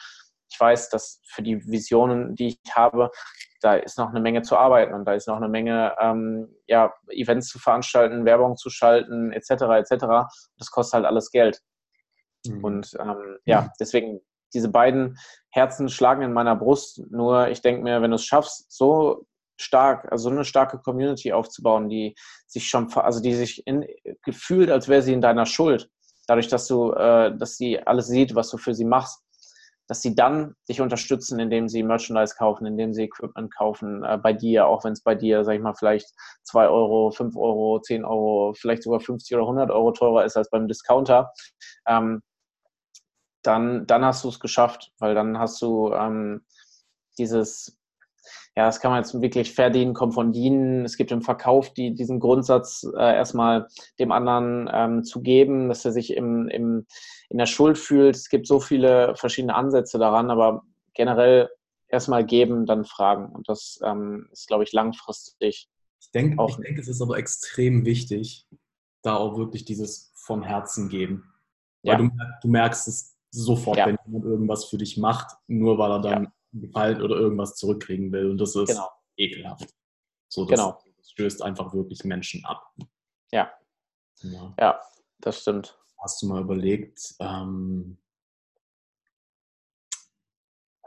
ich 0.51 0.59
weiß, 0.59 0.89
dass 0.89 1.21
für 1.23 1.41
die 1.41 1.65
Visionen, 1.65 2.35
die 2.35 2.47
ich 2.47 2.59
habe, 2.75 3.09
da 3.61 3.75
ist 3.75 3.97
noch 3.97 4.09
eine 4.09 4.19
Menge 4.19 4.41
zu 4.41 4.57
arbeiten 4.57 4.93
und 4.93 5.05
da 5.05 5.13
ist 5.13 5.27
noch 5.27 5.37
eine 5.37 5.47
Menge 5.47 5.95
ähm, 5.99 6.49
ja, 6.67 6.93
Events 7.09 7.47
zu 7.47 7.59
veranstalten, 7.59 8.25
Werbung 8.25 8.57
zu 8.57 8.69
schalten, 8.69 9.31
etc. 9.31 9.51
etc. 9.51 10.05
Das 10.57 10.71
kostet 10.71 10.95
halt 10.95 11.05
alles 11.05 11.31
Geld. 11.31 11.61
Mhm. 12.45 12.63
Und 12.63 12.97
ähm, 12.99 13.37
ja, 13.45 13.71
deswegen 13.79 14.19
diese 14.53 14.69
beiden 14.69 15.17
Herzen 15.51 15.89
schlagen 15.89 16.23
in 16.23 16.33
meiner 16.33 16.55
Brust. 16.55 17.01
Nur 17.09 17.47
ich 17.49 17.61
denke 17.61 17.83
mir, 17.83 18.01
wenn 18.01 18.11
du 18.11 18.15
es 18.15 18.25
schaffst, 18.25 18.71
so 18.71 19.25
stark, 19.57 20.11
also 20.11 20.29
so 20.29 20.35
eine 20.35 20.43
starke 20.43 20.79
Community 20.79 21.31
aufzubauen, 21.31 21.87
die 21.87 22.15
sich 22.47 22.67
schon, 22.67 22.91
also 22.93 23.21
die 23.21 23.35
sich 23.35 23.65
in, 23.67 23.85
gefühlt, 24.23 24.71
als 24.71 24.87
wäre 24.87 25.03
sie 25.03 25.13
in 25.13 25.21
deiner 25.21 25.45
Schuld, 25.45 25.89
dadurch, 26.27 26.47
dass 26.47 26.67
du, 26.67 26.91
äh, 26.93 27.37
dass 27.37 27.57
sie 27.57 27.79
alles 27.79 28.07
sieht, 28.07 28.33
was 28.35 28.49
du 28.49 28.57
für 28.57 28.73
sie 28.73 28.85
machst, 28.85 29.23
dass 29.91 30.01
sie 30.01 30.15
dann 30.15 30.55
dich 30.69 30.79
unterstützen, 30.79 31.37
indem 31.41 31.67
sie 31.67 31.83
Merchandise 31.83 32.33
kaufen, 32.37 32.65
indem 32.65 32.93
sie 32.93 33.03
Equipment 33.03 33.53
kaufen 33.53 34.05
äh, 34.05 34.17
bei 34.17 34.31
dir, 34.31 34.65
auch 34.65 34.85
wenn 34.85 34.93
es 34.93 35.03
bei 35.03 35.15
dir, 35.15 35.43
sag 35.43 35.55
ich 35.55 35.61
mal, 35.61 35.73
vielleicht 35.73 36.13
2 36.43 36.69
Euro, 36.69 37.11
5 37.11 37.35
Euro, 37.35 37.77
10 37.81 38.05
Euro, 38.05 38.53
vielleicht 38.53 38.83
sogar 38.83 39.01
50 39.01 39.35
oder 39.35 39.43
100 39.43 39.69
Euro 39.69 39.91
teurer 39.91 40.23
ist 40.23 40.37
als 40.37 40.49
beim 40.49 40.69
Discounter, 40.69 41.33
ähm, 41.85 42.21
dann, 43.43 43.85
dann 43.85 44.05
hast 44.05 44.23
du 44.23 44.29
es 44.29 44.39
geschafft, 44.39 44.93
weil 44.97 45.13
dann 45.13 45.37
hast 45.37 45.61
du 45.61 45.91
ähm, 45.91 46.45
dieses 47.17 47.77
ja, 48.55 48.65
das 48.65 48.79
kann 48.79 48.91
man 48.91 49.01
jetzt 49.01 49.19
wirklich 49.21 49.53
verdienen, 49.53 49.93
kommt 49.93 50.13
von 50.13 50.33
dienen. 50.33 50.83
Es 50.83 50.97
gibt 50.97 51.11
im 51.11 51.21
Verkauf 51.21 51.73
die, 51.73 51.93
diesen 51.93 52.19
Grundsatz 52.19 52.85
äh, 52.95 53.15
erstmal 53.15 53.67
dem 53.99 54.11
anderen 54.11 54.69
ähm, 54.71 55.03
zu 55.03 55.21
geben, 55.21 55.69
dass 55.69 55.85
er 55.85 55.91
sich 55.91 56.15
im, 56.15 56.49
im, 56.49 56.85
in 57.29 57.37
der 57.37 57.45
Schuld 57.45 57.77
fühlt. 57.77 58.15
Es 58.15 58.29
gibt 58.29 58.47
so 58.47 58.59
viele 58.59 59.15
verschiedene 59.15 59.55
Ansätze 59.55 59.99
daran, 59.99 60.29
aber 60.29 60.63
generell 60.93 61.49
erstmal 61.87 62.25
geben, 62.25 62.65
dann 62.65 62.85
fragen. 62.85 63.31
Und 63.33 63.47
das 63.47 63.79
ähm, 63.83 64.27
ist, 64.31 64.47
glaube 64.47 64.63
ich, 64.63 64.73
langfristig. 64.73 65.69
Ich 66.01 66.11
denke, 66.11 66.43
ich 66.49 66.55
denke, 66.57 66.81
es 66.81 66.87
ist 66.87 67.01
aber 67.01 67.17
extrem 67.17 67.85
wichtig, 67.85 68.47
da 69.01 69.15
auch 69.15 69.37
wirklich 69.37 69.65
dieses 69.65 70.11
vom 70.15 70.43
Herzen 70.43 70.89
geben. 70.89 71.31
Weil 71.83 71.93
ja. 71.93 71.97
du, 71.97 72.09
du, 72.41 72.47
merkst 72.47 72.87
es 72.87 73.17
sofort, 73.31 73.77
ja. 73.77 73.87
wenn 73.87 73.97
jemand 74.05 74.25
irgendwas 74.25 74.65
für 74.65 74.77
dich 74.77 74.97
macht, 74.97 75.35
nur 75.47 75.77
weil 75.77 75.91
er 75.91 76.01
dann 76.01 76.23
ja. 76.23 76.31
Gefallen 76.53 77.01
oder 77.01 77.15
irgendwas 77.15 77.55
zurückkriegen 77.55 78.11
will. 78.11 78.31
Und 78.31 78.37
das 78.37 78.55
ist 78.55 78.69
genau. 78.69 78.89
ekelhaft. 79.17 79.73
So, 80.27 80.45
das, 80.45 80.59
genau. 80.59 80.79
das 80.97 81.11
stößt 81.11 81.41
einfach 81.41 81.73
wirklich 81.73 82.03
Menschen 82.03 82.43
ab. 82.45 82.73
Ja. 83.31 83.51
ja. 84.21 84.53
Ja, 84.59 84.81
das 85.19 85.41
stimmt. 85.41 85.77
Hast 85.97 86.21
du 86.21 86.27
mal 86.27 86.41
überlegt, 86.41 87.15
ähm, 87.19 87.97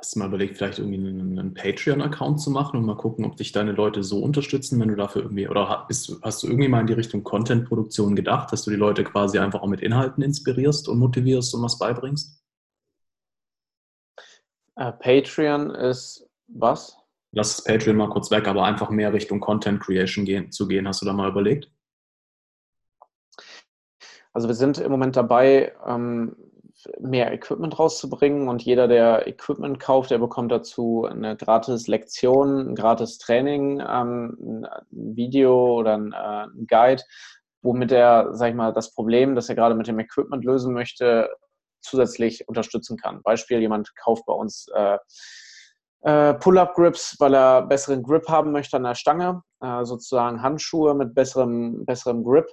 hast 0.04 0.14
du 0.14 0.18
mal 0.18 0.28
überlegt, 0.28 0.58
vielleicht 0.58 0.78
irgendwie 0.78 0.98
einen, 0.98 1.38
einen 1.38 1.54
Patreon-Account 1.54 2.40
zu 2.40 2.50
machen 2.50 2.78
und 2.78 2.84
mal 2.84 2.96
gucken, 2.96 3.24
ob 3.24 3.36
dich 3.36 3.52
deine 3.52 3.72
Leute 3.72 4.02
so 4.02 4.22
unterstützen, 4.22 4.78
wenn 4.78 4.88
du 4.88 4.96
dafür 4.96 5.22
irgendwie, 5.22 5.48
oder 5.48 5.84
bist, 5.88 6.14
hast 6.22 6.42
du 6.42 6.48
irgendwie 6.48 6.68
mal 6.68 6.80
in 6.80 6.86
die 6.86 6.92
Richtung 6.92 7.24
Content-Produktion 7.24 8.14
gedacht, 8.14 8.52
dass 8.52 8.64
du 8.64 8.70
die 8.70 8.76
Leute 8.76 9.02
quasi 9.02 9.38
einfach 9.38 9.62
auch 9.62 9.68
mit 9.68 9.80
Inhalten 9.80 10.22
inspirierst 10.22 10.88
und 10.88 10.98
motivierst 10.98 11.54
und 11.54 11.62
was 11.62 11.78
beibringst? 11.78 12.43
Uh, 14.76 14.90
Patreon 14.90 15.70
ist 15.70 16.28
was? 16.48 16.98
Lass 17.32 17.56
das 17.56 17.64
Patreon 17.64 17.96
mal 17.96 18.10
kurz 18.10 18.30
weg, 18.30 18.48
aber 18.48 18.64
einfach 18.64 18.90
mehr 18.90 19.12
Richtung 19.12 19.40
Content 19.40 19.80
Creation 19.80 20.24
gehen, 20.24 20.50
zu 20.50 20.66
gehen. 20.66 20.86
Hast 20.86 21.02
du 21.02 21.06
da 21.06 21.12
mal 21.12 21.30
überlegt? 21.30 21.70
Also 24.32 24.48
wir 24.48 24.54
sind 24.54 24.78
im 24.78 24.90
Moment 24.90 25.16
dabei, 25.16 25.72
ähm, 25.86 26.36
mehr 27.00 27.32
Equipment 27.32 27.78
rauszubringen 27.78 28.48
und 28.48 28.62
jeder, 28.62 28.88
der 28.88 29.26
Equipment 29.28 29.78
kauft, 29.78 30.10
der 30.10 30.18
bekommt 30.18 30.52
dazu 30.52 31.06
eine 31.08 31.36
gratis 31.36 31.86
Lektion, 31.86 32.70
ein 32.70 32.74
gratis 32.74 33.18
Training, 33.18 33.80
ähm, 33.80 34.36
ein 34.40 34.66
Video 34.90 35.78
oder 35.78 35.94
ein, 35.94 36.12
äh, 36.12 36.46
ein 36.46 36.66
Guide, 36.66 37.02
womit 37.62 37.92
er, 37.92 38.34
sag 38.34 38.50
ich 38.50 38.54
mal, 38.54 38.72
das 38.72 38.92
Problem, 38.92 39.34
das 39.34 39.48
er 39.48 39.54
gerade 39.54 39.74
mit 39.74 39.86
dem 39.86 39.98
Equipment 39.98 40.44
lösen 40.44 40.74
möchte, 40.74 41.30
zusätzlich 41.84 42.48
unterstützen 42.48 42.96
kann. 42.96 43.22
Beispiel, 43.22 43.60
jemand 43.60 43.94
kauft 43.96 44.24
bei 44.26 44.34
uns 44.34 44.66
äh, 44.74 44.98
äh, 46.04 46.34
Pull-up-Grips, 46.34 47.16
weil 47.18 47.34
er 47.34 47.62
besseren 47.62 48.02
Grip 48.02 48.28
haben 48.28 48.52
möchte 48.52 48.76
an 48.76 48.84
der 48.84 48.94
Stange, 48.94 49.42
äh, 49.60 49.84
sozusagen 49.84 50.42
Handschuhe 50.42 50.94
mit 50.94 51.14
besserem, 51.14 51.84
besserem 51.86 52.24
Grip 52.24 52.46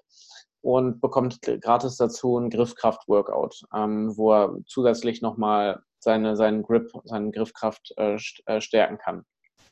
und 0.62 1.02
bekommt 1.02 1.42
gratis 1.62 1.98
dazu 1.98 2.38
ein 2.38 2.50
Griffkraft-Workout, 2.50 3.64
ähm, 3.76 4.16
wo 4.16 4.34
er 4.34 4.58
zusätzlich 4.68 5.22
nochmal 5.22 5.82
seine, 6.00 6.36
seinen 6.36 6.64
Grip, 6.64 6.92
seine 7.04 7.32
Griffkraft 7.32 7.94
äh, 7.98 8.18
äh, 8.46 8.62
stärken 8.62 8.98
kann. 8.98 9.26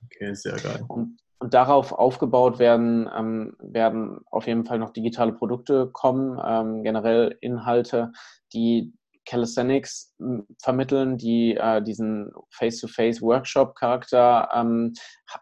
Okay, 0.06 0.34
sehr 0.34 0.58
geil. 0.58 0.84
Und, 0.88 1.18
und 1.40 1.54
darauf 1.54 1.92
aufgebaut 1.92 2.60
werden, 2.60 3.10
ähm, 3.16 3.56
werden 3.60 4.20
auf 4.30 4.48
jeden 4.48 4.66
Fall 4.66 4.80
noch 4.80 4.92
digitale 4.92 5.34
Produkte 5.34 5.90
kommen, 5.92 6.40
ähm, 6.44 6.84
generell 6.84 7.38
Inhalte, 7.40 8.12
die 8.54 8.94
Calisthenics 9.30 10.16
hm, 10.18 10.48
vermitteln, 10.62 11.18
die 11.18 11.56
äh, 11.56 11.82
diesen 11.84 12.32
Face-to-Face-Workshop-Charakter 12.50 14.50
ähm, 14.54 14.94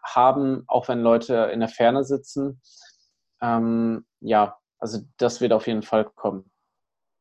haben, 0.04 0.64
auch 0.66 0.88
wenn 0.88 1.00
Leute 1.00 1.50
in 1.52 1.60
der 1.60 1.70
Ferne 1.70 2.04
sitzen. 2.04 2.60
Ähm, 3.40 4.04
ja, 4.20 4.58
also 4.78 5.00
das 5.16 5.40
wird 5.40 5.52
auf 5.52 5.66
jeden 5.66 5.82
Fall 5.82 6.04
kommen 6.04 6.50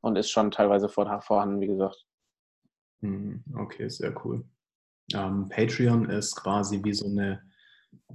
und 0.01 0.17
ist 0.17 0.29
schon 0.29 0.51
teilweise 0.51 0.89
vorhanden, 0.89 1.61
wie 1.61 1.67
gesagt. 1.67 2.05
Hm, 3.01 3.45
okay, 3.55 3.87
sehr 3.89 4.13
cool. 4.25 4.43
Ähm, 5.13 5.47
Patreon 5.49 6.09
ist 6.09 6.35
quasi 6.35 6.83
wie 6.83 6.93
so 6.93 7.05
eine 7.05 7.41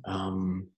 ähm, 0.06 0.74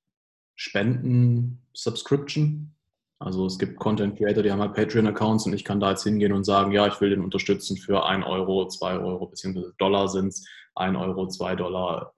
Spenden-Subscription. 0.55 2.73
Also 3.19 3.47
es 3.47 3.59
gibt 3.59 3.79
Content 3.79 4.19
Creator, 4.19 4.43
die 4.43 4.51
haben 4.51 4.61
halt 4.61 4.75
Patreon-Accounts 4.75 5.47
und 5.47 5.55
ich 5.55 5.65
kann 5.65 5.81
da 5.81 5.91
jetzt 5.91 6.03
hingehen 6.03 6.33
und 6.33 6.45
sagen, 6.45 6.73
ja, 6.73 6.87
ich 6.87 7.01
will 7.01 7.11
den 7.11 7.23
unterstützen 7.23 7.77
für 7.77 8.05
1 8.05 8.27
Euro, 8.27 8.69
2 8.69 8.99
Euro, 8.99 9.27
beziehungsweise 9.27 9.73
Dollar 9.79 10.09
sind 10.09 10.29
es, 10.29 10.47
1 10.75 10.97
Euro, 10.97 11.29
2 11.29 11.57
Dollar, 11.57 12.15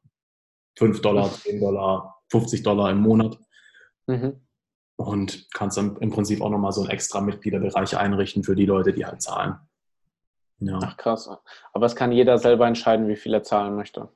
5 0.79 1.01
Dollar, 1.03 1.31
10 1.31 1.61
Dollar, 1.61 2.23
50 2.31 2.63
Dollar 2.63 2.91
im 2.91 3.03
Monat. 3.03 3.39
Mhm 4.07 4.47
und 4.97 5.47
kannst 5.53 5.77
dann 5.77 5.97
im 5.99 6.11
Prinzip 6.11 6.41
auch 6.41 6.51
nochmal 6.51 6.73
so 6.73 6.81
einen 6.81 6.91
extra 6.91 7.21
Mitgliederbereich 7.21 7.97
einrichten 7.97 8.43
für 8.43 8.57
die 8.57 8.67
Leute, 8.67 8.93
die 8.93 9.05
halt 9.05 9.23
zahlen. 9.23 9.57
Ja. 10.59 10.79
Ach 10.83 10.97
krass. 10.97 11.29
Aber 11.73 11.87
es 11.87 11.95
kann 11.95 12.13
jeder 12.13 12.39
selber 12.39 12.67
entscheiden, 12.67 13.09
wie 13.09 13.17
viel 13.17 13.35
er 13.35 13.43
zahlen 13.43 13.77
möchte. 13.77 14.09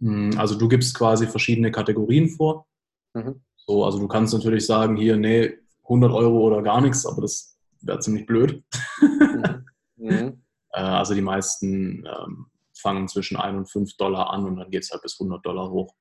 Hm, 0.00 0.32
also 0.36 0.56
du 0.56 0.68
gibst 0.68 0.94
quasi 0.94 1.26
verschiedene 1.26 1.72
Kategorien 1.72 2.28
vor. 2.28 2.66
Mhm. 3.14 3.42
So, 3.56 3.84
also 3.84 3.98
du 3.98 4.08
kannst 4.08 4.34
natürlich 4.34 4.66
sagen, 4.66 4.96
hier, 4.96 5.16
nee, 5.16 5.56
100 5.88 6.12
Euro 6.12 6.40
oder 6.40 6.62
gar 6.62 6.80
nichts, 6.80 7.06
aber 7.06 7.22
das 7.22 7.58
wäre 7.80 7.98
ziemlich 8.00 8.26
blöd. 8.26 8.64
Mhm. 9.00 9.66
Mhm. 9.96 10.44
Äh, 10.70 10.82
also 10.82 11.14
die 11.14 11.22
meisten 11.22 12.04
ähm, 12.04 12.50
fangen 12.76 13.08
zwischen 13.08 13.38
1 13.38 13.56
und 13.56 13.70
5 13.70 13.96
Dollar 13.96 14.28
an 14.28 14.44
und 14.44 14.56
dann 14.56 14.70
geht 14.70 14.82
es 14.82 14.90
halt 14.90 15.00
bis 15.00 15.18
100 15.18 15.44
Dollar 15.44 15.70
hoch. 15.70 15.94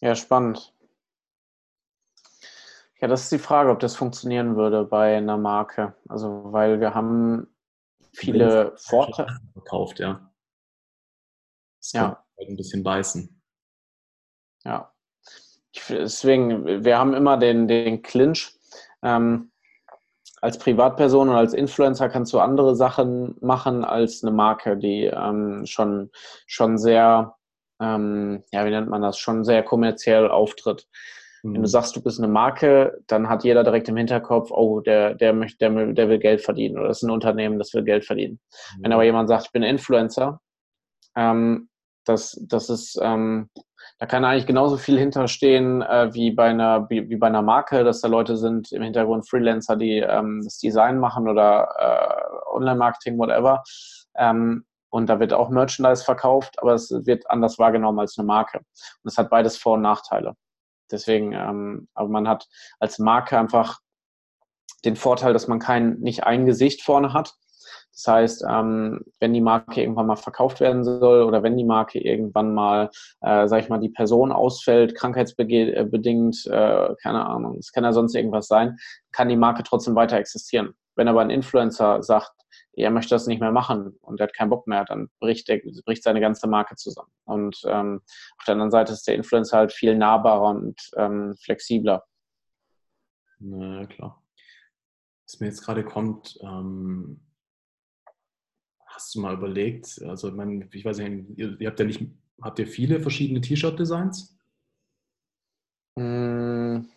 Ja, 0.00 0.14
spannend. 0.14 0.72
Ja, 3.00 3.08
das 3.08 3.22
ist 3.22 3.32
die 3.32 3.38
Frage, 3.38 3.70
ob 3.70 3.80
das 3.80 3.96
funktionieren 3.96 4.56
würde 4.56 4.84
bei 4.84 5.16
einer 5.16 5.36
Marke. 5.36 5.94
Also, 6.08 6.52
weil 6.52 6.80
wir 6.80 6.94
haben 6.94 7.48
viele 8.12 8.76
Vorteile. 8.76 9.38
Verkauft, 9.52 9.98
ja. 9.98 10.32
Das 11.80 11.92
ja. 11.92 12.24
Halt 12.38 12.48
ein 12.48 12.56
bisschen 12.56 12.82
beißen. 12.82 13.42
Ja. 14.64 14.92
Ich, 15.78 15.86
deswegen, 15.88 16.84
wir 16.84 16.98
haben 16.98 17.14
immer 17.14 17.36
den, 17.36 17.68
den 17.68 18.02
Clinch. 18.02 18.52
Ähm, 19.02 19.50
als 20.40 20.58
Privatperson 20.58 21.28
und 21.28 21.34
als 21.34 21.52
Influencer 21.52 22.08
kannst 22.08 22.32
du 22.32 22.38
andere 22.38 22.76
Sachen 22.76 23.36
machen 23.40 23.84
als 23.84 24.22
eine 24.22 24.30
Marke, 24.32 24.76
die 24.76 25.04
ähm, 25.04 25.66
schon, 25.66 26.10
schon 26.46 26.78
sehr, 26.78 27.34
ähm, 27.80 28.44
ja, 28.52 28.64
wie 28.64 28.70
nennt 28.70 28.88
man 28.88 29.02
das, 29.02 29.18
schon 29.18 29.44
sehr 29.44 29.62
kommerziell 29.62 30.28
auftritt. 30.28 30.86
Wenn 31.42 31.54
du 31.54 31.60
mhm. 31.60 31.66
sagst, 31.66 31.94
du 31.96 32.02
bist 32.02 32.18
eine 32.18 32.28
Marke, 32.28 33.00
dann 33.06 33.28
hat 33.28 33.44
jeder 33.44 33.64
direkt 33.64 33.88
im 33.88 33.96
Hinterkopf, 33.96 34.50
oh, 34.50 34.80
der, 34.80 35.14
der 35.14 35.32
möchte, 35.32 35.58
der, 35.58 35.92
der 35.92 36.08
will 36.08 36.18
Geld 36.18 36.40
verdienen 36.40 36.78
oder 36.78 36.88
das 36.88 36.98
ist 36.98 37.04
ein 37.04 37.12
Unternehmen, 37.12 37.58
das 37.58 37.74
will 37.74 37.84
Geld 37.84 38.04
verdienen. 38.04 38.40
Mhm. 38.76 38.82
Wenn 38.82 38.92
aber 38.92 39.04
jemand 39.04 39.28
sagt, 39.28 39.46
ich 39.46 39.52
bin 39.52 39.62
Influencer, 39.62 40.40
ähm, 41.16 41.68
das, 42.04 42.38
das 42.48 42.70
ist, 42.70 42.98
ähm, 43.02 43.50
da 43.98 44.06
kann 44.06 44.24
eigentlich 44.24 44.46
genauso 44.46 44.76
viel 44.76 44.98
hinterstehen 44.98 45.82
äh, 45.82 46.14
wie, 46.14 46.30
bei 46.30 46.50
einer, 46.50 46.88
wie, 46.88 47.08
wie, 47.08 47.16
bei 47.16 47.26
einer 47.26 47.42
Marke, 47.42 47.82
dass 47.82 48.00
da 48.00 48.08
Leute 48.08 48.36
sind 48.36 48.70
im 48.70 48.82
Hintergrund 48.82 49.28
Freelancer, 49.28 49.76
die 49.76 49.98
ähm, 49.98 50.40
das 50.44 50.58
Design 50.58 50.98
machen 50.98 51.28
oder 51.28 51.68
äh, 51.78 52.54
Online-Marketing, 52.54 53.18
whatever. 53.18 53.64
Ähm, 54.16 54.64
und 54.90 55.08
da 55.08 55.18
wird 55.18 55.32
auch 55.32 55.50
Merchandise 55.50 56.04
verkauft, 56.04 56.62
aber 56.62 56.74
es 56.74 56.90
wird 56.90 57.28
anders 57.28 57.58
wahrgenommen 57.58 57.98
als 57.98 58.16
eine 58.16 58.26
Marke. 58.26 58.58
Und 58.58 59.10
es 59.10 59.18
hat 59.18 59.30
beides 59.30 59.58
Vor- 59.58 59.74
und 59.74 59.82
Nachteile. 59.82 60.34
Deswegen, 60.90 61.32
ähm, 61.32 61.88
aber 61.94 62.08
man 62.08 62.28
hat 62.28 62.46
als 62.78 62.98
Marke 62.98 63.36
einfach 63.36 63.80
den 64.84 64.94
Vorteil, 64.96 65.32
dass 65.32 65.48
man 65.48 65.58
kein, 65.58 65.98
nicht 65.98 66.24
ein 66.24 66.46
Gesicht 66.46 66.82
vorne 66.82 67.12
hat. 67.12 67.34
Das 67.92 68.06
heißt, 68.06 68.44
ähm, 68.48 69.04
wenn 69.18 69.32
die 69.32 69.40
Marke 69.40 69.80
irgendwann 69.80 70.06
mal 70.06 70.16
verkauft 70.16 70.60
werden 70.60 70.84
soll 70.84 71.22
oder 71.22 71.42
wenn 71.42 71.56
die 71.56 71.64
Marke 71.64 71.98
irgendwann 71.98 72.54
mal, 72.54 72.90
äh, 73.22 73.48
sag 73.48 73.62
ich 73.62 73.68
mal, 73.68 73.80
die 73.80 73.88
Person 73.88 74.30
ausfällt, 74.30 74.94
krankheitsbedingt, 74.94 76.46
äh, 76.46 76.94
keine 77.02 77.26
Ahnung, 77.26 77.56
es 77.58 77.72
kann 77.72 77.84
ja 77.84 77.92
sonst 77.92 78.14
irgendwas 78.14 78.46
sein, 78.46 78.76
kann 79.10 79.28
die 79.28 79.36
Marke 79.36 79.64
trotzdem 79.64 79.96
weiter 79.96 80.16
existieren. 80.16 80.74
Wenn 80.94 81.08
aber 81.08 81.22
ein 81.22 81.30
Influencer 81.30 82.02
sagt, 82.02 82.32
er 82.72 82.90
möchte 82.90 83.14
das 83.14 83.26
nicht 83.26 83.40
mehr 83.40 83.52
machen 83.52 83.98
und 84.02 84.20
er 84.20 84.28
hat 84.28 84.34
keinen 84.34 84.50
Bock 84.50 84.66
mehr, 84.66 84.84
dann 84.84 85.10
bricht, 85.18 85.48
der, 85.48 85.60
bricht 85.84 86.02
seine 86.04 86.20
ganze 86.20 86.46
Marke 86.46 86.76
zusammen. 86.76 87.10
Und 87.24 87.60
ähm, 87.66 88.00
auf 88.38 88.44
der 88.46 88.52
anderen 88.52 88.70
Seite 88.70 88.92
ist 88.92 89.06
der 89.08 89.16
Influencer 89.16 89.58
halt 89.58 89.72
viel 89.72 89.96
nahbarer 89.96 90.50
und 90.50 90.80
ähm, 90.96 91.34
flexibler. 91.42 92.04
Na 93.40 93.86
klar. 93.86 94.22
Was 95.26 95.40
mir 95.40 95.46
jetzt 95.46 95.64
gerade 95.64 95.84
kommt, 95.84 96.38
ähm, 96.42 97.20
hast 98.98 99.14
du 99.14 99.20
mal 99.20 99.34
überlegt, 99.34 100.02
also 100.02 100.28
ich, 100.28 100.34
meine, 100.34 100.68
ich 100.72 100.84
weiß 100.84 100.98
nicht, 100.98 101.38
ihr, 101.38 101.60
ihr 101.60 101.68
habt 101.68 101.78
ja 101.78 101.86
nicht, 101.86 102.04
habt 102.42 102.58
ihr 102.58 102.66
viele 102.66 102.98
verschiedene 102.98 103.40
T-Shirt-Designs? 103.40 104.36
Hm, 105.96 106.88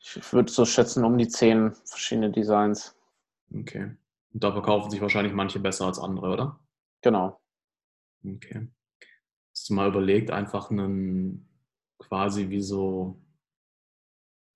ich 0.00 0.32
würde 0.32 0.50
so 0.50 0.64
schätzen 0.64 1.04
um 1.04 1.16
die 1.16 1.28
zehn 1.28 1.72
verschiedene 1.84 2.32
Designs. 2.32 2.96
Okay. 3.54 3.94
Und 4.32 4.42
da 4.42 4.50
verkaufen 4.50 4.90
sich 4.90 5.00
wahrscheinlich 5.00 5.32
manche 5.32 5.60
besser 5.60 5.86
als 5.86 6.00
andere, 6.00 6.30
oder? 6.30 6.58
Genau. 7.02 7.40
Okay. 8.24 8.66
Hast 9.52 9.70
du 9.70 9.74
mal 9.74 9.88
überlegt, 9.88 10.32
einfach 10.32 10.70
einen 10.70 11.48
quasi 11.98 12.50
wie 12.50 12.60
so 12.60 13.20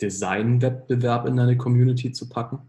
Design-Wettbewerb 0.03 1.27
in 1.27 1.37
deine 1.37 1.57
Community 1.57 2.11
zu 2.11 2.29
packen? 2.29 2.69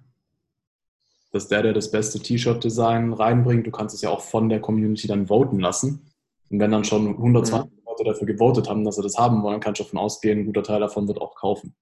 Dass 1.32 1.48
der, 1.48 1.62
der 1.62 1.74
das 1.74 1.92
beste 1.92 2.20
T-Shirt-Design 2.20 3.14
reinbringt, 3.14 3.68
du 3.68 3.72
kannst 3.72 3.94
es 3.94 4.02
ja 4.02 4.10
auch 4.10 4.22
von 4.22 4.50
der 4.50 4.62
Community 4.62 5.08
dann 5.08 5.28
voten 5.28 5.60
lassen. 5.60 6.12
Und 6.50 6.60
wenn 6.60 6.72
dann 6.72 6.86
schon 6.86 7.08
120 7.08 7.70
mhm. 7.70 7.78
Leute 7.86 8.04
dafür 8.06 8.28
gewotet 8.28 8.70
haben, 8.70 8.86
dass 8.86 8.96
sie 8.96 9.04
das 9.04 9.18
haben 9.18 9.44
wollen, 9.44 9.60
kannst 9.60 9.80
du 9.80 9.84
davon 9.84 10.00
ausgehen, 10.00 10.40
ein 10.40 10.46
guter 10.46 10.64
Teil 10.64 10.80
davon 10.80 11.08
wird 11.08 11.20
auch 11.20 11.36
kaufen. 11.36 11.76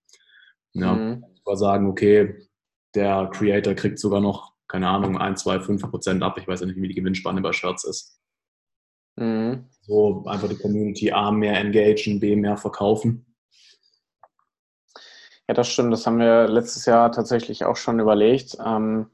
Ja, 0.73 0.93
mhm. 0.93 1.23
sagen, 1.53 1.87
okay, 1.87 2.47
der 2.95 3.29
Creator 3.31 3.75
kriegt 3.75 3.99
sogar 3.99 4.19
noch 4.19 4.55
keine 4.67 4.89
Ahnung, 4.89 5.17
1, 5.17 5.41
2, 5.41 5.59
5 5.59 5.89
Prozent 5.89 6.23
ab. 6.23 6.37
Ich 6.37 6.47
weiß 6.47 6.61
ja 6.61 6.65
nicht, 6.65 6.81
wie 6.81 6.87
die 6.87 6.95
Gewinnspanne 6.95 7.41
bei 7.41 7.53
Shirts 7.53 7.83
ist. 7.83 8.19
Mhm. 9.15 9.69
So 9.81 10.25
einfach 10.25 10.49
die 10.49 10.57
Community 10.57 11.11
A 11.11 11.31
mehr 11.31 11.57
engagen, 11.59 12.19
B 12.19 12.35
mehr 12.35 12.57
verkaufen. 12.57 13.25
Ja, 15.47 15.53
das 15.53 15.67
stimmt. 15.67 15.93
Das 15.93 16.07
haben 16.07 16.17
wir 16.17 16.47
letztes 16.47 16.85
Jahr 16.85 17.11
tatsächlich 17.11 17.65
auch 17.65 17.75
schon 17.75 17.99
überlegt. 17.99 18.57
Ähm, 18.65 19.11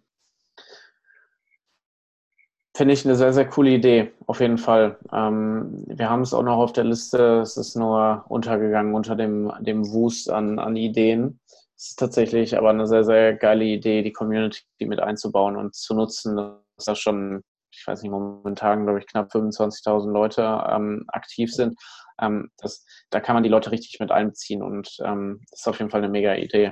Finde 2.82 2.96
ich 2.96 3.06
eine 3.06 3.16
sehr, 3.16 3.32
sehr 3.32 3.48
coole 3.48 3.70
Idee, 3.70 4.12
auf 4.26 4.40
jeden 4.40 4.58
Fall. 4.58 4.98
Ähm, 5.14 5.84
wir 5.86 6.10
haben 6.10 6.24
es 6.24 6.34
auch 6.34 6.42
noch 6.42 6.58
auf 6.58 6.74
der 6.74 6.84
Liste, 6.84 7.42
es 7.42 7.56
ist 7.56 7.76
nur 7.76 8.26
untergegangen 8.28 8.96
unter 8.96 9.16
dem, 9.16 9.54
dem 9.60 9.88
Wust 9.92 10.32
an, 10.32 10.58
an 10.58 10.76
Ideen. 10.76 11.40
Es 11.78 11.90
ist 11.90 12.00
tatsächlich 12.00 12.58
aber 12.58 12.72
eine 12.72 12.88
sehr, 12.88 13.04
sehr 13.04 13.36
geile 13.36 13.66
Idee, 13.66 14.02
die 14.02 14.12
Community 14.12 14.64
mit 14.80 15.00
einzubauen 15.00 15.58
und 15.58 15.76
zu 15.76 15.94
nutzen. 15.94 16.36
Das 16.36 16.56
ist 16.80 16.88
ja 16.88 16.96
schon 16.96 17.44
ich 17.72 17.86
weiß 17.86 18.02
nicht, 18.02 18.10
momentan, 18.10 18.86
glaube 18.86 18.98
ich, 18.98 19.06
knapp 19.06 19.32
25.000 19.32 20.12
Leute 20.12 20.42
ähm, 20.68 21.06
aktiv 21.10 21.54
sind. 21.54 21.80
Ähm, 22.20 22.50
das, 22.58 22.84
da 23.12 23.20
kann 23.20 23.36
man 23.36 23.44
die 23.44 23.50
Leute 23.50 23.70
richtig 23.70 24.00
mit 24.00 24.10
einbeziehen 24.10 24.64
und 24.64 24.98
ähm, 25.04 25.40
das 25.52 25.60
ist 25.60 25.68
auf 25.68 25.78
jeden 25.78 25.92
Fall 25.92 26.02
eine 26.02 26.10
mega 26.12 26.34
Idee. 26.34 26.72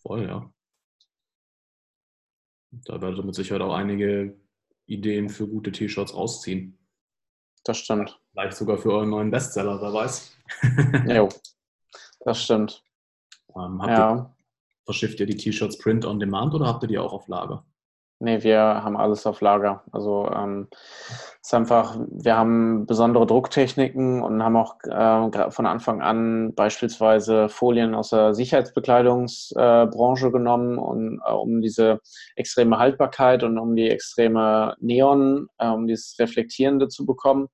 Voll, 0.00 0.26
ja. 0.26 0.50
Da 2.86 3.02
werdet 3.02 3.18
ihr 3.18 3.24
mit 3.24 3.34
Sicherheit 3.34 3.60
auch 3.60 3.74
einige 3.74 4.34
Ideen 4.86 5.28
für 5.28 5.46
gute 5.46 5.72
T-Shirts 5.72 6.14
rausziehen. 6.14 6.78
Das 7.64 7.78
stimmt. 7.78 8.20
Vielleicht 8.30 8.56
sogar 8.56 8.78
für 8.78 8.92
euren 8.92 9.10
neuen 9.10 9.30
Bestseller, 9.30 9.80
wer 9.80 9.92
weiß. 9.92 10.36
jo, 11.08 11.28
das 12.20 12.42
stimmt. 12.42 12.82
Ähm, 13.56 13.80
ja. 13.86 14.14
ihr, 14.14 14.36
verschifft 14.84 15.20
ihr 15.20 15.26
die 15.26 15.36
T-Shirts 15.36 15.78
Print 15.78 16.04
on 16.04 16.20
Demand 16.20 16.54
oder 16.54 16.66
habt 16.66 16.84
ihr 16.84 16.88
die 16.88 16.98
auch 16.98 17.12
auf 17.12 17.26
Lager? 17.28 17.66
Nee, 18.18 18.42
wir 18.42 18.60
haben 18.60 18.96
alles 18.96 19.26
auf 19.26 19.42
Lager. 19.42 19.84
Also 19.92 20.30
ähm, 20.34 20.68
ist 21.42 21.52
einfach, 21.52 21.98
wir 22.10 22.34
haben 22.34 22.86
besondere 22.86 23.26
Drucktechniken 23.26 24.22
und 24.22 24.42
haben 24.42 24.56
auch 24.56 24.76
äh, 24.84 25.50
von 25.50 25.66
Anfang 25.66 26.00
an 26.00 26.54
beispielsweise 26.54 27.50
Folien 27.50 27.94
aus 27.94 28.10
der 28.10 28.32
Sicherheitsbekleidungsbranche 28.32 30.28
äh, 30.28 30.30
genommen, 30.30 30.78
und, 30.78 31.20
äh, 31.26 31.30
um 31.30 31.60
diese 31.60 32.00
extreme 32.36 32.78
Haltbarkeit 32.78 33.42
und 33.42 33.58
um 33.58 33.76
die 33.76 33.90
extreme 33.90 34.76
Neon, 34.80 35.48
äh, 35.58 35.68
um 35.68 35.86
dieses 35.86 36.18
Reflektierende 36.18 36.88
zu 36.88 37.04
bekommen. 37.04 37.48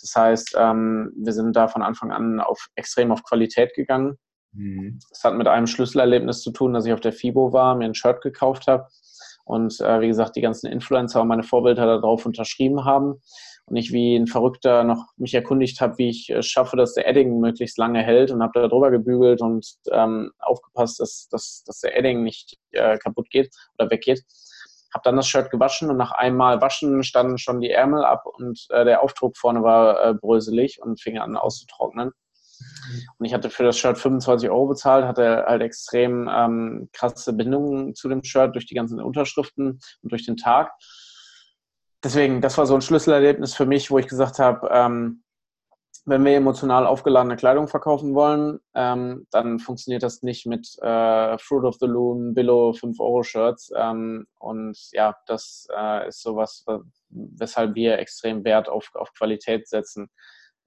Das 0.00 0.16
heißt, 0.16 0.56
ähm, 0.58 1.12
wir 1.16 1.32
sind 1.32 1.54
da 1.54 1.68
von 1.68 1.82
Anfang 1.82 2.10
an 2.10 2.40
auf 2.40 2.66
extrem 2.74 3.12
auf 3.12 3.22
Qualität 3.22 3.72
gegangen. 3.74 4.18
Mhm. 4.52 4.98
Das 5.10 5.22
hat 5.22 5.34
mit 5.34 5.46
einem 5.46 5.68
Schlüsselerlebnis 5.68 6.42
zu 6.42 6.50
tun, 6.50 6.72
dass 6.72 6.86
ich 6.86 6.92
auf 6.92 7.00
der 7.00 7.12
FIBO 7.12 7.52
war, 7.52 7.76
mir 7.76 7.84
ein 7.84 7.94
Shirt 7.94 8.20
gekauft 8.20 8.66
habe 8.66 8.88
und 9.44 9.80
äh, 9.80 10.00
wie 10.00 10.08
gesagt, 10.08 10.36
die 10.36 10.40
ganzen 10.40 10.70
Influencer 10.70 11.22
und 11.22 11.28
meine 11.28 11.42
Vorbilder 11.42 11.86
darauf 11.86 12.26
unterschrieben 12.26 12.84
haben 12.84 13.20
und 13.66 13.76
ich 13.76 13.92
wie 13.92 14.16
ein 14.16 14.26
Verrückter 14.26 14.84
noch 14.84 15.06
mich 15.16 15.34
erkundigt 15.34 15.80
habe, 15.80 15.98
wie 15.98 16.10
ich 16.10 16.30
äh, 16.30 16.42
schaffe, 16.42 16.76
dass 16.76 16.94
der 16.94 17.06
Edding 17.08 17.40
möglichst 17.40 17.78
lange 17.78 18.02
hält 18.02 18.30
und 18.30 18.42
habe 18.42 18.60
da 18.60 18.68
drüber 18.68 18.90
gebügelt 18.90 19.40
und 19.40 19.66
ähm, 19.90 20.32
aufgepasst, 20.38 21.00
dass, 21.00 21.28
dass, 21.30 21.64
dass 21.64 21.80
der 21.80 21.96
Edding 21.96 22.22
nicht 22.22 22.58
äh, 22.72 22.98
kaputt 22.98 23.30
geht 23.30 23.54
oder 23.78 23.90
weggeht. 23.90 24.22
Habe 24.92 25.02
dann 25.04 25.16
das 25.16 25.26
Shirt 25.26 25.50
gewaschen 25.50 25.90
und 25.90 25.96
nach 25.96 26.12
einmal 26.12 26.60
waschen 26.60 27.02
standen 27.02 27.38
schon 27.38 27.60
die 27.60 27.70
Ärmel 27.70 28.04
ab 28.04 28.24
und 28.26 28.66
äh, 28.70 28.84
der 28.84 29.02
Aufdruck 29.02 29.36
vorne 29.36 29.62
war 29.62 30.04
äh, 30.04 30.14
bröselig 30.14 30.82
und 30.82 31.00
fing 31.00 31.18
an 31.18 31.36
auszutrocknen. 31.36 32.12
Und 33.18 33.26
ich 33.26 33.34
hatte 33.34 33.50
für 33.50 33.64
das 33.64 33.78
Shirt 33.78 33.98
25 33.98 34.50
Euro 34.50 34.66
bezahlt, 34.66 35.06
hatte 35.06 35.44
halt 35.46 35.62
extrem 35.62 36.28
ähm, 36.32 36.88
krasse 36.92 37.32
Bindungen 37.32 37.94
zu 37.94 38.08
dem 38.08 38.22
Shirt 38.22 38.54
durch 38.54 38.66
die 38.66 38.74
ganzen 38.74 39.00
Unterschriften 39.00 39.80
und 40.02 40.12
durch 40.12 40.24
den 40.24 40.36
Tag. 40.36 40.72
Deswegen, 42.04 42.40
das 42.40 42.58
war 42.58 42.66
so 42.66 42.74
ein 42.74 42.82
Schlüsselerlebnis 42.82 43.54
für 43.54 43.66
mich, 43.66 43.90
wo 43.90 43.98
ich 43.98 44.08
gesagt 44.08 44.38
habe, 44.38 44.68
ähm, 44.72 45.22
wenn 46.04 46.24
wir 46.24 46.34
emotional 46.34 46.84
aufgeladene 46.86 47.36
Kleidung 47.36 47.68
verkaufen 47.68 48.14
wollen, 48.14 48.58
ähm, 48.74 49.26
dann 49.30 49.60
funktioniert 49.60 50.02
das 50.02 50.22
nicht 50.22 50.46
mit 50.46 50.76
äh, 50.82 51.38
Fruit 51.38 51.64
of 51.64 51.76
the 51.78 51.86
Loom, 51.86 52.34
Billo 52.34 52.70
5-Euro-Shirts. 52.70 53.70
Ähm, 53.76 54.26
und 54.38 54.76
ja, 54.90 55.14
das 55.26 55.68
äh, 55.76 56.08
ist 56.08 56.22
sowas, 56.22 56.64
weshalb 57.08 57.76
wir 57.76 57.98
extrem 57.98 58.44
Wert 58.44 58.68
auf, 58.68 58.90
auf 58.94 59.12
Qualität 59.14 59.68
setzen. 59.68 60.10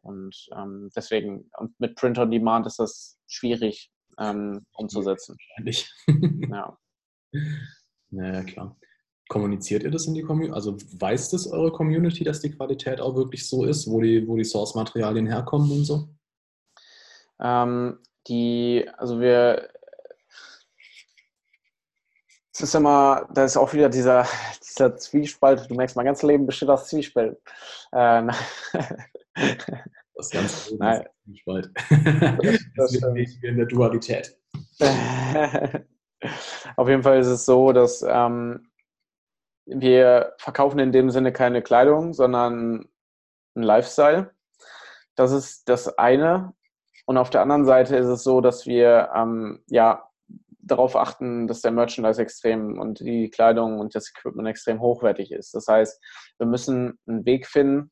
Und 0.06 0.36
ähm, 0.56 0.92
deswegen, 0.96 1.50
und 1.58 1.80
mit 1.80 1.96
Print 1.96 2.20
on 2.20 2.30
Demand 2.30 2.68
ist 2.68 2.78
das 2.78 3.18
schwierig 3.28 3.92
ähm, 4.20 4.66
umzusetzen. 4.74 5.36
Wahrscheinlich. 5.38 5.92
ja. 6.50 6.78
Naja, 8.12 8.44
klar. 8.44 8.78
Kommuniziert 9.28 9.84
ihr 9.84 9.92
das 9.92 10.06
in 10.06 10.14
die 10.14 10.22
Community? 10.22 10.54
Also 10.54 10.78
weiß 10.78 11.32
das 11.32 11.48
eure 11.48 11.72
Community, 11.72 12.24
dass 12.24 12.40
die 12.40 12.52
Qualität 12.52 13.02
auch 13.02 13.16
wirklich 13.16 13.50
so 13.50 13.66
ist, 13.66 13.90
wo 13.90 14.00
die, 14.00 14.26
wo 14.26 14.38
die 14.38 14.46
Source-Materialien 14.46 15.28
herkommen 15.28 15.70
und 15.70 15.84
so? 15.84 16.08
Ähm, 17.42 18.00
die, 18.28 18.88
also 18.98 19.20
wir, 19.20 19.70
es 22.54 22.62
ist 22.62 22.76
immer, 22.76 23.28
da 23.34 23.44
ist 23.44 23.58
auch 23.58 23.74
wieder 23.74 23.90
dieser, 23.90 24.26
dieser 24.64 24.96
Zwiespalt, 24.96 25.70
du 25.70 25.76
merkst, 25.76 25.98
mein 25.98 26.06
ganzes 26.06 26.24
Leben 26.24 26.46
besteht 26.46 26.70
aus 26.70 26.88
Zwiespalt. 26.88 27.38
Äh, 27.92 28.28
Das 30.16 30.30
ganze 30.30 30.76
Nein. 30.80 31.06
Das, 31.46 32.68
das 32.76 32.94
ist 33.16 33.44
in 33.44 33.58
der 33.58 33.66
Dualität. 33.66 34.38
Auf 36.78 36.88
jeden 36.88 37.04
Fall 37.04 37.20
ist 37.20 37.28
es 37.28 37.46
so, 37.46 37.72
dass 37.72 38.04
ähm, 38.08 38.70
wir 39.66 40.34
verkaufen 40.38 40.80
in 40.80 40.92
dem 40.92 41.10
Sinne 41.10 41.34
keine 41.34 41.62
Kleidung, 41.62 42.14
sondern 42.14 42.88
einen 43.56 43.64
Lifestyle. 43.64 44.32
Das 45.16 45.32
ist 45.32 45.68
das 45.70 45.98
eine. 45.98 46.54
Und 47.06 47.18
auf 47.18 47.30
der 47.30 47.42
anderen 47.42 47.66
Seite 47.66 47.96
ist 47.96 48.08
es 48.08 48.24
so, 48.24 48.42
dass 48.42 48.66
wir 48.66 49.12
ähm, 49.16 49.64
ja 49.68 50.10
darauf 50.66 50.96
achten, 50.96 51.48
dass 51.48 51.62
der 51.62 51.72
Merchandise 51.72 52.22
extrem 52.22 52.80
und 52.80 53.00
die 53.00 53.30
Kleidung 53.30 53.80
und 53.80 53.94
das 53.94 54.10
Equipment 54.10 54.48
extrem 54.48 54.82
hochwertig 54.82 55.32
ist. 55.32 55.54
Das 55.54 55.68
heißt, 55.68 56.02
wir 56.40 56.48
müssen 56.48 57.00
einen 57.08 57.26
Weg 57.26 57.48
finden, 57.48 57.92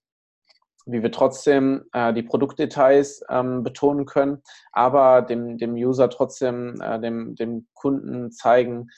wie 0.85 1.01
wir 1.01 1.11
trotzdem 1.11 1.85
äh, 1.93 2.13
die 2.13 2.23
Produktdetails 2.23 3.23
ähm, 3.29 3.63
betonen 3.63 4.05
können, 4.05 4.41
aber 4.71 5.21
dem, 5.21 5.57
dem 5.57 5.73
User 5.73 6.09
trotzdem, 6.09 6.81
äh, 6.81 6.99
dem, 6.99 7.35
dem 7.35 7.67
Kunden 7.73 8.31
zeigen, 8.31 8.89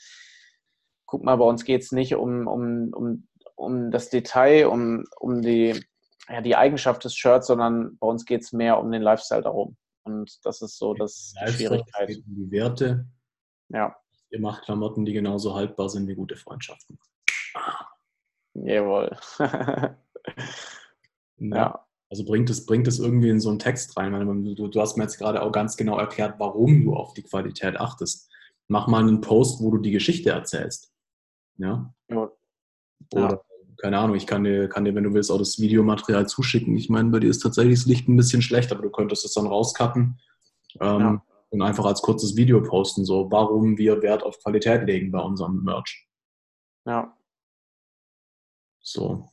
guck 1.06 1.22
mal, 1.22 1.36
bei 1.36 1.44
uns 1.44 1.64
geht 1.64 1.82
es 1.82 1.92
nicht 1.92 2.14
um, 2.14 2.46
um, 2.46 2.92
um, 2.92 3.28
um 3.54 3.90
das 3.90 4.10
Detail, 4.10 4.66
um, 4.66 5.04
um 5.20 5.42
die, 5.42 5.80
ja, 6.28 6.40
die 6.40 6.56
Eigenschaft 6.56 7.04
des 7.04 7.14
Shirts, 7.14 7.46
sondern 7.46 7.96
bei 7.98 8.06
uns 8.06 8.24
geht 8.24 8.42
es 8.42 8.52
mehr 8.52 8.78
um 8.80 8.90
den 8.90 9.02
Lifestyle 9.02 9.42
darum. 9.42 9.76
Und 10.02 10.44
das 10.44 10.62
ist 10.62 10.78
so 10.78 10.94
das, 10.94 11.34
die 11.46 11.52
Schwierigkeit. 11.52 12.10
Es 12.10 12.16
geht 12.16 12.26
um 12.26 12.34
die 12.34 12.50
Werte. 12.50 13.06
Ja. 13.68 13.96
Ihr 14.30 14.40
macht 14.40 14.64
Klamotten, 14.64 15.04
die 15.04 15.12
genauso 15.12 15.54
haltbar 15.54 15.88
sind 15.88 16.08
wie 16.08 16.14
gute 16.14 16.36
Freundschaften. 16.36 16.98
Jawohl. 18.54 19.16
Ja. 21.38 21.86
Also 22.08 22.24
bringt 22.24 22.48
es, 22.50 22.66
bringt 22.66 22.86
es 22.86 22.98
irgendwie 22.98 23.30
in 23.30 23.40
so 23.40 23.50
einen 23.50 23.58
Text 23.58 23.96
rein. 23.96 24.12
Du, 24.54 24.68
du 24.68 24.80
hast 24.80 24.96
mir 24.96 25.04
jetzt 25.04 25.18
gerade 25.18 25.42
auch 25.42 25.50
ganz 25.50 25.76
genau 25.76 25.98
erklärt, 25.98 26.36
warum 26.38 26.84
du 26.84 26.94
auf 26.94 27.14
die 27.14 27.22
Qualität 27.22 27.78
achtest. 27.78 28.30
Mach 28.68 28.86
mal 28.86 29.00
einen 29.00 29.20
Post, 29.20 29.60
wo 29.60 29.70
du 29.70 29.78
die 29.78 29.90
Geschichte 29.90 30.30
erzählst. 30.30 30.92
Ja. 31.58 31.92
ja. 32.08 32.30
Oder, 33.12 33.44
keine 33.78 33.98
Ahnung, 33.98 34.16
ich 34.16 34.26
kann 34.26 34.44
dir, 34.44 34.68
kann 34.68 34.84
dir, 34.84 34.94
wenn 34.94 35.04
du 35.04 35.12
willst, 35.14 35.30
auch 35.30 35.38
das 35.38 35.58
Videomaterial 35.58 36.26
zuschicken. 36.26 36.76
Ich 36.76 36.88
meine, 36.88 37.10
bei 37.10 37.18
dir 37.18 37.30
ist 37.30 37.40
tatsächlich 37.40 37.80
das 37.80 37.86
Licht 37.86 38.08
ein 38.08 38.16
bisschen 38.16 38.42
schlecht, 38.42 38.72
aber 38.72 38.82
du 38.82 38.90
könntest 38.90 39.24
es 39.24 39.34
dann 39.34 39.46
rauscutten 39.46 40.18
ähm, 40.80 41.00
ja. 41.00 41.22
und 41.50 41.62
einfach 41.62 41.84
als 41.84 42.02
kurzes 42.02 42.36
Video 42.36 42.62
posten, 42.62 43.04
so 43.04 43.30
warum 43.30 43.76
wir 43.78 44.00
Wert 44.02 44.22
auf 44.22 44.38
Qualität 44.40 44.86
legen 44.86 45.10
bei 45.10 45.20
unserem 45.20 45.62
Merch. 45.62 46.08
Ja. 46.86 47.16
So. 48.80 49.28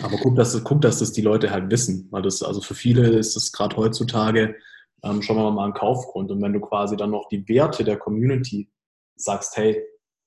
Aber 0.00 0.16
guck, 0.18 0.36
dass, 0.36 0.62
guck, 0.64 0.80
dass 0.80 0.98
das 0.98 1.12
die 1.12 1.22
Leute 1.22 1.50
halt 1.50 1.70
wissen, 1.70 2.08
weil 2.10 2.22
das, 2.22 2.42
also 2.42 2.60
für 2.60 2.74
viele 2.74 3.08
ist 3.08 3.36
das 3.36 3.52
gerade 3.52 3.76
heutzutage 3.76 4.56
ähm, 5.02 5.22
schon 5.22 5.36
mal 5.36 5.64
ein 5.64 5.74
Kaufgrund. 5.74 6.30
Und 6.30 6.42
wenn 6.42 6.52
du 6.52 6.60
quasi 6.60 6.96
dann 6.96 7.10
noch 7.10 7.28
die 7.28 7.46
Werte 7.48 7.84
der 7.84 7.98
Community 7.98 8.70
sagst, 9.16 9.56
hey, 9.56 9.82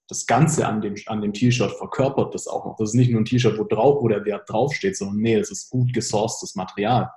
das 0.07 0.26
Ganze 0.26 0.65
an 0.65 0.82
dem, 0.82 0.95
an 1.07 1.22
dem 1.22 1.34
T-Shirt 1.34 1.74
verkörpert 1.74 2.34
das 2.34 2.47
auch 2.47 2.65
noch. 2.65 2.78
Das 2.78 2.89
ist 2.89 2.95
nicht 2.95 3.11
nur 3.11 3.22
ein 3.22 3.26
T-Shirt, 3.26 3.59
wo 3.59 3.65
drauf, 3.65 4.01
wo 4.01 4.07
der 4.07 4.24
Wert 4.24 4.49
draufsteht, 4.49 4.95
sondern 4.95 5.18
nee, 5.18 5.36
es 5.36 5.51
ist 5.51 5.70
gut 5.70 5.93
gesourcetes 5.93 6.55
Material, 6.55 7.11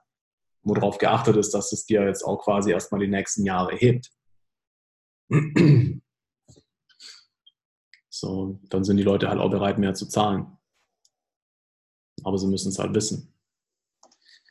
wo 0.63 0.75
darauf 0.75 0.99
geachtet 0.99 1.37
ist, 1.37 1.55
dass 1.55 1.73
es 1.73 1.87
dir 1.87 2.05
jetzt 2.05 2.25
auch 2.25 2.43
quasi 2.43 2.73
erstmal 2.73 3.01
die 3.01 3.07
nächsten 3.07 3.45
Jahre 3.45 3.77
hebt. 3.77 4.11
So, 8.09 8.59
dann 8.69 8.83
sind 8.83 8.97
die 8.97 9.05
Leute 9.05 9.29
halt 9.29 9.39
auch 9.39 9.51
bereit, 9.51 9.79
mehr 9.79 9.95
zu 9.95 10.07
zahlen. 10.07 10.59
Aber 12.25 12.39
sie 12.39 12.47
müssen 12.47 12.69
es 12.69 12.79
halt 12.79 12.95
wissen. 12.95 13.33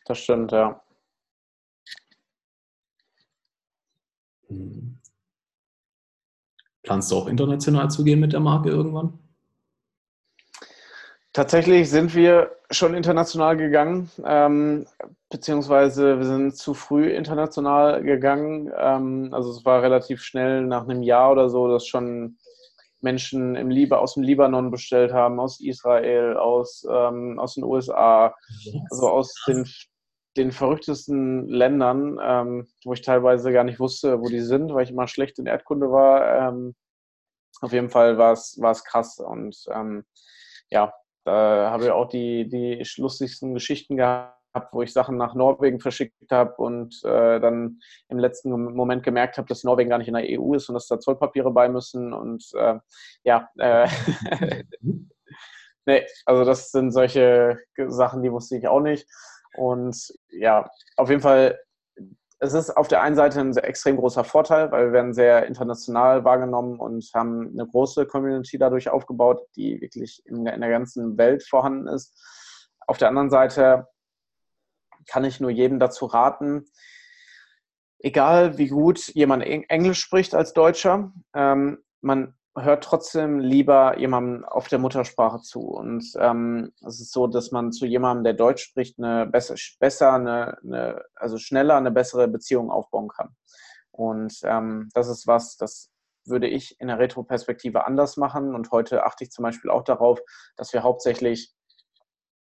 Das 0.06 0.18
stimmt, 0.18 0.52
ja. 0.52 0.82
Hm. 4.48 5.00
Planst 6.84 7.12
du 7.12 7.18
auch 7.18 7.28
international 7.28 7.92
zu 7.92 8.04
gehen 8.04 8.20
mit 8.20 8.34
der 8.34 8.40
Marke 8.40 8.70
irgendwann? 8.70 9.20
Tatsächlich 11.34 11.90
sind 11.90 12.16
wir 12.16 12.56
schon 12.72 12.96
international 12.96 13.56
gegangen, 13.56 14.10
ähm, 14.26 14.88
beziehungsweise 15.30 16.18
wir 16.18 16.26
sind 16.26 16.56
zu 16.58 16.74
früh 16.74 17.10
international 17.12 18.02
gegangen. 18.02 18.72
Ähm, 18.76 19.30
also 19.32 19.52
es 19.52 19.64
war 19.64 19.84
relativ 19.84 20.24
schnell 20.24 20.66
nach 20.66 20.84
einem 20.84 21.04
Jahr 21.04 21.32
oder 21.32 21.50
so, 21.50 21.68
dass 21.68 21.86
schon 21.86 22.38
Menschen 23.02 23.56
im 23.56 23.70
Liba 23.70 23.98
aus 23.98 24.16
dem 24.16 24.24
Libanon 24.24 24.72
bestellt 24.72 25.14
haben, 25.14 25.40
aus 25.40 25.60
Israel, 25.62 26.38
aus, 26.38 26.86
ähm, 26.90 27.40
aus 27.40 27.56
den 27.56 27.64
USA, 27.64 28.36
also 28.90 29.10
aus 29.10 29.34
den, 29.48 29.66
den 30.38 30.52
verrücktesten 30.52 31.48
Ländern, 31.48 32.20
ähm, 32.22 32.68
wo 32.84 32.94
ich 32.94 33.02
teilweise 33.02 33.52
gar 33.52 33.64
nicht 33.64 33.80
wusste, 33.80 34.20
wo 34.22 34.28
die 34.28 34.42
sind, 34.42 34.74
weil 34.74 34.84
ich 34.84 34.92
immer 34.92 35.08
schlecht 35.08 35.40
in 35.40 35.46
Erdkunde 35.46 35.92
war. 35.92 36.50
Ähm, 36.50 36.76
auf 37.62 37.74
jeden 37.74 37.90
Fall 37.90 38.18
war 38.18 38.34
es, 38.34 38.58
war 38.60 38.72
es 38.72 38.84
krass 38.84 39.20
und 39.20 39.66
ähm, 39.72 40.06
ja, 40.70 40.94
Da 41.26 41.72
habe 41.72 41.86
ich 41.86 41.92
auch 41.92 42.08
die, 42.08 42.48
die 42.48 42.84
lustigsten 42.98 43.54
Geschichten 43.54 43.98
gehabt, 43.98 44.39
wo 44.72 44.82
ich 44.82 44.94
Sachen 44.94 45.18
nach 45.18 45.36
Norwegen 45.36 45.80
verschickt 45.80 46.32
habe 46.32 46.56
und 46.56 47.04
äh, 47.04 47.40
dann 47.40 47.80
im 48.08 48.20
letzten 48.20 48.52
Moment 48.52 49.04
gemerkt 49.04 49.38
habe, 49.38 49.48
dass 49.48 49.64
Norwegen 49.64 49.90
gar 49.90 49.98
nicht 50.00 50.08
in 50.08 50.16
der 50.16 50.40
EU 50.40 50.54
ist 50.54 50.70
und 50.70 50.74
dass 50.74 50.88
da 50.88 51.00
Zollpapiere 51.00 51.52
bei 51.52 51.70
müssen. 51.70 52.14
Und 52.14 52.46
äh, 52.56 52.80
ja, 53.24 53.50
äh, 53.58 53.88
nee, 55.86 56.06
also 56.26 56.46
das 56.46 56.72
sind 56.72 56.92
solche 56.92 57.60
Sachen, 57.88 58.24
die 58.24 58.32
wusste 58.32 58.58
ich 58.58 58.68
auch 58.68 58.82
nicht. 58.82 59.08
Und 59.56 60.14
ja, 60.30 60.70
auf 60.98 61.10
jeden 61.10 61.22
Fall 61.22 61.60
es 62.40 62.54
ist 62.54 62.76
auf 62.76 62.88
der 62.88 63.02
einen 63.02 63.18
Seite 63.18 63.42
ein 63.42 63.56
extrem 63.58 63.98
großer 63.98 64.24
Vorteil, 64.24 64.72
weil 64.72 64.88
wir 64.88 64.94
werden 64.94 65.14
sehr 65.14 65.46
international 65.46 66.24
wahrgenommen 66.24 66.80
und 66.80 67.10
haben 67.14 67.50
eine 67.52 67.68
große 67.68 68.06
Community 68.06 68.58
dadurch 68.58 68.90
aufgebaut, 68.90 69.46
die 69.58 69.82
wirklich 69.82 70.22
in 70.26 70.46
der, 70.46 70.58
ganzen 70.58 71.18
Welt 71.18 71.44
vorhanden 71.44 71.88
ist. 71.88 72.18
Auf 72.88 72.98
der 72.98 73.10
anderen 73.10 73.30
Seite 73.30 73.88
kann 75.10 75.26
ich 75.26 75.40
nur 75.40 75.50
jedem 75.50 75.80
dazu 75.80 76.06
raten, 76.06 76.66
egal 78.00 78.58
wie 78.58 78.68
gut 78.68 79.08
jemand 79.14 79.44
Englisch 79.44 80.00
spricht 80.00 80.34
als 80.34 80.54
Deutscher, 80.54 81.12
ähm, 81.34 81.80
man 82.02 82.36
hört 82.58 82.84
trotzdem 82.84 83.40
lieber 83.40 83.98
jemandem 84.00 84.44
auf 84.46 84.68
der 84.68 84.80
Muttersprache 84.80 85.42
zu. 85.42 85.62
Und 85.62 86.06
ähm, 86.20 86.72
es 86.86 87.00
ist 87.00 87.12
so, 87.12 87.28
dass 87.28 87.52
man 87.52 87.72
zu 87.72 87.86
jemandem, 87.86 88.24
der 88.24 88.34
Deutsch 88.34 88.64
spricht, 88.64 88.98
eine 89.00 89.26
besser, 89.26 89.56
besser 89.80 90.14
eine, 90.14 90.58
eine, 90.64 91.04
also 91.16 91.38
schneller 91.38 91.76
eine 91.76 91.92
bessere 91.92 92.28
Beziehung 92.28 92.72
aufbauen 92.72 93.08
kann. 93.08 93.36
Und 93.92 94.40
ähm, 94.44 94.90
das 94.94 95.10
ist 95.10 95.28
was, 95.28 95.58
das 95.58 95.92
würde 96.26 96.48
ich 96.48 96.80
in 96.80 96.88
der 96.88 97.00
Retroperspektive 97.00 97.86
anders 97.86 98.18
machen. 98.18 98.56
Und 98.56 98.72
heute 98.72 99.04
achte 99.04 99.24
ich 99.24 99.32
zum 99.32 99.44
Beispiel 99.44 99.72
auch 99.72 99.84
darauf, 99.84 100.20
dass 100.56 100.74
wir 100.74 100.84
hauptsächlich 100.84 101.54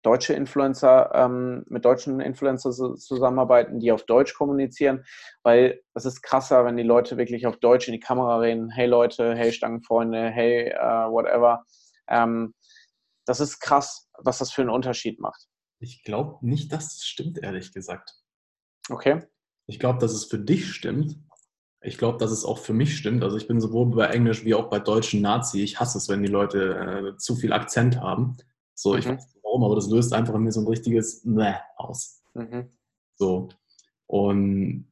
deutsche 0.01 0.33
Influencer 0.33 1.11
ähm, 1.13 1.63
mit 1.67 1.85
deutschen 1.85 2.19
Influencern 2.19 2.97
zusammenarbeiten, 2.97 3.79
die 3.79 3.91
auf 3.91 4.03
Deutsch 4.03 4.33
kommunizieren, 4.33 5.05
weil 5.43 5.81
es 5.93 6.05
ist 6.05 6.21
krasser, 6.21 6.65
wenn 6.65 6.77
die 6.77 6.83
Leute 6.83 7.17
wirklich 7.17 7.45
auf 7.47 7.57
Deutsch 7.57 7.87
in 7.87 7.93
die 7.93 7.99
Kamera 7.99 8.37
reden. 8.37 8.69
Hey 8.69 8.87
Leute, 8.87 9.35
hey 9.35 9.51
Stangenfreunde, 9.51 10.29
hey 10.29 10.73
uh, 10.75 11.11
whatever. 11.11 11.65
Ähm, 12.07 12.53
das 13.25 13.39
ist 13.39 13.59
krass, 13.59 14.09
was 14.17 14.39
das 14.39 14.51
für 14.51 14.61
einen 14.61 14.71
Unterschied 14.71 15.19
macht. 15.19 15.47
Ich 15.79 16.03
glaube 16.03 16.45
nicht, 16.45 16.71
dass 16.71 16.95
das 16.95 17.05
stimmt, 17.05 17.39
ehrlich 17.39 17.73
gesagt. 17.73 18.13
Okay. 18.89 19.23
Ich 19.67 19.79
glaube, 19.79 19.99
dass 19.99 20.13
es 20.13 20.25
für 20.25 20.39
dich 20.39 20.71
stimmt. 20.71 21.17
Ich 21.83 21.97
glaube, 21.97 22.19
dass 22.19 22.31
es 22.31 22.45
auch 22.45 22.59
für 22.59 22.73
mich 22.73 22.95
stimmt. 22.95 23.23
Also 23.23 23.37
ich 23.37 23.47
bin 23.47 23.59
sowohl 23.59 23.87
bei 23.95 24.07
Englisch 24.07 24.45
wie 24.45 24.53
auch 24.53 24.69
bei 24.69 24.79
deutschen 24.79 25.21
Nazi. 25.21 25.63
Ich 25.63 25.79
hasse 25.79 25.97
es, 25.97 26.09
wenn 26.09 26.21
die 26.21 26.29
Leute 26.29 27.13
äh, 27.13 27.17
zu 27.17 27.35
viel 27.35 27.53
Akzent 27.53 27.99
haben. 27.99 28.37
So, 28.75 28.95
ich 28.95 29.07
mhm. 29.07 29.17
weiß 29.17 29.40
warum, 29.51 29.63
aber 29.63 29.75
das 29.75 29.89
löst 29.89 30.13
einfach 30.13 30.35
in 30.35 30.41
mir 30.41 30.51
so 30.51 30.61
ein 30.61 30.67
richtiges 30.67 31.21
Bäh 31.23 31.55
aus. 31.77 32.23
Mhm. 32.33 32.69
So. 33.15 33.49
Und 34.07 34.87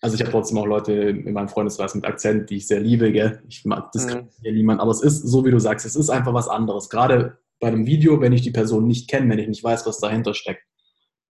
also 0.00 0.14
ich 0.14 0.22
habe 0.22 0.30
trotzdem 0.30 0.58
auch 0.58 0.66
Leute 0.66 0.92
in 0.92 1.32
meinem 1.32 1.48
Freundeskreis 1.48 1.94
mit 1.94 2.06
Akzent, 2.06 2.48
die 2.48 2.56
ich 2.56 2.66
sehr 2.66 2.80
liebe, 2.80 3.12
gell? 3.12 3.42
Ich 3.48 3.64
mag 3.64 3.92
das 3.92 4.06
mhm. 4.06 4.28
ja 4.42 4.52
niemand, 4.52 4.80
aber 4.80 4.90
es 4.90 5.02
ist 5.02 5.22
so, 5.22 5.44
wie 5.44 5.50
du 5.50 5.58
sagst, 5.58 5.84
es 5.84 5.96
ist 5.96 6.10
einfach 6.10 6.32
was 6.32 6.48
anderes. 6.48 6.88
Gerade 6.88 7.38
bei 7.58 7.68
einem 7.68 7.86
Video, 7.86 8.20
wenn 8.20 8.32
ich 8.32 8.42
die 8.42 8.50
Person 8.50 8.86
nicht 8.86 9.10
kenne, 9.10 9.28
wenn 9.30 9.38
ich 9.38 9.48
nicht 9.48 9.62
weiß, 9.62 9.86
was 9.86 9.98
dahinter 9.98 10.32
steckt, 10.32 10.62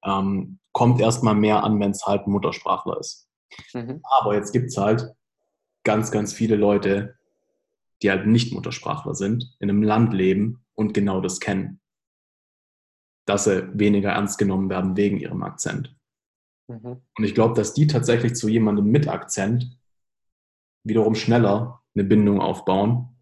ähm, 0.04 0.58
kommt 0.72 1.00
erstmal 1.00 1.34
mehr 1.34 1.64
an, 1.64 1.80
wenn 1.80 1.90
es 1.90 2.06
halt 2.06 2.26
Muttersprachler 2.26 3.00
ist. 3.00 3.28
Mhm. 3.74 4.00
Aber 4.04 4.34
jetzt 4.34 4.52
gibt 4.52 4.68
es 4.68 4.76
halt 4.76 5.12
ganz, 5.82 6.10
ganz 6.12 6.32
viele 6.32 6.56
Leute, 6.56 7.16
die 8.02 8.10
halt 8.10 8.26
nicht 8.26 8.52
Muttersprachler 8.52 9.14
sind, 9.14 9.56
in 9.58 9.70
einem 9.70 9.82
Land 9.82 10.12
leben 10.12 10.64
und 10.74 10.94
genau 10.94 11.20
das 11.20 11.40
kennen 11.40 11.81
dass 13.24 13.44
sie 13.44 13.68
weniger 13.78 14.10
ernst 14.10 14.38
genommen 14.38 14.68
werden 14.68 14.96
wegen 14.96 15.18
ihrem 15.18 15.42
Akzent. 15.42 15.96
Mhm. 16.68 17.02
Und 17.16 17.24
ich 17.24 17.34
glaube, 17.34 17.54
dass 17.54 17.74
die 17.74 17.86
tatsächlich 17.86 18.34
zu 18.34 18.48
jemandem 18.48 18.86
mit 18.86 19.08
Akzent 19.08 19.78
wiederum 20.84 21.14
schneller 21.14 21.82
eine 21.94 22.04
Bindung 22.04 22.40
aufbauen, 22.40 23.16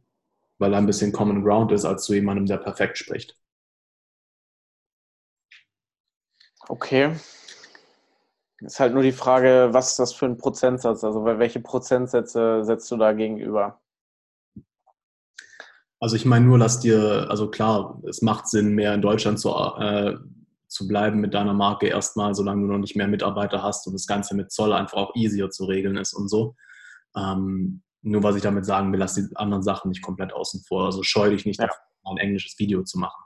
weil 0.58 0.72
er 0.72 0.78
ein 0.78 0.86
bisschen 0.86 1.12
Common 1.12 1.42
Ground 1.44 1.72
ist, 1.72 1.84
als 1.84 2.04
zu 2.04 2.14
jemandem, 2.14 2.46
der 2.46 2.58
perfekt 2.58 2.98
spricht. 2.98 3.38
Okay. 6.68 7.16
Ist 8.60 8.78
halt 8.78 8.92
nur 8.92 9.02
die 9.02 9.12
Frage, 9.12 9.70
was 9.72 9.92
ist 9.92 9.98
das 9.98 10.12
für 10.12 10.26
ein 10.26 10.36
Prozentsatz? 10.36 11.02
Also 11.02 11.24
welche 11.24 11.60
Prozentsätze 11.60 12.62
setzt 12.62 12.90
du 12.90 12.96
da 12.96 13.12
gegenüber? 13.12 13.80
Also 16.00 16.16
ich 16.16 16.24
meine 16.24 16.46
nur, 16.46 16.58
dass 16.58 16.80
dir, 16.80 17.26
also 17.28 17.50
klar, 17.50 18.02
es 18.08 18.22
macht 18.22 18.48
Sinn, 18.48 18.74
mehr 18.74 18.94
in 18.94 19.02
Deutschland 19.02 19.38
zu, 19.38 19.50
äh, 19.50 20.16
zu 20.66 20.88
bleiben 20.88 21.20
mit 21.20 21.34
deiner 21.34 21.52
Marke 21.52 21.88
erstmal, 21.88 22.34
solange 22.34 22.62
du 22.62 22.72
noch 22.72 22.78
nicht 22.78 22.96
mehr 22.96 23.06
Mitarbeiter 23.06 23.62
hast 23.62 23.86
und 23.86 23.92
das 23.92 24.06
Ganze 24.06 24.34
mit 24.34 24.50
Zoll 24.50 24.72
einfach 24.72 24.96
auch 24.96 25.14
easier 25.14 25.50
zu 25.50 25.66
regeln 25.66 25.98
ist 25.98 26.14
und 26.14 26.28
so. 26.28 26.56
Ähm, 27.14 27.82
nur 28.00 28.22
was 28.22 28.34
ich 28.34 28.42
damit 28.42 28.64
sagen 28.64 28.90
will, 28.92 28.98
lass 28.98 29.14
die 29.14 29.28
anderen 29.34 29.62
Sachen 29.62 29.90
nicht 29.90 30.02
komplett 30.02 30.32
außen 30.32 30.64
vor. 30.66 30.86
Also 30.86 31.02
scheu 31.02 31.28
dich 31.28 31.44
nicht, 31.44 31.60
ja. 31.60 31.66
davor, 31.66 31.82
ein 32.12 32.16
englisches 32.16 32.58
Video 32.58 32.82
zu 32.82 32.98
machen. 32.98 33.22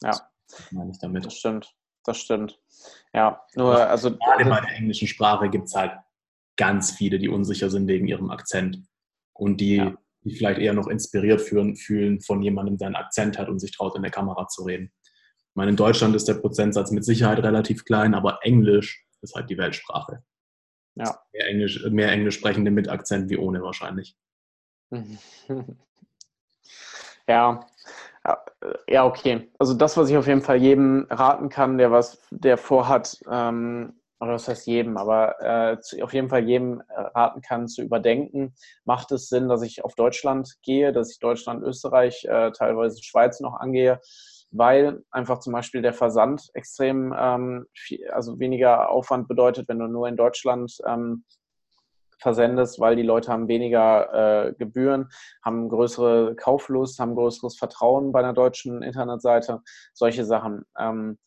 Ja. 0.00 0.10
Das 0.10 0.70
meine 0.70 0.92
ich 0.92 0.98
damit. 1.00 1.26
Das 1.26 1.34
stimmt. 1.34 1.74
Das 2.04 2.18
stimmt. 2.18 2.60
Ja, 3.12 3.40
nur, 3.56 3.76
also. 3.76 4.16
Gerade 4.16 4.44
bei 4.44 4.60
der 4.60 4.76
englischen 4.76 5.08
Sprache 5.08 5.50
gibt 5.50 5.64
es 5.64 5.74
halt 5.74 5.90
ganz 6.56 6.92
viele, 6.92 7.18
die 7.18 7.28
unsicher 7.28 7.68
sind 7.68 7.88
wegen 7.88 8.06
ihrem 8.06 8.30
Akzent 8.30 8.78
und 9.32 9.60
die 9.60 9.76
ja 9.78 9.96
die 10.26 10.34
vielleicht 10.34 10.58
eher 10.60 10.74
noch 10.74 10.88
inspiriert 10.88 11.40
fühlen, 11.40 11.76
fühlen 11.76 12.20
von 12.20 12.42
jemandem, 12.42 12.78
der 12.78 12.88
einen 12.88 12.96
Akzent 12.96 13.38
hat 13.38 13.48
und 13.48 13.60
sich 13.60 13.70
traut, 13.70 13.94
in 13.94 14.02
der 14.02 14.10
Kamera 14.10 14.48
zu 14.48 14.64
reden. 14.64 14.90
Ich 15.00 15.54
meine, 15.54 15.70
in 15.70 15.76
Deutschland 15.76 16.16
ist 16.16 16.26
der 16.26 16.34
Prozentsatz 16.34 16.90
mit 16.90 17.04
Sicherheit 17.04 17.38
relativ 17.38 17.84
klein, 17.84 18.12
aber 18.12 18.40
Englisch 18.42 19.06
ist 19.22 19.36
halt 19.36 19.48
die 19.48 19.56
Weltsprache. 19.56 20.22
Ja. 20.96 21.20
Mehr 21.32 21.46
Englisch, 21.46 21.84
mehr 21.88 22.10
Englisch 22.10 22.34
sprechende 22.34 22.72
mit 22.72 22.88
Akzent 22.88 23.30
wie 23.30 23.36
ohne 23.36 23.62
wahrscheinlich. 23.62 24.16
Ja, 27.28 27.66
ja, 28.88 29.04
okay. 29.04 29.50
Also 29.58 29.74
das, 29.74 29.96
was 29.96 30.08
ich 30.08 30.16
auf 30.16 30.26
jeden 30.26 30.42
Fall 30.42 30.56
jedem 30.58 31.06
raten 31.10 31.48
kann, 31.48 31.78
der 31.78 31.90
was, 31.90 32.20
der 32.30 32.56
vorhat, 32.56 33.20
ähm, 33.30 34.00
oder 34.20 34.32
das 34.32 34.48
heißt 34.48 34.66
jedem, 34.66 34.96
aber 34.96 35.40
äh, 35.40 36.02
auf 36.02 36.14
jeden 36.14 36.28
Fall 36.28 36.44
jedem 36.44 36.80
äh, 36.88 37.00
raten 37.00 37.40
kann 37.42 37.68
zu 37.68 37.82
überdenken, 37.82 38.54
macht 38.84 39.12
es 39.12 39.28
Sinn, 39.28 39.48
dass 39.48 39.62
ich 39.62 39.84
auf 39.84 39.94
Deutschland 39.94 40.56
gehe, 40.62 40.92
dass 40.92 41.12
ich 41.12 41.18
Deutschland, 41.18 41.62
Österreich, 41.62 42.24
äh, 42.24 42.50
teilweise 42.52 43.02
Schweiz 43.02 43.40
noch 43.40 43.54
angehe, 43.54 44.00
weil 44.50 45.02
einfach 45.10 45.40
zum 45.40 45.52
Beispiel 45.52 45.82
der 45.82 45.92
Versand 45.92 46.48
extrem, 46.54 47.14
ähm, 47.18 47.66
viel, 47.74 48.08
also 48.10 48.38
weniger 48.38 48.90
Aufwand 48.90 49.28
bedeutet, 49.28 49.68
wenn 49.68 49.78
du 49.78 49.86
nur 49.86 50.08
in 50.08 50.16
Deutschland 50.16 50.78
ähm, 50.86 51.24
versendest, 52.18 52.80
weil 52.80 52.96
die 52.96 53.02
Leute 53.02 53.30
haben 53.30 53.48
weniger 53.48 54.46
äh, 54.48 54.52
Gebühren, 54.54 55.10
haben 55.44 55.68
größere 55.68 56.34
Kauflust, 56.36 56.98
haben 56.98 57.14
größeres 57.14 57.58
Vertrauen 57.58 58.12
bei 58.12 58.20
einer 58.20 58.32
deutschen 58.32 58.82
Internetseite, 58.82 59.60
solche 59.92 60.24
Sachen. 60.24 60.64
Ähm, 60.78 61.18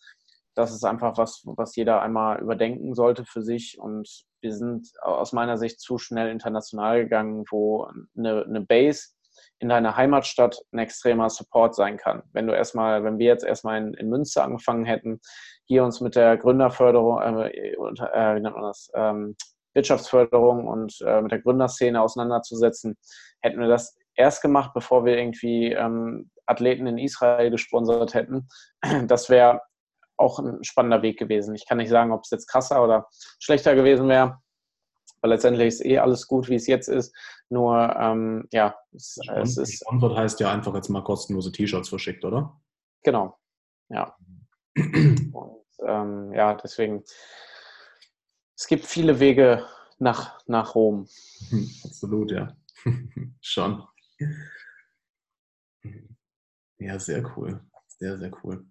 das 0.60 0.74
ist 0.74 0.84
einfach 0.84 1.18
was, 1.18 1.42
was 1.46 1.76
jeder 1.78 2.02
einmal 2.02 2.42
überdenken 2.42 2.94
sollte 2.94 3.24
für 3.24 3.42
sich. 3.42 3.80
Und 3.80 4.26
wir 4.42 4.54
sind 4.54 4.90
aus 5.02 5.32
meiner 5.32 5.58
Sicht 5.58 5.80
zu 5.80 5.98
schnell 5.98 6.30
international 6.30 7.04
gegangen, 7.04 7.46
wo 7.50 7.88
eine, 8.18 8.44
eine 8.44 8.62
Base 8.62 9.14
in 9.60 9.70
deiner 9.70 9.96
Heimatstadt 9.96 10.62
ein 10.74 10.80
extremer 10.80 11.30
Support 11.30 11.76
sein 11.76 11.96
kann. 11.96 12.24
Wenn 12.34 12.46
du 12.46 12.54
erstmal, 12.54 13.06
wenn 13.06 13.20
wir 13.20 13.28
jetzt 13.28 13.46
erstmal 13.46 13.78
in, 13.82 13.94
in 13.94 14.10
Münster 14.10 14.44
angefangen 14.44 14.84
hätten, 14.84 15.22
hier 15.66 15.86
uns 15.86 16.02
mit 16.02 16.18
der 16.18 16.36
Gründerförderung, 16.36 17.22
äh, 17.22 17.50
äh, 17.50 18.36
wie 18.36 18.42
nennt 18.42 18.56
man 18.56 18.64
das, 18.64 18.92
ähm, 18.94 19.38
Wirtschaftsförderung 19.74 20.68
und 20.68 21.00
äh, 21.06 21.22
mit 21.22 21.32
der 21.32 21.42
Gründerszene 21.42 22.02
auseinanderzusetzen, 22.02 22.98
hätten 23.42 23.62
wir 23.62 23.68
das 23.70 23.98
erst 24.16 24.42
gemacht, 24.42 24.72
bevor 24.74 25.06
wir 25.06 25.18
irgendwie 25.18 25.72
ähm, 25.72 26.30
Athleten 26.46 26.88
in 26.88 26.98
Israel 26.98 27.50
gesponsert 27.50 28.14
hätten. 28.14 28.50
Das 29.08 29.30
wäre 29.30 29.62
auch 30.20 30.40
ein 30.40 30.64
spannender 30.64 31.02
Weg 31.02 31.18
gewesen. 31.18 31.56
Ich 31.56 31.68
kann 31.68 31.78
nicht 31.78 31.90
sagen, 31.90 32.12
ob 32.12 32.22
es 32.24 32.30
jetzt 32.30 32.48
krasser 32.48 32.84
oder 32.84 33.08
schlechter 33.40 33.76
gewesen 33.76 34.10
wäre, 34.10 34.40
weil 35.22 35.32
letztendlich 35.32 35.68
ist 35.68 35.86
eh 35.86 36.00
alles 36.00 36.28
gut, 36.28 36.50
wie 36.50 36.56
es 36.56 36.68
jetzt 36.68 36.88
ist. 36.88 37.16
Nur, 37.50 37.96
ähm, 37.98 38.48
ja, 38.52 38.76
es, 38.94 39.18
es 39.36 39.58
ist. 39.58 39.88
Antwort 39.88 40.18
heißt 40.18 40.40
ja 40.40 40.52
einfach 40.52 40.76
jetzt 40.76 40.90
mal 40.90 41.04
kostenlose 41.04 41.52
T-Shirts 41.52 41.90
verschickt, 41.90 42.24
oder? 42.26 42.62
Genau, 43.04 43.38
ja. 43.90 44.16
Und 44.76 45.66
ähm, 45.86 46.34
ja, 46.34 46.54
deswegen, 46.56 47.04
es 48.56 48.68
gibt 48.68 48.86
viele 48.86 49.20
Wege 49.20 49.66
nach, 49.98 50.40
nach 50.48 50.76
Rom. 50.76 51.08
Absolut, 51.84 52.32
ja. 52.32 52.56
Schon. 53.42 53.84
Ja, 56.78 57.00
sehr 57.00 57.24
cool. 57.36 57.62
Sehr, 57.88 58.18
sehr 58.18 58.32
cool. 58.44 58.66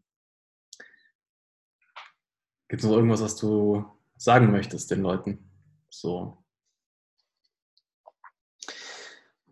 Gibt 2.69 2.83
es 2.83 2.89
noch 2.89 2.97
irgendwas, 2.97 3.23
was 3.23 3.37
du 3.37 3.85
sagen 4.17 4.51
möchtest 4.51 4.91
den 4.91 5.03
Leuten? 5.03 5.51
So. 5.89 6.39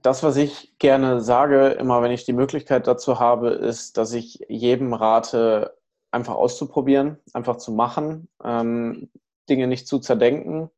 das, 0.07 0.23
was 0.23 0.37
ich 0.37 0.79
gerne 0.79 1.21
sage, 1.21 1.71
immer 1.71 2.01
wenn 2.01 2.13
ich 2.13 2.25
die 2.25 2.33
Möglichkeit 2.33 2.87
dazu 2.87 3.19
habe, 3.19 3.51
ist, 3.51 3.97
dass 3.99 4.13
ich 4.13 4.39
jedem 4.49 4.95
rate, 4.95 5.77
einfach 6.13 6.37
auszuprobieren, 6.37 7.19
einfach 7.33 7.57
zu 7.57 7.73
machen, 7.73 8.29
ähm, 8.43 9.11
Dinge 9.49 9.67
nicht 9.67 9.89
zu 9.89 9.99
zerdenken. 9.99 10.71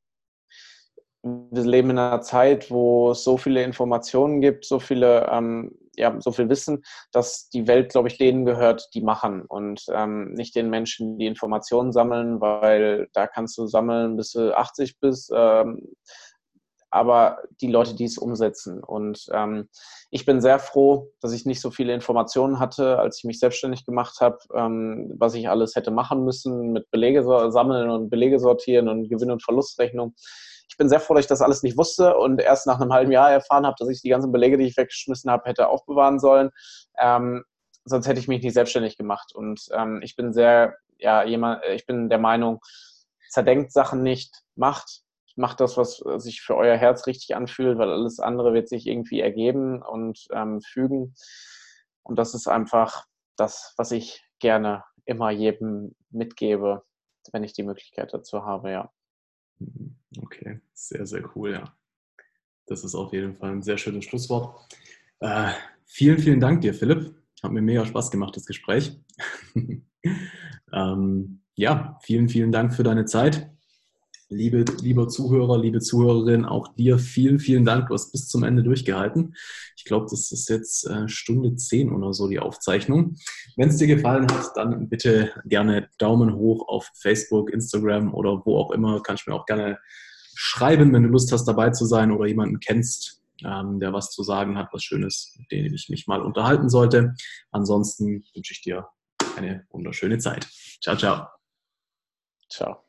Wir 1.51 1.65
leben 1.65 1.91
in 1.91 1.99
einer 1.99 2.21
Zeit, 2.21 2.71
wo 2.71 3.13
es 3.13 3.25
so 3.25 3.37
viele 3.37 3.63
Informationen 3.63 4.41
gibt, 4.41 4.65
so 4.65 4.79
viele, 4.79 5.29
ähm, 5.31 5.77
ja, 5.97 6.15
so 6.21 6.33
viel 6.33 6.49
Wissen, 6.49 6.85
dass 7.13 7.49
die 7.51 7.67
Welt, 7.67 7.91
glaube 7.91 8.09
ich, 8.09 8.19
denen 8.19 8.45
gehört, 8.45 8.89
die 8.95 9.03
machen 9.03 9.43
und 9.43 9.85
ähm, 9.93 10.33
nicht 10.35 10.55
den 10.55 10.71
Menschen, 10.71 11.19
die 11.19 11.27
Informationen 11.27 11.93
sammeln, 11.93 12.41
weil 12.41 13.09
da 13.13 13.27
kannst 13.27 13.59
du 13.59 13.67
sammeln, 13.67 14.17
bis 14.17 14.33
du 14.33 14.57
80 14.57 15.01
bist 15.01 15.33
ähm, 15.35 15.89
aber 16.91 17.43
die 17.61 17.69
Leute, 17.69 17.95
die 17.95 18.05
es 18.05 18.19
umsetzen. 18.19 18.83
Und 18.83 19.27
ähm, 19.33 19.69
ich 20.11 20.25
bin 20.25 20.41
sehr 20.41 20.59
froh, 20.59 21.13
dass 21.21 21.33
ich 21.33 21.45
nicht 21.45 21.61
so 21.61 21.71
viele 21.71 21.95
Informationen 21.95 22.59
hatte, 22.59 22.99
als 22.99 23.19
ich 23.19 23.25
mich 23.25 23.39
selbstständig 23.39 23.85
gemacht 23.85 24.21
habe, 24.21 24.39
ähm, 24.55 25.13
was 25.19 25.35
ich 25.35 25.49
alles 25.49 25.75
hätte 25.77 25.91
machen 25.91 26.25
müssen 26.25 26.73
mit 26.73 26.91
Belege 26.91 27.23
sammeln 27.51 27.91
und 27.91 28.11
Belege 28.11 28.39
sortieren 28.39 28.89
und 28.89 29.09
Gewinn- 29.09 29.31
und 29.31 29.43
Verlustrechnung. 29.43 30.15
Ich 30.69 30.77
bin 30.77 30.89
sehr 30.89 31.01
froh, 31.01 31.15
dass 31.15 31.25
ich 31.25 31.29
das 31.29 31.43
alles 31.43 31.63
nicht 31.63 31.79
wusste 31.79 32.17
und 32.17 32.41
erst 32.41 32.67
nach 32.67 32.81
einem 32.81 32.93
halben 32.93 33.11
Jahr 33.11 33.31
erfahren 33.31 33.67
habe, 33.67 33.77
dass 33.79 33.89
ich 33.89 34.03
die 34.03 34.11
ganzen 34.11 34.33
Belege, 34.33 34.59
die 34.59 34.67
ich 34.67 34.77
weggeschmissen 34.77 35.31
habe, 35.31 35.49
hätte 35.49 35.69
aufbewahren 35.69 36.19
sollen. 36.19 36.51
Ähm, 36.99 37.45
sonst 37.85 38.07
hätte 38.07 38.21
ich 38.21 38.29
mich 38.29 38.43
nicht 38.43 38.55
selbstständig 38.55 38.97
gemacht. 38.97 39.35
Und 39.35 39.61
ähm, 39.73 40.01
ich 40.03 40.15
bin 40.15 40.33
sehr, 40.33 40.77
ja, 40.99 41.25
jemand, 41.25 41.65
ich 41.65 41.87
bin 41.87 42.09
der 42.09 42.19
Meinung, 42.19 42.61
zerdenkt 43.29 43.73
Sachen 43.73 44.03
nicht, 44.03 44.43
macht, 44.55 45.03
macht 45.37 45.61
das, 45.61 45.77
was 45.77 46.03
sich 46.23 46.43
für 46.43 46.57
euer 46.57 46.77
Herz 46.77 47.07
richtig 47.07 47.35
anfühlt, 47.35 47.79
weil 47.79 47.91
alles 47.91 48.21
andere 48.21 48.53
wird 48.53 48.69
sich 48.69 48.87
irgendwie 48.87 49.21
ergeben 49.21 49.83
und 49.83 50.27
ähm, 50.33 50.61
fügen. 50.61 51.15
Und 52.03 52.19
das 52.19 52.35
ist 52.35 52.49
einfach 52.49 53.05
das, 53.37 53.75
was 53.77 53.93
ich 53.93 54.23
gerne 54.41 54.85
immer 55.05 55.31
jedem 55.31 55.95
mitgebe, 56.11 56.83
wenn 57.33 57.45
ich 57.45 57.53
die 57.53 57.63
Möglichkeit 57.63 58.13
dazu 58.13 58.45
habe, 58.45 58.71
ja. 58.71 58.91
Okay, 60.19 60.61
sehr, 60.73 61.07
sehr 61.07 61.25
cool, 61.37 61.53
ja. 61.53 61.77
Das 62.67 62.85
ist 62.85 62.95
auf 62.95 63.13
jeden 63.13 63.37
Fall 63.37 63.53
ein 63.53 63.63
sehr 63.63 63.79
schönes 63.79 64.05
Schlusswort. 64.05 64.61
Äh, 65.21 65.53
vielen, 65.87 66.19
vielen 66.19 66.41
Dank 66.41 66.61
dir, 66.61 66.75
Philipp. 66.75 67.15
Hat 67.43 67.53
mir 67.53 67.63
mega 67.63 67.85
Spaß 67.85 68.11
gemacht, 68.11 68.37
das 68.37 68.47
Gespräch. 68.47 68.99
ähm, 70.73 71.41
ja, 71.55 71.99
vielen, 72.03 72.29
vielen 72.29 72.53
Dank 72.53 72.75
für 72.75 72.83
deine 72.83 73.05
Zeit. 73.05 73.51
Liebe, 74.31 74.65
lieber 74.83 75.09
Zuhörer, 75.09 75.59
liebe 75.59 75.81
Zuhörerin, 75.81 76.45
auch 76.45 76.69
dir 76.75 76.99
vielen, 76.99 77.39
vielen 77.39 77.65
Dank. 77.65 77.89
Du 77.89 77.95
hast 77.95 78.13
bis 78.13 78.29
zum 78.29 78.43
Ende 78.43 78.63
durchgehalten. 78.63 79.35
Ich 79.75 79.85
glaube, 79.85 80.07
das 80.11 80.31
ist 80.33 80.51
jetzt 80.51 80.87
äh, 80.87 81.09
Stunde 81.09 81.57
10 81.57 81.91
oder 81.91 82.13
so 82.13 82.29
die 82.29 82.39
Aufzeichnung. 82.39 83.17
Wenn 83.57 83.71
es 83.71 83.79
dir 83.79 83.87
gefallen 83.87 84.31
hat, 84.31 84.51
dann 84.55 84.91
bitte 84.91 85.33
gerne 85.47 85.89
Daumen 85.97 86.35
hoch 86.35 86.69
auf 86.69 86.91
Facebook, 86.95 87.51
Instagram 87.51 88.13
oder 88.13 88.43
wo 88.45 88.59
auch 88.59 88.71
immer. 88.71 89.03
Kannst 89.03 89.27
mir 89.27 89.35
auch 89.35 89.47
gerne 89.47 89.79
schreiben, 90.35 90.93
wenn 90.93 91.05
du 91.05 91.09
Lust 91.09 91.33
hast, 91.33 91.47
dabei 91.47 91.71
zu 91.71 91.87
sein 91.87 92.13
oder 92.13 92.27
jemanden 92.27 92.61
kennst, 92.61 93.23
ähm, 93.45 93.81
der 93.81 93.95
was 93.95 94.11
zu 94.11 94.23
sagen 94.23 94.59
hat, 94.59 94.69
was 94.73 94.85
Schönes, 94.85 95.35
mit 95.39 95.51
dem 95.51 95.73
ich 95.73 95.89
mich 95.89 96.07
mal 96.07 96.21
unterhalten 96.21 96.69
sollte. 96.69 97.15
Ansonsten 97.51 98.25
wünsche 98.35 98.53
ich 98.53 98.61
dir 98.61 98.89
eine 99.39 99.67
wunderschöne 99.71 100.19
Zeit. 100.19 100.47
Ciao, 100.83 100.97
ciao. 100.97 101.29
Ciao. 102.51 102.88